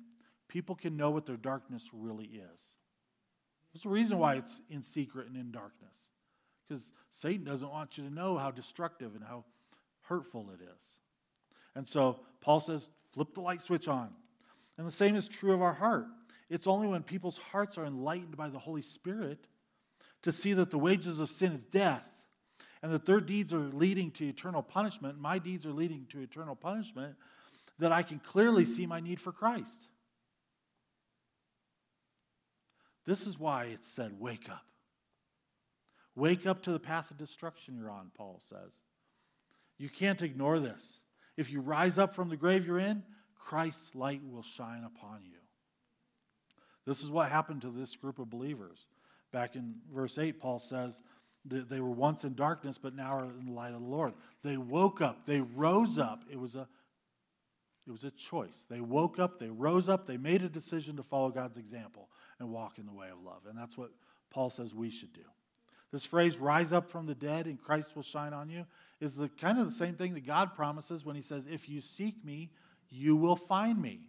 people 0.49 0.75
can 0.75 0.97
know 0.97 1.11
what 1.11 1.27
their 1.27 1.37
darkness 1.37 1.91
really 1.93 2.25
is. 2.25 2.77
There's 3.73 3.85
a 3.85 3.91
reason 3.91 4.19
why 4.19 4.35
it's 4.35 4.61
in 4.71 4.83
secret 4.83 5.29
and 5.29 5.37
in 5.37 5.53
darkness. 5.53 6.11
Because 6.67 6.93
Satan 7.11 7.45
doesn't 7.45 7.71
want 7.71 7.99
you 7.99 8.05
to 8.05 8.13
know 8.13 8.37
how 8.37 8.51
destructive 8.51 9.15
and 9.15 9.25
how 9.25 9.45
hurtful 10.03 10.51
it 10.55 10.63
is. 10.63 10.97
And 11.75 11.87
so 11.87 12.21
Paul 12.41 12.61
says, 12.61 12.91
flip 13.13 13.35
the 13.35 13.41
light 13.41 13.61
switch 13.61 13.89
on. 13.89 14.11
And 14.79 14.87
the 14.87 14.93
same 14.93 15.15
is 15.15 15.29
true 15.29 15.53
of 15.53 15.63
our 15.63 15.75
heart. 15.75 16.07
It's 16.51 16.67
only 16.67 16.89
when 16.89 17.05
people's 17.05 17.39
hearts 17.39 17.79
are 17.79 17.87
enlightened 17.87 18.37
by 18.37 18.51
the 18.51 18.59
Holy 18.59 18.83
Spirit 18.83 19.47
to 20.23 20.33
see 20.33 20.53
that 20.55 20.71
the 20.71 20.79
wages 20.79 21.21
of 21.21 21.31
sin 21.31 21.53
is 21.53 21.65
death 21.65 22.03
and 22.83 22.93
that 22.93 23.07
their 23.07 23.21
deeds 23.21 23.55
are 23.55 23.59
leading 23.61 24.11
to 24.13 24.29
eternal 24.29 24.63
punishment, 24.63 25.21
my 25.21 25.39
deeds 25.39 25.65
are 25.65 25.73
leading 25.73 26.07
to 26.11 26.21
eternal 26.21 26.57
punishment, 26.57 27.15
that 27.79 27.93
I 27.93 28.03
can 28.03 28.19
clearly 28.19 28.65
see 28.65 28.85
my 28.85 29.01
need 29.01 29.21
for 29.21 29.33
Christ. 29.33 29.87
This 33.07 33.27
is 33.27 33.39
why 33.39 33.67
it 33.67 33.85
said, 33.85 34.19
Wake 34.19 34.49
up. 34.51 34.65
Wake 36.17 36.47
up 36.47 36.63
to 36.63 36.73
the 36.73 36.81
path 36.81 37.11
of 37.11 37.17
destruction 37.17 37.77
you're 37.77 37.91
on, 37.91 38.11
Paul 38.15 38.41
says. 38.43 38.81
You 39.79 39.89
can't 39.89 40.21
ignore 40.21 40.59
this. 40.59 41.01
If 41.37 41.51
you 41.51 41.61
rise 41.61 41.97
up 41.97 42.15
from 42.15 42.29
the 42.29 42.37
grave 42.37 42.67
you're 42.67 42.79
in, 42.79 43.03
Christ's 43.39 43.95
light 43.95 44.21
will 44.25 44.43
shine 44.43 44.85
upon 44.85 45.23
you. 45.23 45.40
This 46.87 47.03
is 47.03 47.11
what 47.11 47.31
happened 47.31 47.63
to 47.63 47.71
this 47.71 47.97
group 47.97 48.19
of 48.19 48.31
believers. 48.31 48.87
Back 49.33 49.55
in 49.55 49.77
verse 49.93 50.19
8, 50.19 50.41
Paul 50.41 50.59
says 50.59 51.03
that 51.47 51.69
they 51.69 51.81
were 51.81 51.91
once 51.91 52.25
in 52.25 52.35
darkness, 52.35 52.79
but 52.79 52.95
now 52.95 53.17
are 53.17 53.25
in 53.25 53.47
the 53.47 53.53
light 53.53 53.75
of 53.75 53.81
the 53.81 53.87
Lord. 53.87 54.15
They 54.43 54.57
woke 54.57 55.01
up, 55.01 55.27
they 55.27 55.41
rose 55.41 55.99
up. 55.99 56.25
It 56.31 56.39
was 56.39 56.57
a 56.57 56.67
it 57.87 57.93
was 57.93 58.05
a 58.05 58.11
choice. 58.11 58.67
They 58.71 58.81
woke 58.81 59.19
up, 59.19 59.41
they 59.41 59.49
rose 59.49 59.89
up, 59.89 60.07
they 60.07 60.17
made 60.17 60.43
a 60.43 60.49
decision 60.49 60.97
to 60.97 61.03
follow 61.03 61.31
God's 61.31 61.57
example 61.57 62.09
and 62.39 62.51
walk 62.51 62.79
in 62.79 62.87
the 62.87 62.93
way 62.93 63.09
of 63.11 63.21
love. 63.25 63.47
And 63.49 63.59
that's 63.59 63.77
what 63.77 63.91
Paul 64.31 64.49
says 64.49 64.75
we 64.75 64.91
should 64.91 65.13
do. 65.13 65.25
This 65.91 66.07
phrase, 66.07 66.39
rise 66.39 66.73
up 66.73 66.89
from 66.89 67.07
the 67.07 67.17
dead 67.17 67.47
and 67.47 67.61
Christ 67.61 67.97
will 67.97 68.05
shine 68.05 68.33
on 68.33 68.49
you, 68.49 68.65
is 69.01 69.17
the 69.17 69.29
kind 69.29 69.59
of 69.59 69.65
the 69.67 69.75
same 69.75 69.95
thing 69.95 70.15
that 70.15 70.25
God 70.27 70.55
promises 70.55 71.05
when 71.05 71.17
he 71.17 71.23
says, 71.23 71.49
If 71.51 71.69
you 71.69 71.81
seek 71.81 72.25
me, 72.25 72.51
you 72.91 73.17
will 73.17 73.35
find 73.35 73.81
me. 73.81 74.01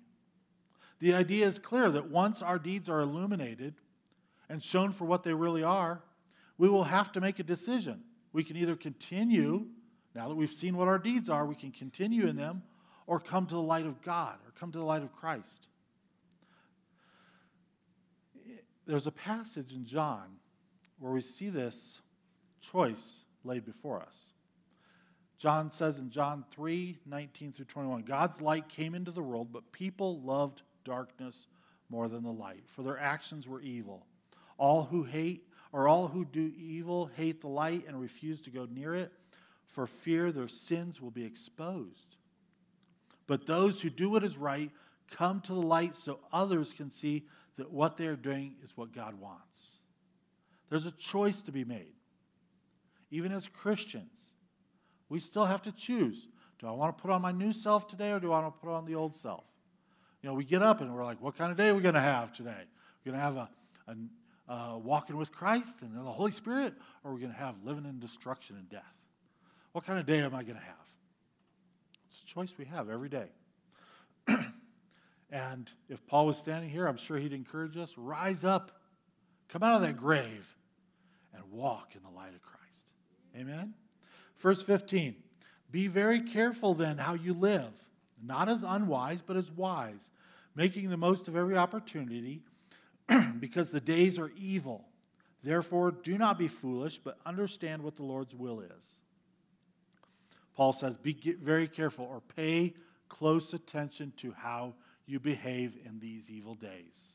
The 1.01 1.15
idea 1.15 1.47
is 1.47 1.57
clear 1.57 1.89
that 1.89 2.11
once 2.11 2.43
our 2.43 2.59
deeds 2.59 2.87
are 2.87 3.01
illuminated 3.01 3.73
and 4.49 4.61
shown 4.61 4.91
for 4.91 5.05
what 5.05 5.23
they 5.23 5.33
really 5.33 5.63
are, 5.63 6.03
we 6.59 6.69
will 6.69 6.83
have 6.83 7.11
to 7.13 7.21
make 7.21 7.39
a 7.39 7.43
decision. 7.43 8.03
We 8.33 8.43
can 8.43 8.55
either 8.55 8.75
continue, 8.75 9.65
now 10.13 10.29
that 10.29 10.35
we've 10.35 10.51
seen 10.51 10.77
what 10.77 10.87
our 10.87 10.99
deeds 10.99 11.27
are, 11.27 11.47
we 11.47 11.55
can 11.55 11.71
continue 11.71 12.27
in 12.27 12.35
them, 12.35 12.61
or 13.07 13.19
come 13.19 13.47
to 13.47 13.55
the 13.55 13.61
light 13.61 13.87
of 13.87 13.99
God, 14.03 14.35
or 14.45 14.51
come 14.51 14.71
to 14.71 14.77
the 14.77 14.85
light 14.85 15.01
of 15.01 15.11
Christ. 15.11 15.67
There's 18.85 19.07
a 19.07 19.11
passage 19.11 19.73
in 19.73 19.85
John 19.85 20.27
where 20.99 21.11
we 21.11 21.21
see 21.21 21.49
this 21.49 21.99
choice 22.61 23.21
laid 23.43 23.65
before 23.65 24.01
us. 24.01 24.33
John 25.39 25.71
says 25.71 25.97
in 25.97 26.11
John 26.11 26.45
3 26.51 26.99
19 27.07 27.53
through 27.53 27.65
21, 27.65 28.03
God's 28.03 28.39
light 28.39 28.69
came 28.69 28.93
into 28.93 29.09
the 29.09 29.23
world, 29.23 29.51
but 29.51 29.71
people 29.71 30.21
loved 30.21 30.61
darkness 30.83 31.47
more 31.89 32.07
than 32.07 32.23
the 32.23 32.31
light, 32.31 32.63
for 32.65 32.83
their 32.83 32.99
actions 32.99 33.47
were 33.47 33.61
evil. 33.61 34.05
All 34.57 34.83
who 34.83 35.03
hate, 35.03 35.47
or 35.73 35.87
all 35.87 36.07
who 36.07 36.25
do 36.25 36.51
evil, 36.57 37.09
hate 37.15 37.41
the 37.41 37.47
light 37.47 37.85
and 37.87 37.99
refuse 37.99 38.41
to 38.43 38.49
go 38.49 38.67
near 38.69 38.95
it, 38.95 39.11
for 39.65 39.87
fear 39.87 40.31
their 40.31 40.47
sins 40.47 41.01
will 41.01 41.11
be 41.11 41.25
exposed. 41.25 42.17
But 43.27 43.45
those 43.45 43.81
who 43.81 43.89
do 43.89 44.09
what 44.09 44.23
is 44.23 44.37
right 44.37 44.71
come 45.09 45.41
to 45.41 45.53
the 45.53 45.61
light 45.61 45.95
so 45.95 46.19
others 46.31 46.73
can 46.73 46.89
see 46.89 47.25
that 47.57 47.71
what 47.71 47.97
they 47.97 48.07
are 48.07 48.15
doing 48.15 48.55
is 48.63 48.75
what 48.75 48.93
God 48.93 49.19
wants. 49.19 49.79
There's 50.69 50.85
a 50.85 50.91
choice 50.91 51.41
to 51.43 51.51
be 51.51 51.63
made. 51.63 51.93
Even 53.11 53.31
as 53.33 53.47
Christians, 53.47 54.33
we 55.09 55.19
still 55.19 55.45
have 55.45 55.61
to 55.63 55.71
choose. 55.73 56.29
Do 56.59 56.67
I 56.67 56.71
want 56.71 56.97
to 56.97 57.01
put 57.01 57.11
on 57.11 57.21
my 57.21 57.33
new 57.33 57.51
self 57.51 57.87
today 57.87 58.11
or 58.11 58.19
do 58.19 58.31
I 58.31 58.39
want 58.39 58.55
to 58.55 58.61
put 58.61 58.71
on 58.71 58.85
the 58.85 58.95
old 58.95 59.15
self? 59.15 59.43
You 60.21 60.29
know, 60.29 60.35
we 60.35 60.43
get 60.43 60.61
up 60.61 60.81
and 60.81 60.93
we're 60.93 61.03
like, 61.03 61.21
what 61.21 61.37
kind 61.37 61.51
of 61.51 61.57
day 61.57 61.69
are 61.69 61.75
we 61.75 61.81
going 61.81 61.95
to 61.95 62.01
have 62.01 62.31
today? 62.31 62.63
We're 63.03 63.11
going 63.11 63.19
to 63.19 63.25
have 63.25 63.35
a, 63.37 63.49
a 63.87 63.95
uh, 64.51 64.77
walking 64.77 65.17
with 65.17 65.31
Christ 65.31 65.81
and 65.81 65.95
the 65.95 66.01
Holy 66.01 66.31
Spirit, 66.31 66.73
or 67.03 67.11
we're 67.11 67.15
we 67.15 67.21
going 67.21 67.33
to 67.33 67.39
have 67.39 67.55
living 67.63 67.85
in 67.85 67.99
destruction 67.99 68.57
and 68.57 68.69
death? 68.69 68.83
What 69.71 69.85
kind 69.85 69.97
of 69.97 70.05
day 70.05 70.19
am 70.19 70.35
I 70.35 70.43
going 70.43 70.57
to 70.57 70.63
have? 70.63 70.75
It's 72.07 72.21
a 72.21 72.25
choice 72.25 72.53
we 72.57 72.65
have 72.65 72.89
every 72.89 73.07
day. 73.07 73.29
and 75.31 75.71
if 75.87 76.05
Paul 76.05 76.25
was 76.25 76.37
standing 76.37 76.69
here, 76.69 76.85
I'm 76.87 76.97
sure 76.97 77.17
he'd 77.17 77.33
encourage 77.33 77.77
us 77.77 77.97
rise 77.97 78.43
up, 78.43 78.71
come 79.47 79.63
out 79.63 79.77
of 79.77 79.81
that 79.83 79.97
grave, 79.97 80.53
and 81.33 81.43
walk 81.49 81.95
in 81.95 82.03
the 82.03 82.09
light 82.09 82.33
of 82.35 82.41
Christ. 82.41 82.61
Amen? 83.37 83.73
Verse 84.39 84.61
15 84.61 85.15
Be 85.71 85.87
very 85.87 86.21
careful 86.21 86.73
then 86.73 86.97
how 86.97 87.13
you 87.13 87.33
live, 87.33 87.71
not 88.23 88.49
as 88.49 88.63
unwise, 88.63 89.21
but 89.21 89.37
as 89.37 89.51
wise, 89.51 90.11
making 90.55 90.89
the 90.89 90.97
most 90.97 91.27
of 91.27 91.35
every 91.35 91.57
opportunity, 91.57 92.41
because 93.39 93.69
the 93.69 93.81
days 93.81 94.19
are 94.19 94.31
evil. 94.37 94.85
Therefore, 95.43 95.91
do 95.91 96.17
not 96.17 96.37
be 96.37 96.47
foolish, 96.47 96.99
but 96.99 97.17
understand 97.25 97.81
what 97.83 97.95
the 97.95 98.03
Lord's 98.03 98.35
will 98.35 98.61
is. 98.61 98.95
Paul 100.55 100.73
says, 100.73 100.97
be 100.97 101.13
very 101.41 101.67
careful 101.67 102.05
or 102.05 102.21
pay 102.35 102.73
close 103.09 103.53
attention 103.53 104.13
to 104.17 104.31
how 104.31 104.73
you 105.05 105.19
behave 105.19 105.77
in 105.85 105.99
these 105.99 106.29
evil 106.29 106.55
days. 106.55 107.13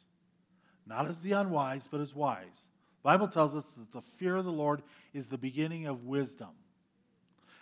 Not 0.86 1.06
as 1.06 1.20
the 1.20 1.32
unwise, 1.32 1.88
but 1.90 2.00
as 2.00 2.14
wise. 2.14 2.66
The 3.02 3.08
Bible 3.10 3.28
tells 3.28 3.54
us 3.54 3.70
that 3.70 3.92
the 3.92 4.02
fear 4.16 4.36
of 4.36 4.44
the 4.44 4.52
Lord 4.52 4.82
is 5.14 5.28
the 5.28 5.38
beginning 5.38 5.86
of 5.86 6.04
wisdom. 6.04 6.50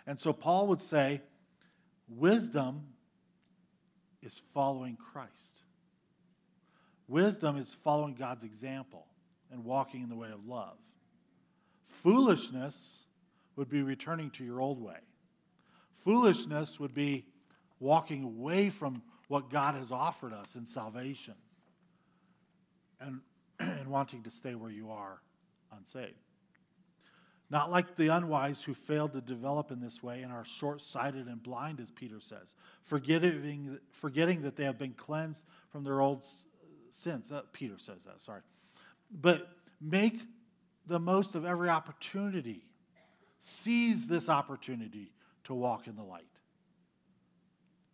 And 0.07 0.19
so 0.19 0.33
Paul 0.33 0.67
would 0.67 0.81
say, 0.81 1.21
wisdom 2.07 2.83
is 4.25 4.41
following 4.53 4.97
Christ. 4.97 5.59
Wisdom 7.07 7.57
is 7.57 7.69
following 7.83 8.15
God's 8.15 8.43
example 8.43 9.05
and 9.51 9.63
walking 9.63 10.01
in 10.01 10.09
the 10.09 10.15
way 10.15 10.31
of 10.31 10.45
love. 10.47 10.77
Foolishness 11.87 13.03
would 13.55 13.69
be 13.69 13.83
returning 13.83 14.31
to 14.31 14.43
your 14.43 14.59
old 14.59 14.81
way. 14.81 14.97
Foolishness 16.03 16.79
would 16.79 16.93
be 16.93 17.25
walking 17.79 18.23
away 18.23 18.69
from 18.69 19.01
what 19.27 19.49
God 19.49 19.75
has 19.75 19.91
offered 19.91 20.33
us 20.33 20.55
in 20.55 20.65
salvation 20.65 21.35
and, 22.99 23.21
and 23.59 23.87
wanting 23.87 24.23
to 24.23 24.31
stay 24.31 24.55
where 24.55 24.71
you 24.71 24.91
are 24.91 25.21
unsaved. 25.75 26.24
Not 27.55 27.71
like 27.71 27.95
the 27.95 28.09
unwise 28.09 28.61
who 28.61 28.73
failed 28.73 29.13
to 29.13 29.21
develop 29.21 29.71
in 29.71 29.79
this 29.79 30.03
way 30.03 30.23
and 30.23 30.33
are 30.33 30.43
short 30.43 30.81
sighted 30.81 31.27
and 31.27 31.41
blind, 31.41 31.79
as 31.79 31.89
Peter 31.89 32.19
says, 32.19 32.53
forgetting, 32.81 33.79
forgetting 33.91 34.41
that 34.41 34.57
they 34.57 34.65
have 34.65 34.77
been 34.77 34.91
cleansed 34.91 35.45
from 35.69 35.85
their 35.85 36.01
old 36.01 36.21
sins. 36.91 37.31
Uh, 37.31 37.43
Peter 37.53 37.75
says 37.77 38.03
that, 38.03 38.19
sorry. 38.19 38.41
But 39.09 39.47
make 39.79 40.19
the 40.85 40.99
most 40.99 41.33
of 41.33 41.45
every 41.45 41.69
opportunity. 41.69 42.65
Seize 43.39 44.05
this 44.05 44.27
opportunity 44.27 45.13
to 45.45 45.53
walk 45.53 45.87
in 45.87 45.95
the 45.95 46.03
light. 46.03 46.25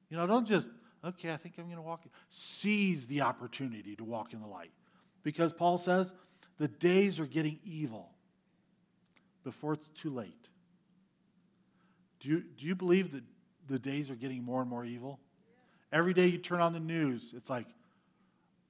You 0.09 0.17
know, 0.17 0.25
don't 0.25 0.47
just, 0.47 0.69
okay, 1.05 1.31
I 1.33 1.37
think 1.37 1.59
I'm 1.59 1.65
going 1.65 1.75
to 1.75 1.83
walk. 1.83 2.01
Seize 2.29 3.05
the 3.05 3.21
opportunity 3.21 3.95
to 3.95 4.03
walk 4.03 4.33
in 4.33 4.41
the 4.41 4.47
light. 4.47 4.71
Because 5.21 5.53
Paul 5.53 5.77
says 5.77 6.15
the 6.57 6.67
days 6.67 7.19
are 7.19 7.27
getting 7.27 7.59
evil 7.63 8.09
before 9.43 9.73
it's 9.73 9.89
too 9.89 10.09
late. 10.09 10.49
Do 12.19 12.29
you, 12.29 12.43
do 12.57 12.67
you 12.67 12.75
believe 12.75 13.11
that 13.11 13.23
the 13.67 13.79
days 13.79 14.11
are 14.11 14.15
getting 14.15 14.43
more 14.43 14.61
and 14.61 14.69
more 14.69 14.85
evil? 14.85 15.19
Every 15.91 16.13
day 16.13 16.27
you 16.27 16.37
turn 16.37 16.61
on 16.61 16.73
the 16.73 16.79
news, 16.79 17.33
it's 17.35 17.49
like, 17.49 17.67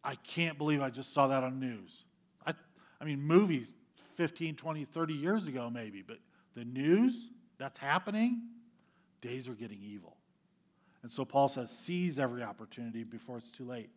I 0.04 0.16
can't 0.16 0.58
believe 0.58 0.82
I 0.82 0.90
just 0.90 1.14
saw 1.14 1.28
that 1.28 1.44
on 1.44 1.60
news. 1.60 2.06
I, 2.46 2.54
I 3.00 3.06
mean, 3.06 3.22
movies 3.22 3.76
15, 4.16 4.56
20, 4.56 4.86
30 4.86 5.14
years 5.14 5.48
ago, 5.48 5.70
maybe, 5.70 6.02
but 6.02 6.18
the 6.56 6.66
news 6.66 7.28
that's 7.58 7.78
happening, 7.78 8.42
Days 9.22 9.48
are 9.48 9.54
getting 9.54 9.80
evil. 9.82 10.18
And 11.04 11.12
so 11.12 11.24
Paul 11.24 11.48
says, 11.48 11.72
seize 11.72 12.20
every 12.20 12.44
opportunity 12.44 13.04
before 13.04 13.38
it's 13.38 13.52
too 13.52 13.66
late. 13.66 13.90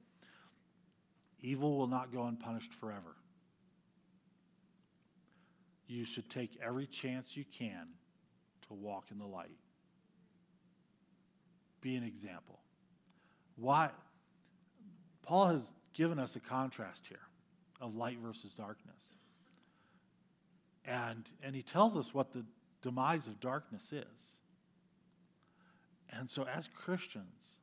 Evil 1.41 1.77
will 1.77 1.87
not 1.87 2.12
go 2.12 2.25
unpunished 2.25 2.72
forever. 2.72 3.16
You 5.87 6.05
should 6.05 6.28
take 6.30 6.59
every 6.64 6.87
chance 6.87 7.37
you 7.37 7.45
can 7.45 7.89
to 8.68 8.74
walk 8.74 9.07
in 9.11 9.18
the 9.18 9.26
light. 9.26 9.59
Be 11.80 11.97
an 11.97 12.05
example. 12.05 12.59
Why? 13.57 13.91
Paul 15.22 15.49
has 15.49 15.74
given 15.93 16.18
us 16.18 16.37
a 16.37 16.41
contrast 16.41 17.07
here 17.07 17.18
of 17.80 17.95
light 17.95 18.18
versus 18.18 18.55
darkness. 18.55 19.14
And, 20.87 21.24
and 21.43 21.55
he 21.55 21.62
tells 21.62 21.97
us 21.97 22.12
what 22.12 22.32
the 22.32 22.45
demise 22.82 23.26
of 23.26 23.41
darkness 23.41 23.93
is. 23.93 24.41
And 26.11 26.28
so, 26.28 26.45
as 26.45 26.68
Christians, 26.68 27.59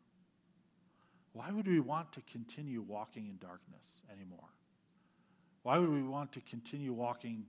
why 1.34 1.52
would 1.52 1.68
we 1.68 1.80
want 1.80 2.12
to 2.14 2.22
continue 2.22 2.82
walking 2.82 3.28
in 3.28 3.38
darkness 3.38 4.02
anymore? 4.12 4.50
Why 5.64 5.78
would 5.78 5.90
we 5.90 6.04
want 6.04 6.32
to 6.34 6.42
continue 6.42 6.92
walking 6.92 7.46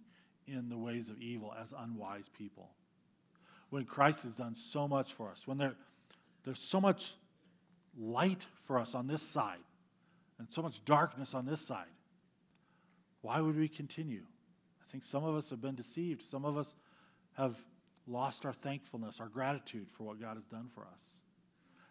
in 0.46 0.68
the 0.68 0.76
ways 0.76 1.08
of 1.08 1.20
evil 1.20 1.54
as 1.60 1.74
unwise 1.76 2.28
people? 2.28 2.70
When 3.70 3.84
Christ 3.84 4.24
has 4.24 4.36
done 4.36 4.54
so 4.54 4.86
much 4.86 5.12
for 5.14 5.30
us, 5.30 5.46
when 5.46 5.58
there, 5.58 5.74
there's 6.44 6.60
so 6.60 6.80
much 6.80 7.14
light 7.98 8.46
for 8.64 8.78
us 8.78 8.94
on 8.94 9.06
this 9.06 9.22
side 9.22 9.64
and 10.38 10.50
so 10.50 10.62
much 10.62 10.84
darkness 10.84 11.34
on 11.34 11.46
this 11.46 11.60
side, 11.60 11.86
why 13.22 13.40
would 13.40 13.56
we 13.56 13.68
continue? 13.68 14.22
I 14.80 14.90
think 14.90 15.04
some 15.04 15.24
of 15.24 15.34
us 15.34 15.48
have 15.50 15.62
been 15.62 15.74
deceived. 15.74 16.22
Some 16.22 16.44
of 16.44 16.58
us 16.58 16.74
have 17.34 17.56
lost 18.06 18.44
our 18.44 18.52
thankfulness, 18.52 19.20
our 19.20 19.28
gratitude 19.28 19.86
for 19.92 20.04
what 20.04 20.20
God 20.20 20.36
has 20.36 20.44
done 20.44 20.68
for 20.74 20.86
us. 20.92 21.22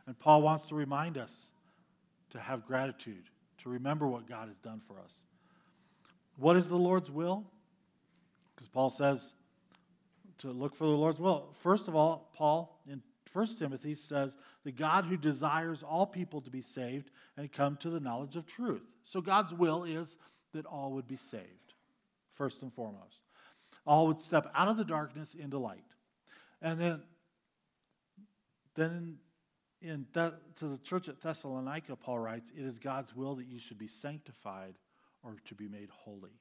And 0.06 0.18
Paul 0.20 0.42
wants 0.42 0.68
to 0.68 0.76
remind 0.76 1.18
us 1.18 1.50
to 2.32 2.40
have 2.40 2.66
gratitude, 2.66 3.24
to 3.60 3.70
remember 3.70 4.08
what 4.08 4.28
God 4.28 4.50
has 4.50 4.58
done 4.58 4.82
for 4.88 5.00
us. 5.00 5.16
What 6.38 6.58
is 6.58 6.70
the 6.70 6.78
Lord's 6.78 7.10
will? 7.12 7.46
Because 8.62 8.70
Paul 8.70 8.90
says 8.92 9.34
to 10.38 10.52
look 10.52 10.76
for 10.76 10.84
the 10.84 10.92
Lord's 10.92 11.20
will. 11.20 11.50
First 11.64 11.88
of 11.88 11.96
all, 11.96 12.30
Paul 12.36 12.80
in 12.88 13.02
1 13.34 13.48
Timothy 13.58 13.96
says, 13.96 14.38
the 14.64 14.72
God 14.72 15.06
who 15.06 15.18
desires 15.18 15.82
all 15.82 16.06
people 16.06 16.42
to 16.42 16.52
be 16.52 16.62
saved 16.62 17.10
and 17.38 17.52
come 17.52 17.76
to 17.78 17.90
the 17.90 18.00
knowledge 18.00 18.36
of 18.36 18.46
truth. 18.46 18.84
So 19.04 19.20
God's 19.20 19.52
will 19.52 19.84
is 19.84 20.16
that 20.54 20.68
all 20.68 20.92
would 20.92 21.08
be 21.08 21.16
saved, 21.16 21.74
first 22.36 22.62
and 22.62 22.72
foremost. 22.72 23.22
All 23.88 24.06
would 24.06 24.20
step 24.20 24.52
out 24.54 24.68
of 24.68 24.78
the 24.78 24.86
darkness 24.86 25.34
into 25.34 25.58
light. 25.58 25.82
And 26.62 26.80
then, 26.80 27.02
then 28.76 29.18
in, 29.82 29.90
in 29.90 30.06
to 30.58 30.68
the 30.68 30.78
church 30.78 31.10
at 31.10 31.20
Thessalonica, 31.20 31.96
Paul 31.96 32.20
writes, 32.20 32.52
It 32.56 32.64
is 32.64 32.78
God's 32.78 33.16
will 33.16 33.34
that 33.38 33.48
you 33.48 33.58
should 33.58 33.80
be 33.80 33.88
sanctified 33.88 34.76
or 35.24 35.38
to 35.46 35.56
be 35.56 35.68
made 35.68 35.90
holy. 35.90 36.41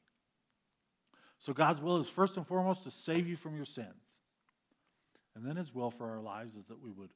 So 1.40 1.54
God's 1.54 1.80
will 1.80 1.96
is 1.96 2.08
first 2.08 2.36
and 2.36 2.46
foremost 2.46 2.84
to 2.84 2.90
save 2.90 3.26
you 3.26 3.34
from 3.34 3.56
your 3.56 3.64
sins. 3.64 4.20
And 5.34 5.44
then 5.44 5.56
his 5.56 5.74
will 5.74 5.90
for 5.90 6.10
our 6.10 6.20
lives 6.20 6.56
is 6.56 6.66
that 6.66 6.82
we 6.82 6.90
would 6.90 7.08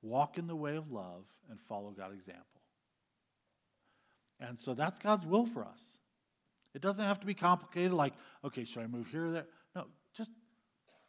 walk 0.00 0.38
in 0.38 0.46
the 0.46 0.56
way 0.56 0.76
of 0.76 0.90
love 0.90 1.26
and 1.50 1.60
follow 1.60 1.90
God's 1.90 2.14
example. 2.14 2.62
And 4.40 4.58
so 4.58 4.72
that's 4.72 4.98
God's 4.98 5.26
will 5.26 5.44
for 5.44 5.64
us. 5.64 5.98
It 6.74 6.80
doesn't 6.80 7.04
have 7.04 7.20
to 7.20 7.26
be 7.26 7.34
complicated, 7.34 7.92
like, 7.92 8.14
okay, 8.42 8.64
should 8.64 8.82
I 8.82 8.86
move 8.86 9.08
here 9.08 9.26
or 9.26 9.30
there? 9.32 9.46
No, 9.76 9.84
just 10.14 10.30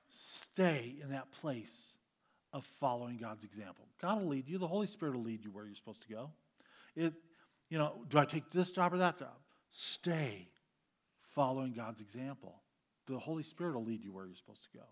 stay 0.10 0.96
in 1.02 1.12
that 1.12 1.32
place 1.32 1.98
of 2.52 2.66
following 2.82 3.18
God's 3.18 3.46
example. 3.46 3.88
God 4.02 4.20
will 4.20 4.30
lead 4.30 4.50
you. 4.50 4.58
The 4.58 4.68
Holy 4.68 4.88
Spirit 4.88 5.16
will 5.16 5.24
lead 5.24 5.46
you 5.46 5.52
where 5.52 5.66
you're 5.66 5.76
supposed 5.76 6.02
to 6.02 6.10
go. 6.10 6.32
It, 6.96 7.14
you 7.70 7.78
know, 7.78 8.04
do 8.10 8.18
I 8.18 8.26
take 8.26 8.50
this 8.50 8.72
job 8.72 8.94
or 8.94 8.98
that 8.98 9.18
job? 9.18 9.38
Stay 9.70 10.50
following 11.40 11.72
God's 11.72 12.02
example. 12.02 12.62
the 13.08 13.18
Holy 13.18 13.44
Spirit 13.44 13.74
will 13.74 13.86
lead 13.86 14.04
you 14.04 14.12
where 14.12 14.26
you're 14.26 14.36
supposed 14.36 14.64
to 14.64 14.78
go. 14.78 14.84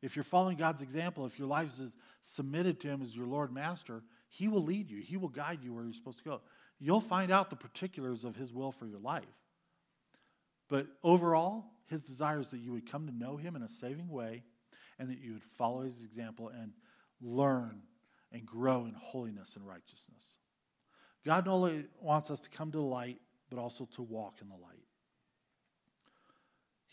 If 0.00 0.16
you're 0.16 0.22
following 0.22 0.56
God's 0.56 0.80
example, 0.80 1.26
if 1.26 1.38
your 1.38 1.48
life 1.48 1.68
is 1.78 1.92
submitted 2.22 2.80
to 2.80 2.88
Him 2.88 3.02
as 3.02 3.14
your 3.14 3.26
Lord 3.26 3.52
Master, 3.52 4.02
He 4.30 4.48
will 4.48 4.62
lead 4.64 4.90
you. 4.90 5.02
He 5.02 5.18
will 5.18 5.28
guide 5.28 5.58
you 5.62 5.74
where 5.74 5.84
you're 5.84 5.92
supposed 5.92 6.16
to 6.16 6.24
go. 6.24 6.40
You'll 6.78 7.02
find 7.02 7.30
out 7.30 7.50
the 7.50 7.56
particulars 7.56 8.24
of 8.24 8.36
His 8.36 8.54
will 8.54 8.72
for 8.72 8.86
your 8.86 9.00
life. 9.00 9.36
But 10.70 10.86
overall, 11.04 11.66
His 11.88 12.04
desire 12.04 12.40
is 12.40 12.48
that 12.48 12.60
you 12.60 12.72
would 12.72 12.90
come 12.90 13.06
to 13.06 13.14
know 13.14 13.36
Him 13.36 13.54
in 13.54 13.62
a 13.62 13.68
saving 13.68 14.08
way 14.08 14.44
and 14.98 15.10
that 15.10 15.20
you 15.20 15.34
would 15.34 15.44
follow 15.58 15.82
His 15.82 16.02
example 16.02 16.48
and 16.48 16.72
learn 17.20 17.82
and 18.32 18.46
grow 18.46 18.86
in 18.86 18.94
holiness 18.94 19.56
and 19.56 19.68
righteousness. 19.68 20.38
God 21.22 21.44
not 21.44 21.52
only 21.52 21.84
wants 22.00 22.30
us 22.30 22.40
to 22.40 22.48
come 22.48 22.72
to 22.72 22.78
the 22.78 22.82
light, 22.82 23.20
but 23.50 23.58
also 23.58 23.86
to 23.96 24.00
walk 24.00 24.36
in 24.40 24.48
the 24.48 24.54
light. 24.54 24.86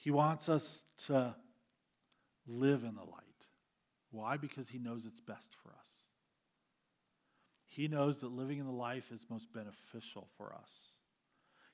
He 0.08 0.12
wants 0.12 0.48
us 0.48 0.84
to 1.08 1.36
live 2.48 2.86
in 2.86 2.96
the 2.96 3.02
light. 3.02 3.46
Why? 4.10 4.38
Because 4.38 4.70
He 4.70 4.80
knows 4.80 5.06
it's 5.06 5.20
best 5.20 5.50
for 5.62 5.74
us. 5.78 6.06
He 7.66 7.90
knows 7.90 8.20
that 8.20 8.32
living 8.32 8.60
in 8.60 8.66
the 8.66 8.72
life 8.72 9.12
is 9.12 9.26
most 9.30 9.52
beneficial 9.52 10.30
for 10.38 10.54
us. 10.54 10.92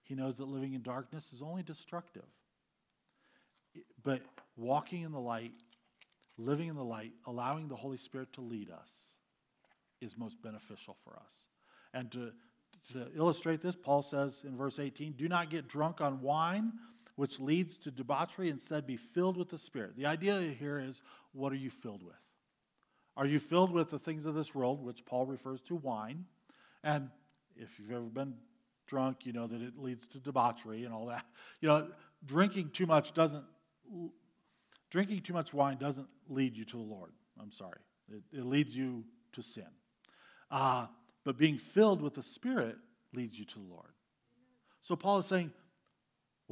He 0.01 0.15
knows 0.15 0.37
that 0.37 0.47
living 0.47 0.73
in 0.73 0.81
darkness 0.81 1.31
is 1.31 1.43
only 1.43 1.61
destructive. 1.61 2.25
But 4.01 4.23
walking 4.57 5.03
in 5.03 5.11
the 5.11 5.19
light, 5.19 5.53
living 6.39 6.69
in 6.69 6.75
the 6.75 6.83
light, 6.83 7.11
allowing 7.27 7.67
the 7.67 7.75
Holy 7.75 7.97
Spirit 7.97 8.33
to 8.33 8.41
lead 8.41 8.71
us 8.71 9.11
is 10.01 10.17
most 10.17 10.41
beneficial 10.41 10.97
for 11.03 11.19
us. 11.23 11.45
And 11.93 12.11
to, 12.13 12.31
to 12.93 13.09
illustrate 13.15 13.61
this, 13.61 13.75
Paul 13.75 14.01
says 14.01 14.43
in 14.43 14.57
verse 14.57 14.79
18, 14.79 15.11
Do 15.11 15.29
not 15.29 15.51
get 15.51 15.67
drunk 15.67 16.01
on 16.01 16.19
wine 16.19 16.71
which 17.15 17.39
leads 17.39 17.77
to 17.79 17.91
debauchery. 17.91 18.49
Instead, 18.49 18.87
be 18.87 18.97
filled 18.97 19.37
with 19.37 19.49
the 19.49 19.57
Spirit. 19.57 19.95
The 19.95 20.05
idea 20.05 20.39
here 20.41 20.79
is 20.79 21.01
what 21.33 21.51
are 21.51 21.57
you 21.57 21.69
filled 21.69 22.03
with? 22.03 22.15
Are 23.15 23.25
you 23.25 23.39
filled 23.39 23.71
with 23.71 23.91
the 23.91 23.99
things 23.99 24.25
of 24.25 24.33
this 24.33 24.55
world, 24.55 24.83
which 24.83 25.05
Paul 25.05 25.25
refers 25.25 25.61
to 25.63 25.75
wine? 25.75 26.25
And 26.83 27.09
if 27.55 27.79
you've 27.79 27.91
ever 27.91 28.01
been 28.01 28.33
drunk, 28.87 29.25
you 29.25 29.33
know 29.33 29.47
that 29.47 29.61
it 29.61 29.77
leads 29.77 30.07
to 30.09 30.19
debauchery 30.19 30.85
and 30.85 30.93
all 30.93 31.07
that. 31.07 31.25
You 31.61 31.69
know, 31.69 31.87
drinking 32.25 32.71
too 32.71 32.85
much 32.85 33.13
doesn't 33.13 33.43
drinking 34.89 35.21
too 35.21 35.33
much 35.33 35.53
wine 35.53 35.77
doesn't 35.77 36.07
lead 36.29 36.55
you 36.55 36.65
to 36.65 36.77
the 36.77 36.83
Lord. 36.83 37.11
I'm 37.41 37.51
sorry. 37.51 37.79
It, 38.11 38.21
it 38.31 38.45
leads 38.45 38.75
you 38.75 39.03
to 39.33 39.41
sin. 39.41 39.67
Uh, 40.51 40.87
but 41.23 41.37
being 41.37 41.57
filled 41.57 42.01
with 42.01 42.13
the 42.13 42.21
Spirit 42.21 42.75
leads 43.13 43.37
you 43.37 43.45
to 43.45 43.59
the 43.59 43.65
Lord. 43.65 43.93
So 44.81 44.95
Paul 44.95 45.19
is 45.19 45.25
saying, 45.25 45.51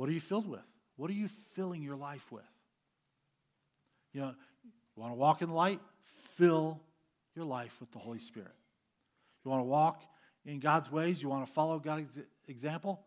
what 0.02 0.10
are 0.10 0.14
you 0.14 0.20
filled 0.20 0.49
with? 0.49 0.66
What 0.95 1.12
are 1.12 1.14
you 1.14 1.30
filling 1.54 1.84
your 1.84 1.95
life 1.95 2.32
with? 2.32 2.41
You 4.14 4.22
know, 4.22 4.34
you 4.64 4.72
want 4.99 5.14
to 5.14 5.16
walk 5.16 5.43
in 5.43 5.52
light? 5.52 5.80
Fill 6.38 6.82
your 7.36 7.45
life 7.45 7.80
with 7.80 7.91
the 7.91 7.99
Holy 7.99 8.18
Spirit. 8.18 8.56
You 9.45 9.52
want 9.52 9.62
to 9.62 9.68
walk 9.68 10.02
in 10.43 10.60
God's 10.60 10.91
ways? 10.91 11.22
You 11.22 11.30
want 11.30 11.45
to 11.45 11.54
follow 11.54 11.78
God's 11.78 12.18
example? 12.47 13.06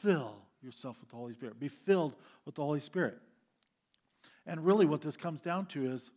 Fill 0.00 0.34
yourself 0.62 0.98
with 1.02 1.10
the 1.10 1.16
Holy 1.16 1.34
Spirit. 1.34 1.60
Be 1.60 1.68
filled 1.68 2.14
with 2.46 2.54
the 2.54 2.64
Holy 2.64 2.80
Spirit. 2.80 3.18
And 4.46 4.64
really, 4.64 4.86
what 4.86 5.02
this 5.02 5.18
comes 5.18 5.42
down 5.42 5.66
to 5.66 5.92
is 5.92 6.10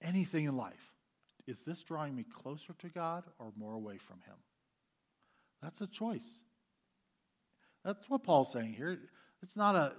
anything 0.00 0.46
in 0.46 0.56
life. 0.56 0.94
Is 1.46 1.60
this 1.60 1.82
drawing 1.82 2.16
me 2.16 2.24
closer 2.24 2.72
to 2.78 2.88
God 2.88 3.24
or 3.38 3.52
more 3.54 3.74
away 3.74 3.98
from 3.98 4.16
Him? 4.22 4.36
That's 5.60 5.82
a 5.82 5.86
choice. 5.86 6.38
That's 7.86 8.10
what 8.10 8.24
Paul's 8.24 8.50
saying 8.50 8.72
here. 8.72 8.98
It's 9.44 9.56
not 9.56 9.76
a, 9.76 9.92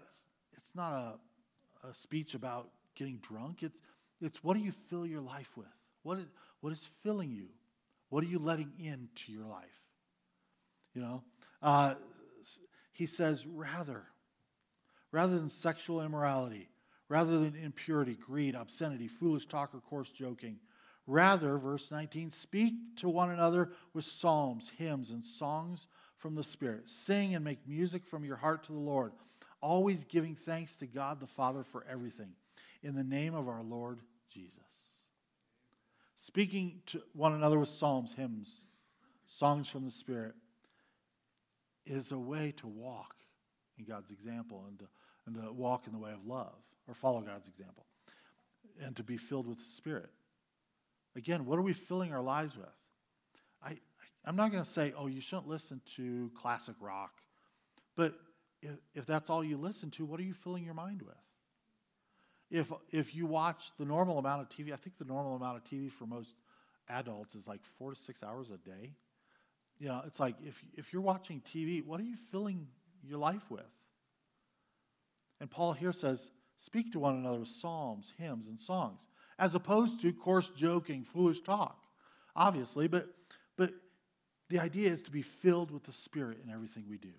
it's 0.52 0.76
not 0.76 0.92
a, 0.92 1.88
a 1.88 1.94
speech 1.94 2.36
about 2.36 2.68
getting 2.96 3.18
drunk. 3.20 3.64
It's, 3.64 3.80
it's 4.20 4.44
what 4.44 4.58
do 4.58 4.60
you 4.60 4.74
fill 4.90 5.06
your 5.06 5.22
life 5.22 5.56
with? 5.56 5.68
What 6.04 6.18
is, 6.18 6.26
what 6.60 6.74
is 6.74 6.90
filling 7.02 7.32
you? 7.32 7.48
What 8.10 8.26
are 8.26 8.28
you 8.28 8.40
letting 8.40 8.74
into 8.78 9.32
your 9.32 9.46
life? 9.46 9.86
You 10.94 11.02
know, 11.02 11.24
uh, 11.62 11.96
he 12.92 13.06
says, 13.06 13.48
rather, 13.48 14.04
rather 15.14 15.38
than 15.38 15.48
sexual 15.48 16.02
immorality, 16.02 16.68
rather 17.08 17.40
than 17.40 17.56
impurity, 17.56 18.16
greed, 18.16 18.54
obscenity, 18.54 19.08
foolish 19.08 19.46
talk, 19.46 19.74
or 19.74 19.80
coarse 19.80 20.10
joking, 20.10 20.58
rather, 21.06 21.58
verse 21.58 21.90
19, 21.90 22.32
speak 22.32 22.74
to 22.98 23.08
one 23.08 23.30
another 23.30 23.72
with 23.94 24.04
psalms, 24.04 24.74
hymns, 24.78 25.12
and 25.12 25.24
songs 25.24 25.88
from 26.28 26.36
the 26.36 26.44
Spirit. 26.44 26.90
Sing 26.90 27.36
and 27.36 27.46
make 27.46 27.66
music 27.66 28.06
from 28.06 28.26
your 28.26 28.36
heart 28.36 28.62
to 28.66 28.74
the 28.74 28.78
Lord, 28.78 29.14
always 29.62 30.04
giving 30.04 30.36
thanks 30.36 30.76
to 30.76 30.86
God 30.86 31.22
the 31.22 31.26
Father 31.26 31.64
for 31.64 31.86
everything, 31.90 32.32
in 32.84 32.96
the 32.96 33.04
name 33.04 33.34
of 33.34 33.48
our 33.48 33.64
Lord 33.64 34.02
Jesus. 34.30 34.60
Speaking 36.18 36.82
to 36.88 37.02
one 37.14 37.32
another 37.32 37.58
with 37.58 37.70
psalms, 37.70 38.14
hymns, 38.14 38.66
songs 39.26 39.70
from 39.70 39.86
the 39.86 39.92
Spirit 39.92 40.36
is 41.86 42.12
a 42.12 42.20
way 42.20 42.54
to 42.58 42.68
walk 42.68 43.16
in 43.80 43.86
God's 43.86 44.12
example 44.12 44.66
and 44.68 44.80
to, 44.80 44.86
and 45.28 45.36
to 45.42 45.54
walk 45.54 45.88
in 45.88 45.94
the 45.94 46.00
way 46.00 46.12
of 46.12 46.26
love 46.26 46.58
or 46.90 46.94
follow 46.94 47.22
God's 47.22 47.48
example 47.48 47.86
and 48.84 48.98
to 48.98 49.04
be 49.04 49.16
filled 49.16 49.48
with 49.48 49.60
the 49.60 49.64
Spirit. 49.64 50.10
Again, 51.16 51.46
what 51.46 51.58
are 51.58 51.62
we 51.62 51.72
filling 51.72 52.12
our 52.12 52.22
lives 52.22 52.58
with? 52.58 52.68
I'm 54.28 54.36
not 54.36 54.52
going 54.52 54.62
to 54.62 54.70
say, 54.70 54.94
oh, 54.98 55.08
you 55.08 55.22
shouldn't 55.22 55.48
listen 55.48 55.80
to 55.96 56.30
classic 56.36 56.76
rock. 56.82 57.22
But 57.96 58.14
if, 58.62 58.72
if 58.94 59.06
that's 59.06 59.30
all 59.30 59.42
you 59.42 59.56
listen 59.56 59.90
to, 59.92 60.06
what 60.06 60.20
are 60.20 60.24
you 60.24 60.34
filling 60.34 60.66
your 60.66 60.74
mind 60.74 61.02
with? 61.02 61.16
If, 62.52 62.72
if 62.92 63.16
you 63.16 63.26
watch 63.26 63.72
the 63.80 63.86
normal 63.86 64.20
amount 64.20 64.42
of 64.42 64.50
TV, 64.50 64.74
I 64.74 64.76
think 64.76 64.98
the 64.98 65.06
normal 65.06 65.38
amount 65.38 65.58
of 65.58 65.64
TV 65.64 65.90
for 65.90 66.06
most 66.06 66.36
adults 66.90 67.36
is 67.36 67.48
like 67.48 67.62
four 67.78 67.92
to 67.92 67.96
six 67.96 68.22
hours 68.22 68.50
a 68.52 68.58
day. 68.58 68.92
You 69.80 69.88
know, 69.88 70.02
it's 70.06 70.20
like 70.20 70.36
if, 70.46 70.62
if 70.76 70.92
you're 70.92 71.02
watching 71.02 71.42
TV, 71.42 71.86
what 71.86 72.00
are 72.02 72.06
you 72.06 72.18
filling 72.30 72.68
your 73.08 73.20
life 73.20 73.50
with? 73.50 73.62
And 75.40 75.50
Paul 75.50 75.72
here 75.72 75.94
says, 75.94 76.32
speak 76.58 76.92
to 76.94 77.00
one 77.00 77.16
another 77.16 77.40
with 77.40 77.50
psalms, 77.50 78.14
hymns, 78.18 78.48
and 78.48 78.60
songs, 78.60 79.08
as 79.40 79.56
opposed 79.56 80.02
to 80.02 80.12
coarse 80.12 80.50
joking, 80.50 81.04
foolish 81.04 81.42
talk, 81.42 81.78
obviously, 82.36 82.88
but 82.88 83.08
the 84.50 84.60
idea 84.60 84.90
is 84.90 85.04
to 85.04 85.12
be 85.12 85.22
filled 85.22 85.72
with 85.72 85.84
the 85.84 85.92
Spirit 85.92 86.40
in 86.44 86.52
everything 86.52 86.86
we 86.90 86.98
do 86.98 87.14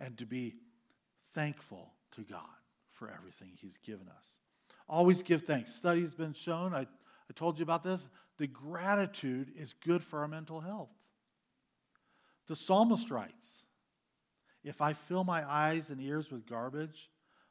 and 0.00 0.16
to 0.18 0.26
be 0.26 0.56
thankful 1.34 1.92
to 2.12 2.22
God 2.22 2.40
for 2.92 3.10
everything 3.10 3.50
He's 3.60 3.76
given 3.78 4.08
us. 4.18 4.38
Always 4.88 5.22
give 5.22 5.42
thanks. 5.42 5.72
Studies 5.72 6.10
have 6.10 6.18
been 6.18 6.32
shown, 6.32 6.74
I, 6.74 6.80
I 6.80 7.32
told 7.34 7.58
you 7.58 7.62
about 7.62 7.82
this, 7.82 8.08
the 8.38 8.46
gratitude 8.46 9.52
is 9.56 9.72
good 9.72 10.02
for 10.02 10.20
our 10.20 10.28
mental 10.28 10.60
health. 10.60 10.90
The 12.48 12.56
psalmist 12.56 13.10
writes, 13.10 13.62
If 14.62 14.80
I 14.80 14.92
fill 14.92 15.24
my 15.24 15.48
eyes 15.50 15.90
and 15.90 16.00
ears 16.00 16.30
with 16.30 16.46
garbage, 16.46 17.10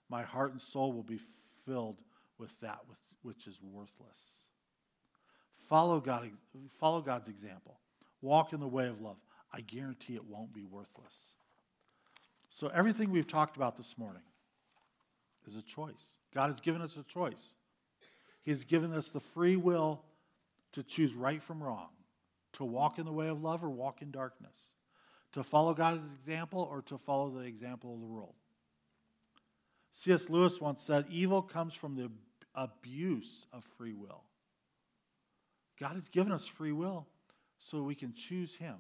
my 0.09 0.21
heart 0.21 0.51
and 0.51 0.61
soul 0.61 0.93
will 0.93 1.03
be 1.03 1.19
filled 1.65 1.97
with 2.37 2.57
that 2.61 2.79
which 3.23 3.47
is 3.47 3.59
worthless. 3.61 4.39
Follow, 5.67 5.99
God, 5.99 6.29
follow 6.79 7.01
God's 7.01 7.27
example. 7.27 7.79
Walk 8.26 8.53
in 8.53 8.59
the 8.59 8.67
way 8.67 8.88
of 8.88 9.01
love. 9.01 9.17
I 9.53 9.61
guarantee 9.61 10.15
it 10.15 10.26
won't 10.26 10.51
be 10.51 10.63
worthless. 10.63 11.36
So, 12.49 12.69
everything 12.69 13.11
we've 13.11 13.28
talked 13.28 13.55
about 13.55 13.78
this 13.78 13.99
morning 13.99 14.23
is 15.45 15.55
a 15.55 15.61
choice. 15.61 16.15
God 16.34 16.47
has 16.47 16.59
given 16.59 16.82
us 16.82 16.97
a 16.97 17.03
choice. 17.03 17.53
He 18.41 18.49
has 18.49 18.63
given 18.63 18.91
us 18.93 19.09
the 19.09 19.19
free 19.19 19.57
will 19.57 20.01
to 20.71 20.82
choose 20.82 21.13
right 21.13 21.41
from 21.41 21.61
wrong, 21.61 21.89
to 22.53 22.65
walk 22.65 22.97
in 22.97 23.05
the 23.05 23.11
way 23.11 23.28
of 23.28 23.43
love 23.43 23.63
or 23.63 23.69
walk 23.69 24.01
in 24.01 24.09
darkness, 24.09 24.71
to 25.34 25.43
follow 25.43 25.76
God's 25.76 26.11
example 26.11 26.67
or 26.71 26.82
to 26.82 26.97
follow 26.97 27.30
the 27.30 27.45
example 27.45 27.93
of 27.93 27.99
the 27.99 28.07
world. 28.07 28.34
C.S. 29.91 30.32
Lewis 30.32 30.59
once 30.59 30.82
said, 30.82 31.05
Evil 31.11 31.43
comes 31.43 31.76
from 31.76 31.95
the 31.95 32.09
abuse 32.55 33.45
of 33.53 33.63
free 33.78 33.93
will. 33.93 34.23
God 35.80 35.93
has 35.93 36.09
given 36.09 36.32
us 36.32 36.47
free 36.47 36.71
will 36.71 37.05
so 37.58 37.82
we 37.82 37.95
can 37.95 38.14
choose 38.14 38.56
Him. 38.56 38.76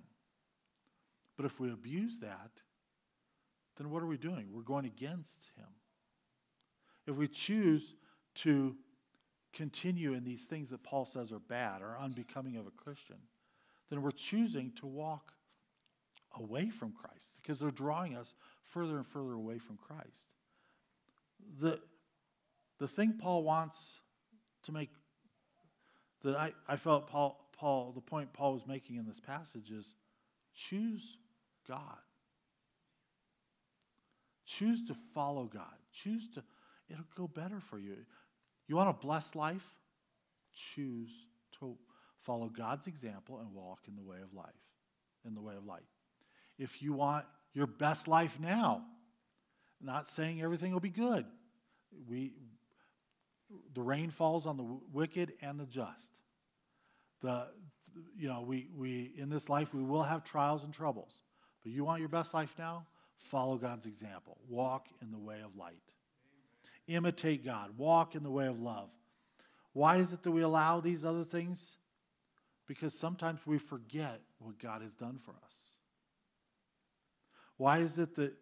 But 1.37 1.45
if 1.45 1.59
we 1.59 1.71
abuse 1.71 2.19
that, 2.19 2.51
then 3.77 3.89
what 3.89 4.01
are 4.01 4.07
we 4.07 4.17
doing? 4.17 4.47
We're 4.51 4.61
going 4.61 4.85
against 4.85 5.49
Him. 5.57 5.67
If 7.07 7.15
we 7.15 7.27
choose 7.27 7.93
to 8.35 8.75
continue 9.53 10.13
in 10.13 10.23
these 10.23 10.43
things 10.43 10.69
that 10.69 10.83
Paul 10.83 11.05
says 11.05 11.31
are 11.31 11.39
bad 11.39 11.81
or 11.81 11.97
unbecoming 11.99 12.57
of 12.57 12.67
a 12.67 12.71
Christian, 12.71 13.17
then 13.89 14.01
we're 14.01 14.11
choosing 14.11 14.71
to 14.77 14.87
walk 14.87 15.33
away 16.37 16.69
from 16.69 16.91
Christ 16.91 17.31
because 17.41 17.59
they're 17.59 17.71
drawing 17.71 18.15
us 18.15 18.33
further 18.63 18.97
and 18.97 19.07
further 19.07 19.33
away 19.33 19.57
from 19.57 19.77
Christ. 19.77 20.27
The, 21.59 21.79
the 22.79 22.87
thing 22.87 23.13
Paul 23.19 23.43
wants 23.43 23.99
to 24.63 24.71
make 24.71 24.89
that 26.23 26.35
I, 26.35 26.53
I 26.67 26.75
felt 26.75 27.07
Paul 27.07 27.44
Paul, 27.57 27.91
the 27.93 28.01
point 28.01 28.33
Paul 28.33 28.53
was 28.53 28.67
making 28.67 28.97
in 28.97 29.05
this 29.05 29.19
passage 29.19 29.71
is 29.71 29.95
choose 30.53 31.17
God. 31.67 31.79
Choose 34.45 34.85
to 34.87 34.95
follow 35.13 35.45
God. 35.45 35.73
Choose 35.91 36.29
to, 36.35 36.43
it'll 36.89 37.05
go 37.15 37.27
better 37.27 37.59
for 37.59 37.79
you. 37.79 37.97
You 38.67 38.75
want 38.75 38.89
a 38.89 38.93
blessed 38.93 39.35
life? 39.35 39.65
Choose 40.53 41.27
to 41.59 41.75
follow 42.21 42.49
God's 42.49 42.87
example 42.87 43.39
and 43.39 43.53
walk 43.53 43.79
in 43.87 43.95
the 43.95 44.03
way 44.03 44.17
of 44.21 44.33
life, 44.33 44.53
in 45.25 45.33
the 45.33 45.41
way 45.41 45.55
of 45.55 45.65
light. 45.65 45.83
If 46.57 46.81
you 46.81 46.93
want 46.93 47.25
your 47.53 47.67
best 47.67 48.07
life 48.07 48.39
now, 48.39 48.83
not 49.81 50.07
saying 50.07 50.41
everything 50.41 50.71
will 50.71 50.79
be 50.79 50.89
good. 50.89 51.25
We, 52.07 52.33
the 53.73 53.81
rain 53.81 54.09
falls 54.09 54.45
on 54.45 54.57
the 54.57 54.65
wicked 54.91 55.33
and 55.41 55.59
the 55.59 55.65
just. 55.65 56.09
The, 57.21 57.47
you 58.17 58.27
know, 58.27 58.41
we, 58.41 58.67
we, 58.75 59.13
in 59.17 59.29
this 59.29 59.49
life, 59.49 59.73
we 59.73 59.83
will 59.83 60.03
have 60.03 60.23
trials 60.23 60.63
and 60.63 60.73
troubles. 60.73 61.13
But 61.63 61.71
you 61.71 61.83
want 61.83 61.99
your 61.99 62.09
best 62.09 62.33
life 62.33 62.53
now? 62.57 62.85
Follow 63.17 63.57
God's 63.57 63.85
example. 63.85 64.37
Walk 64.49 64.87
in 65.01 65.11
the 65.11 65.17
way 65.17 65.41
of 65.43 65.55
light. 65.55 65.81
Amen. 66.89 66.97
Imitate 66.97 67.45
God. 67.45 67.77
Walk 67.77 68.15
in 68.15 68.23
the 68.23 68.29
way 68.29 68.47
of 68.47 68.59
love. 68.59 68.89
Why 69.73 69.97
is 69.97 70.13
it 70.13 70.23
that 70.23 70.31
we 70.31 70.41
allow 70.41 70.79
these 70.79 71.03
other 71.03 71.23
things? 71.23 71.77
Because 72.67 72.97
sometimes 72.97 73.39
we 73.45 73.57
forget 73.57 74.21
what 74.39 74.59
God 74.59 74.81
has 74.81 74.95
done 74.95 75.17
for 75.17 75.31
us. 75.43 75.55
Why 77.57 77.79
is 77.79 77.97
it 77.97 78.15
that, 78.15 78.33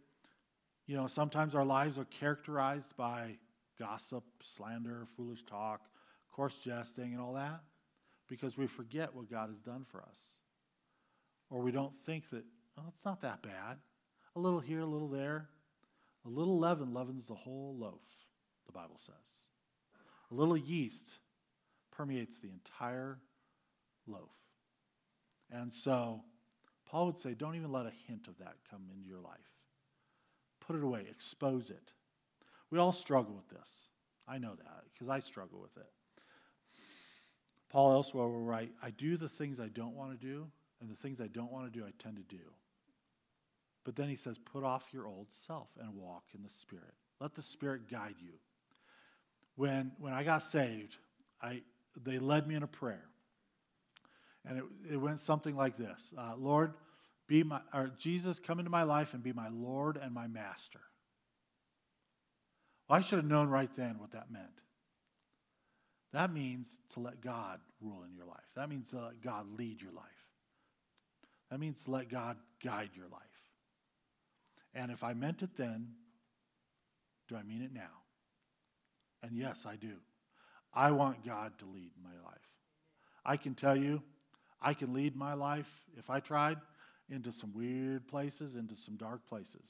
you 0.88 0.96
know, 0.96 1.08
sometimes 1.08 1.56
our 1.56 1.66
lives 1.66 1.98
are 1.98 2.06
characterized 2.06 2.96
by 2.98 3.38
gossip, 3.80 4.24
slander, 4.42 5.08
foolish 5.16 5.44
talk, 5.44 5.82
coarse 6.32 6.56
jesting, 6.58 7.14
and 7.14 7.22
all 7.22 7.34
that? 7.34 7.62
Because 8.28 8.58
we 8.58 8.68
forget 8.68 9.14
what 9.14 9.30
God 9.30 9.50
has 9.50 9.60
done 9.60 9.86
for 9.90 10.02
us. 10.02 10.20
Or 11.50 11.62
we 11.62 11.72
don't 11.72 11.94
think 12.06 12.30
that, 12.30 12.44
oh, 12.78 12.84
it's 12.88 13.06
not 13.06 13.22
that 13.22 13.42
bad. 13.44 13.78
A 14.36 14.40
little 14.40 14.60
here, 14.60 14.80
a 14.80 14.86
little 14.86 15.10
there. 15.10 15.50
A 16.26 16.30
little 16.30 16.58
leaven 16.58 16.94
leavens 16.94 17.28
the 17.28 17.36
whole 17.36 17.76
loaf, 17.78 18.02
the 18.66 18.72
Bible 18.72 18.98
says. 18.98 19.14
A 20.32 20.34
little 20.34 20.58
yeast 20.58 21.20
permeates 21.92 22.40
the 22.40 22.50
entire 22.50 23.20
loaf. 24.08 24.32
And 25.52 25.72
so, 25.72 26.22
Paul 26.90 27.08
would 27.08 27.18
say, 27.18 27.34
don't 27.34 27.56
even 27.56 27.72
let 27.72 27.86
a 27.86 27.92
hint 28.08 28.28
of 28.28 28.38
that 28.40 28.56
come 28.70 28.84
into 28.96 29.08
your 29.08 29.20
life. 29.20 29.34
Put 30.60 30.78
it 30.78 30.84
away, 30.84 31.06
expose 31.10 31.70
it. 31.70 31.92
We 32.72 32.80
all 32.80 32.92
struggle 32.92 33.36
with 33.36 33.50
this. 33.50 33.90
I 34.28 34.38
know 34.38 34.56
that 34.56 34.84
because 34.94 35.10
I 35.10 35.20
struggle 35.20 35.60
with 35.62 35.76
it. 35.78 35.90
Paul 37.74 37.94
elsewhere 37.94 38.28
will 38.28 38.44
write, 38.44 38.72
I 38.84 38.92
do 38.92 39.18
the 39.18 39.28
things 39.28 39.60
I 39.60 39.68
don't 39.68 39.96
want 39.96 40.12
to 40.12 40.26
do, 40.26 40.46
and 40.80 40.92
the 40.92 40.96
things 40.96 41.20
I 41.20 41.28
don't 41.28 41.52
want 41.52 41.66
to 41.66 41.80
do, 41.80 41.84
I 41.84 41.92
tend 41.98 42.18
to 42.18 42.36
do. 42.36 42.44
But 43.84 43.96
then 43.96 44.08
he 44.08 44.16
says, 44.16 44.38
put 44.38 44.64
off 44.64 44.94
your 44.94 45.08
old 45.08 45.32
self 45.32 45.70
and 45.82 45.96
walk 45.96 46.24
in 46.36 46.44
the 46.44 46.50
Spirit. 46.50 46.94
Let 47.20 47.34
the 47.34 47.42
Spirit 47.42 47.90
guide 47.90 48.16
you. 48.20 48.34
When, 49.56 49.92
when 49.98 50.14
I 50.14 50.24
got 50.24 50.44
saved, 50.44 50.98
I, 51.42 51.64
they 52.02 52.20
led 52.20 52.48
me 52.48 52.54
in 52.54 52.62
a 52.62 52.68
prayer. 52.68 53.06
And 54.46 54.60
it, 54.60 54.94
it 54.94 54.98
went 54.98 55.20
something 55.20 55.56
like 55.56 55.76
this 55.76 56.14
uh, 56.16 56.34
Lord, 56.38 56.74
be 57.28 57.42
my, 57.42 57.62
or 57.74 57.92
Jesus, 57.98 58.38
come 58.38 58.60
into 58.60 58.72
my 58.72 58.84
life 58.84 59.16
and 59.16 59.24
be 59.24 59.34
my 59.34 59.50
Lord 59.50 59.98
and 59.98 60.14
my 60.14 60.28
master. 60.28 60.82
Well, 62.88 63.00
I 63.00 63.02
should 63.02 63.18
have 63.18 63.26
known 63.26 63.50
right 63.50 63.74
then 63.76 63.98
what 63.98 64.12
that 64.12 64.30
meant. 64.30 64.46
That 66.14 66.32
means 66.32 66.80
to 66.94 67.00
let 67.00 67.22
God 67.22 67.60
rule 67.82 68.04
in 68.08 68.16
your 68.16 68.26
life. 68.26 68.46
That 68.56 68.70
means 68.70 68.92
to 68.92 69.00
let 69.00 69.22
God 69.22 69.48
lead 69.58 69.82
your 69.82 69.92
life. 69.92 70.06
That 71.50 71.60
means 71.60 71.84
to 71.84 71.92
let 71.92 72.10
God 72.10 72.38
guide 72.64 72.92
your 72.96 73.08
life. 73.08 73.22
And 74.76 74.92
if 74.92 75.04
I 75.04 75.14
meant 75.14 75.42
it 75.42 75.56
then, 75.56 75.90
do 77.28 77.36
I 77.36 77.44
mean 77.44 77.62
it 77.62 77.74
now? 77.74 78.02
And 79.24 79.36
yes, 79.36 79.66
I 79.66 79.76
do. 79.76 79.96
I 80.74 80.92
want 80.92 81.26
God 81.26 81.58
to 81.60 81.66
lead 81.66 81.92
my 82.04 82.12
life. 82.26 82.42
I 83.26 83.38
can 83.38 83.56
tell 83.56 83.76
you, 83.76 84.02
I 84.62 84.74
can 84.74 84.94
lead 84.94 85.16
my 85.16 85.34
life, 85.34 85.72
if 85.98 86.10
I 86.10 86.20
tried, 86.20 86.58
into 87.10 87.32
some 87.32 87.54
weird 87.54 88.08
places, 88.08 88.56
into 88.56 88.76
some 88.76 88.96
dark 88.96 89.28
places. 89.28 89.70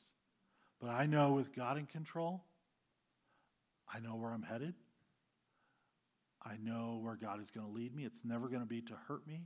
But 0.79 0.89
I 0.89 1.05
know 1.05 1.33
with 1.33 1.53
God 1.55 1.77
in 1.77 1.85
control, 1.85 2.43
I 3.93 3.99
know 3.99 4.15
where 4.15 4.31
I'm 4.31 4.43
headed. 4.43 4.75
I 6.45 6.57
know 6.61 6.99
where 7.01 7.15
God 7.15 7.41
is 7.41 7.51
going 7.51 7.65
to 7.65 7.71
lead 7.71 7.95
me. 7.95 8.03
It's 8.03 8.25
never 8.25 8.47
going 8.47 8.61
to 8.61 8.67
be 8.67 8.81
to 8.81 8.93
hurt 9.07 9.25
me, 9.27 9.43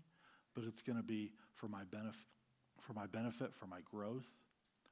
but 0.56 0.64
it's 0.64 0.82
going 0.82 0.98
to 0.98 1.04
be 1.04 1.32
for 1.54 1.68
my 1.68 1.84
benefit, 1.92 2.26
for 2.80 2.94
my 2.94 3.06
benefit, 3.06 3.54
for 3.54 3.68
my 3.68 3.80
growth. 3.92 4.26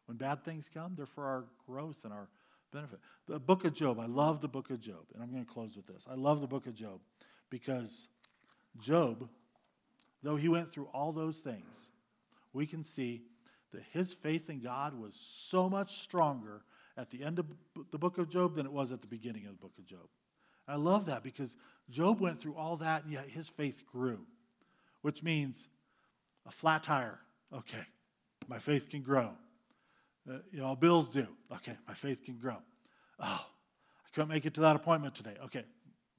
When 0.05 0.17
bad 0.17 0.43
things 0.43 0.69
come, 0.71 0.93
they're 0.95 1.05
for 1.05 1.25
our 1.25 1.45
growth 1.65 1.97
and 2.03 2.13
our 2.13 2.29
benefit. 2.71 2.99
The 3.27 3.39
book 3.39 3.65
of 3.65 3.73
Job, 3.73 3.99
I 3.99 4.05
love 4.05 4.41
the 4.41 4.47
book 4.47 4.69
of 4.69 4.79
Job, 4.79 5.05
and 5.13 5.23
I'm 5.23 5.31
going 5.31 5.45
to 5.45 5.51
close 5.51 5.75
with 5.75 5.87
this. 5.87 6.05
I 6.09 6.15
love 6.15 6.41
the 6.41 6.47
book 6.47 6.67
of 6.67 6.75
Job 6.75 6.99
because 7.49 8.07
Job, 8.79 9.27
though 10.21 10.35
he 10.35 10.49
went 10.49 10.71
through 10.71 10.89
all 10.93 11.11
those 11.11 11.39
things, 11.39 11.89
we 12.53 12.67
can 12.67 12.83
see 12.83 13.23
that 13.71 13.83
his 13.91 14.13
faith 14.13 14.49
in 14.49 14.61
God 14.61 14.99
was 14.99 15.15
so 15.15 15.69
much 15.69 16.01
stronger 16.01 16.61
at 16.97 17.09
the 17.09 17.23
end 17.23 17.39
of 17.39 17.47
the 17.91 17.97
book 17.97 18.17
of 18.17 18.29
Job 18.29 18.55
than 18.55 18.65
it 18.65 18.71
was 18.71 18.91
at 18.91 19.01
the 19.01 19.07
beginning 19.07 19.45
of 19.45 19.51
the 19.51 19.61
book 19.61 19.73
of 19.77 19.85
Job. 19.85 20.07
I 20.67 20.75
love 20.75 21.05
that 21.07 21.23
because 21.23 21.57
Job 21.89 22.19
went 22.19 22.39
through 22.39 22.55
all 22.55 22.77
that 22.77 23.03
and 23.03 23.13
yet 23.13 23.29
his 23.29 23.47
faith 23.47 23.83
grew, 23.91 24.19
which 25.01 25.23
means 25.23 25.67
a 26.47 26.51
flat 26.51 26.83
tire. 26.83 27.19
Okay, 27.53 27.85
my 28.47 28.59
faith 28.59 28.89
can 28.89 29.01
grow. 29.01 29.31
Uh, 30.29 30.39
you 30.51 30.59
know, 30.59 30.75
bills 30.75 31.09
due. 31.09 31.27
Okay, 31.51 31.77
my 31.87 31.93
faith 31.93 32.23
can 32.23 32.37
grow. 32.37 32.57
Oh, 33.19 33.45
I 33.45 34.09
couldn't 34.13 34.29
make 34.29 34.45
it 34.45 34.55
to 34.55 34.61
that 34.61 34.75
appointment 34.75 35.15
today. 35.15 35.35
Okay, 35.45 35.63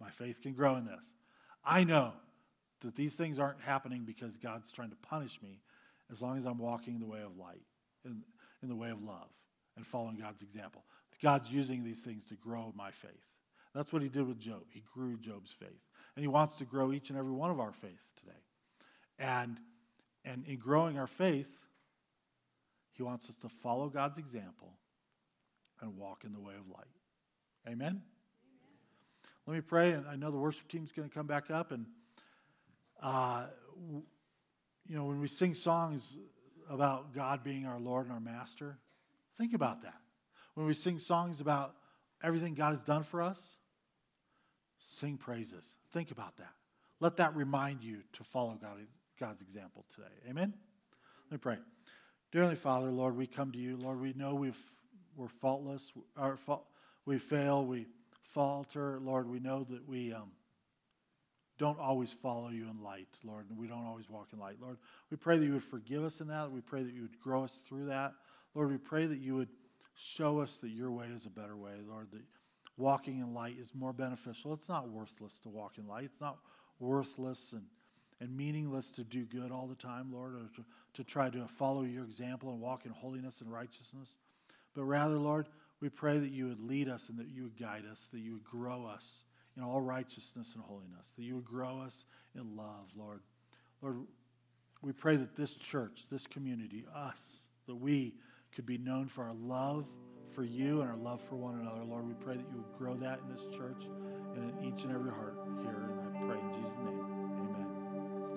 my 0.00 0.10
faith 0.10 0.40
can 0.40 0.52
grow 0.52 0.76
in 0.76 0.84
this. 0.84 1.12
I 1.64 1.82
know 1.82 2.12
that 2.80 2.94
these 2.94 3.14
things 3.16 3.38
aren't 3.38 3.60
happening 3.60 4.04
because 4.04 4.36
God's 4.36 4.70
trying 4.70 4.90
to 4.90 4.96
punish 4.96 5.42
me 5.42 5.60
as 6.12 6.22
long 6.22 6.38
as 6.38 6.44
I'm 6.44 6.58
walking 6.58 6.94
in 6.94 7.00
the 7.00 7.06
way 7.06 7.22
of 7.22 7.36
light, 7.36 7.62
in, 8.04 8.22
in 8.62 8.68
the 8.68 8.76
way 8.76 8.90
of 8.90 9.02
love, 9.02 9.28
and 9.76 9.84
following 9.84 10.16
God's 10.16 10.42
example. 10.42 10.84
God's 11.22 11.50
using 11.50 11.82
these 11.82 12.00
things 12.00 12.26
to 12.26 12.34
grow 12.34 12.72
my 12.76 12.90
faith. 12.90 13.10
That's 13.76 13.92
what 13.92 14.00
he 14.00 14.08
did 14.08 14.26
with 14.26 14.40
Job. 14.40 14.62
He 14.72 14.82
grew 14.94 15.18
Job's 15.18 15.52
faith. 15.52 15.68
And 16.16 16.22
he 16.22 16.28
wants 16.28 16.56
to 16.56 16.64
grow 16.64 16.92
each 16.92 17.10
and 17.10 17.18
every 17.18 17.32
one 17.32 17.50
of 17.50 17.60
our 17.60 17.72
faith 17.72 18.00
today. 18.18 18.32
And, 19.18 19.58
and 20.24 20.46
in 20.46 20.56
growing 20.56 20.98
our 20.98 21.06
faith, 21.06 21.50
he 22.92 23.02
wants 23.02 23.28
us 23.28 23.36
to 23.42 23.50
follow 23.50 23.90
God's 23.90 24.16
example 24.16 24.72
and 25.82 25.98
walk 25.98 26.24
in 26.24 26.32
the 26.32 26.40
way 26.40 26.54
of 26.58 26.66
light. 26.74 26.86
Amen? 27.66 27.76
Amen. 27.88 28.02
Let 29.46 29.54
me 29.54 29.60
pray, 29.60 29.92
and 29.92 30.06
I 30.08 30.16
know 30.16 30.30
the 30.30 30.38
worship 30.38 30.68
team 30.68 30.82
is 30.82 30.92
going 30.92 31.10
to 31.10 31.14
come 31.14 31.26
back 31.26 31.50
up. 31.50 31.70
And, 31.70 31.84
uh, 33.02 33.44
you 34.86 34.96
know, 34.96 35.04
when 35.04 35.20
we 35.20 35.28
sing 35.28 35.52
songs 35.52 36.16
about 36.70 37.14
God 37.14 37.44
being 37.44 37.66
our 37.66 37.78
Lord 37.78 38.06
and 38.06 38.14
our 38.14 38.20
Master, 38.20 38.78
think 39.36 39.52
about 39.52 39.82
that. 39.82 40.00
When 40.54 40.66
we 40.66 40.72
sing 40.72 40.98
songs 40.98 41.42
about 41.42 41.74
everything 42.22 42.54
God 42.54 42.70
has 42.70 42.82
done 42.82 43.02
for 43.02 43.20
us, 43.20 43.54
sing 44.78 45.16
praises. 45.16 45.74
Think 45.92 46.10
about 46.10 46.36
that. 46.36 46.52
Let 47.00 47.16
that 47.16 47.34
remind 47.36 47.82
you 47.82 47.98
to 48.14 48.24
follow 48.24 48.58
God, 48.60 48.78
God's 49.20 49.42
example 49.42 49.84
today. 49.94 50.12
Amen? 50.28 50.54
Let 51.30 51.32
me 51.32 51.38
pray. 51.38 51.58
Dear 52.32 52.42
Heavenly 52.42 52.56
Father, 52.56 52.90
Lord, 52.90 53.16
we 53.16 53.26
come 53.26 53.52
to 53.52 53.58
you. 53.58 53.76
Lord, 53.76 54.00
we 54.00 54.12
know 54.14 54.34
we've, 54.34 54.58
we're 55.16 55.28
faultless. 55.28 55.92
Our 56.16 56.38
we 57.04 57.18
fail. 57.18 57.64
We 57.64 57.86
falter. 58.30 58.98
Lord, 59.00 59.28
we 59.28 59.40
know 59.40 59.64
that 59.70 59.88
we 59.88 60.12
um, 60.12 60.30
don't 61.58 61.78
always 61.78 62.12
follow 62.12 62.48
you 62.48 62.68
in 62.68 62.82
light, 62.82 63.08
Lord, 63.24 63.48
and 63.48 63.58
we 63.58 63.66
don't 63.66 63.86
always 63.86 64.10
walk 64.10 64.28
in 64.32 64.38
light. 64.38 64.56
Lord, 64.60 64.76
we 65.10 65.16
pray 65.16 65.38
that 65.38 65.44
you 65.44 65.54
would 65.54 65.64
forgive 65.64 66.04
us 66.04 66.20
in 66.20 66.28
that. 66.28 66.50
We 66.50 66.60
pray 66.60 66.82
that 66.82 66.92
you 66.92 67.02
would 67.02 67.18
grow 67.20 67.44
us 67.44 67.58
through 67.66 67.86
that. 67.86 68.12
Lord, 68.54 68.70
we 68.70 68.78
pray 68.78 69.06
that 69.06 69.18
you 69.18 69.36
would 69.36 69.48
show 69.94 70.40
us 70.40 70.58
that 70.58 70.68
your 70.68 70.90
way 70.90 71.06
is 71.06 71.26
a 71.26 71.30
better 71.30 71.56
way, 71.56 71.72
Lord, 71.88 72.08
that 72.12 72.22
walking 72.76 73.20
in 73.20 73.34
light 73.34 73.56
is 73.58 73.74
more 73.74 73.92
beneficial. 73.92 74.52
It's 74.52 74.68
not 74.68 74.88
worthless 74.88 75.38
to 75.40 75.48
walk 75.48 75.78
in 75.78 75.86
light. 75.86 76.04
It's 76.04 76.20
not 76.20 76.38
worthless 76.78 77.52
and 77.52 77.62
and 78.20 78.34
meaningless 78.36 78.90
to 78.92 79.04
do 79.04 79.24
good 79.24 79.52
all 79.52 79.66
the 79.66 79.74
time, 79.74 80.10
Lord, 80.12 80.34
or 80.34 80.48
to, 80.56 80.64
to 80.94 81.04
try 81.04 81.28
to 81.30 81.46
follow 81.46 81.82
your 81.82 82.04
example 82.04 82.50
and 82.50 82.60
walk 82.60 82.86
in 82.86 82.92
holiness 82.92 83.40
and 83.40 83.52
righteousness. 83.52 84.16
But 84.74 84.84
rather, 84.84 85.16
Lord, 85.18 85.48
we 85.80 85.88
pray 85.88 86.18
that 86.18 86.30
you 86.30 86.48
would 86.48 86.60
lead 86.60 86.88
us 86.88 87.08
and 87.08 87.18
that 87.18 87.28
you 87.28 87.42
would 87.44 87.58
guide 87.58 87.84
us, 87.90 88.08
that 88.12 88.20
you 88.20 88.34
would 88.34 88.44
grow 88.44 88.86
us 88.86 89.24
in 89.56 89.62
all 89.62 89.80
righteousness 89.80 90.54
and 90.54 90.64
holiness, 90.64 91.12
that 91.16 91.24
you 91.24 91.34
would 91.34 91.44
grow 91.44 91.80
us 91.80 92.04
in 92.34 92.56
love, 92.56 92.90
Lord. 92.96 93.20
Lord, 93.82 93.98
we 94.82 94.92
pray 94.92 95.16
that 95.16 95.36
this 95.36 95.54
church, 95.54 96.04
this 96.10 96.26
community, 96.26 96.84
us, 96.94 97.48
that 97.66 97.74
we 97.74 98.14
could 98.54 98.66
be 98.66 98.78
known 98.78 99.08
for 99.08 99.24
our 99.24 99.34
love 99.34 99.86
for 100.36 100.44
you 100.44 100.82
and 100.82 100.90
our 100.90 100.98
love 100.98 101.22
for 101.22 101.36
one 101.36 101.58
another. 101.58 101.82
Lord, 101.88 102.06
we 102.06 102.12
pray 102.12 102.36
that 102.36 102.44
you 102.52 102.58
would 102.58 102.78
grow 102.78 102.94
that 102.96 103.20
in 103.24 103.34
this 103.34 103.46
church 103.56 103.88
and 104.34 104.44
in 104.50 104.68
each 104.68 104.84
and 104.84 104.92
every 104.92 105.10
heart 105.10 105.38
here. 105.62 105.88
And 105.88 106.14
I 106.14 106.20
pray 106.28 106.38
in 106.38 106.52
Jesus' 106.52 106.76
name. 106.84 107.05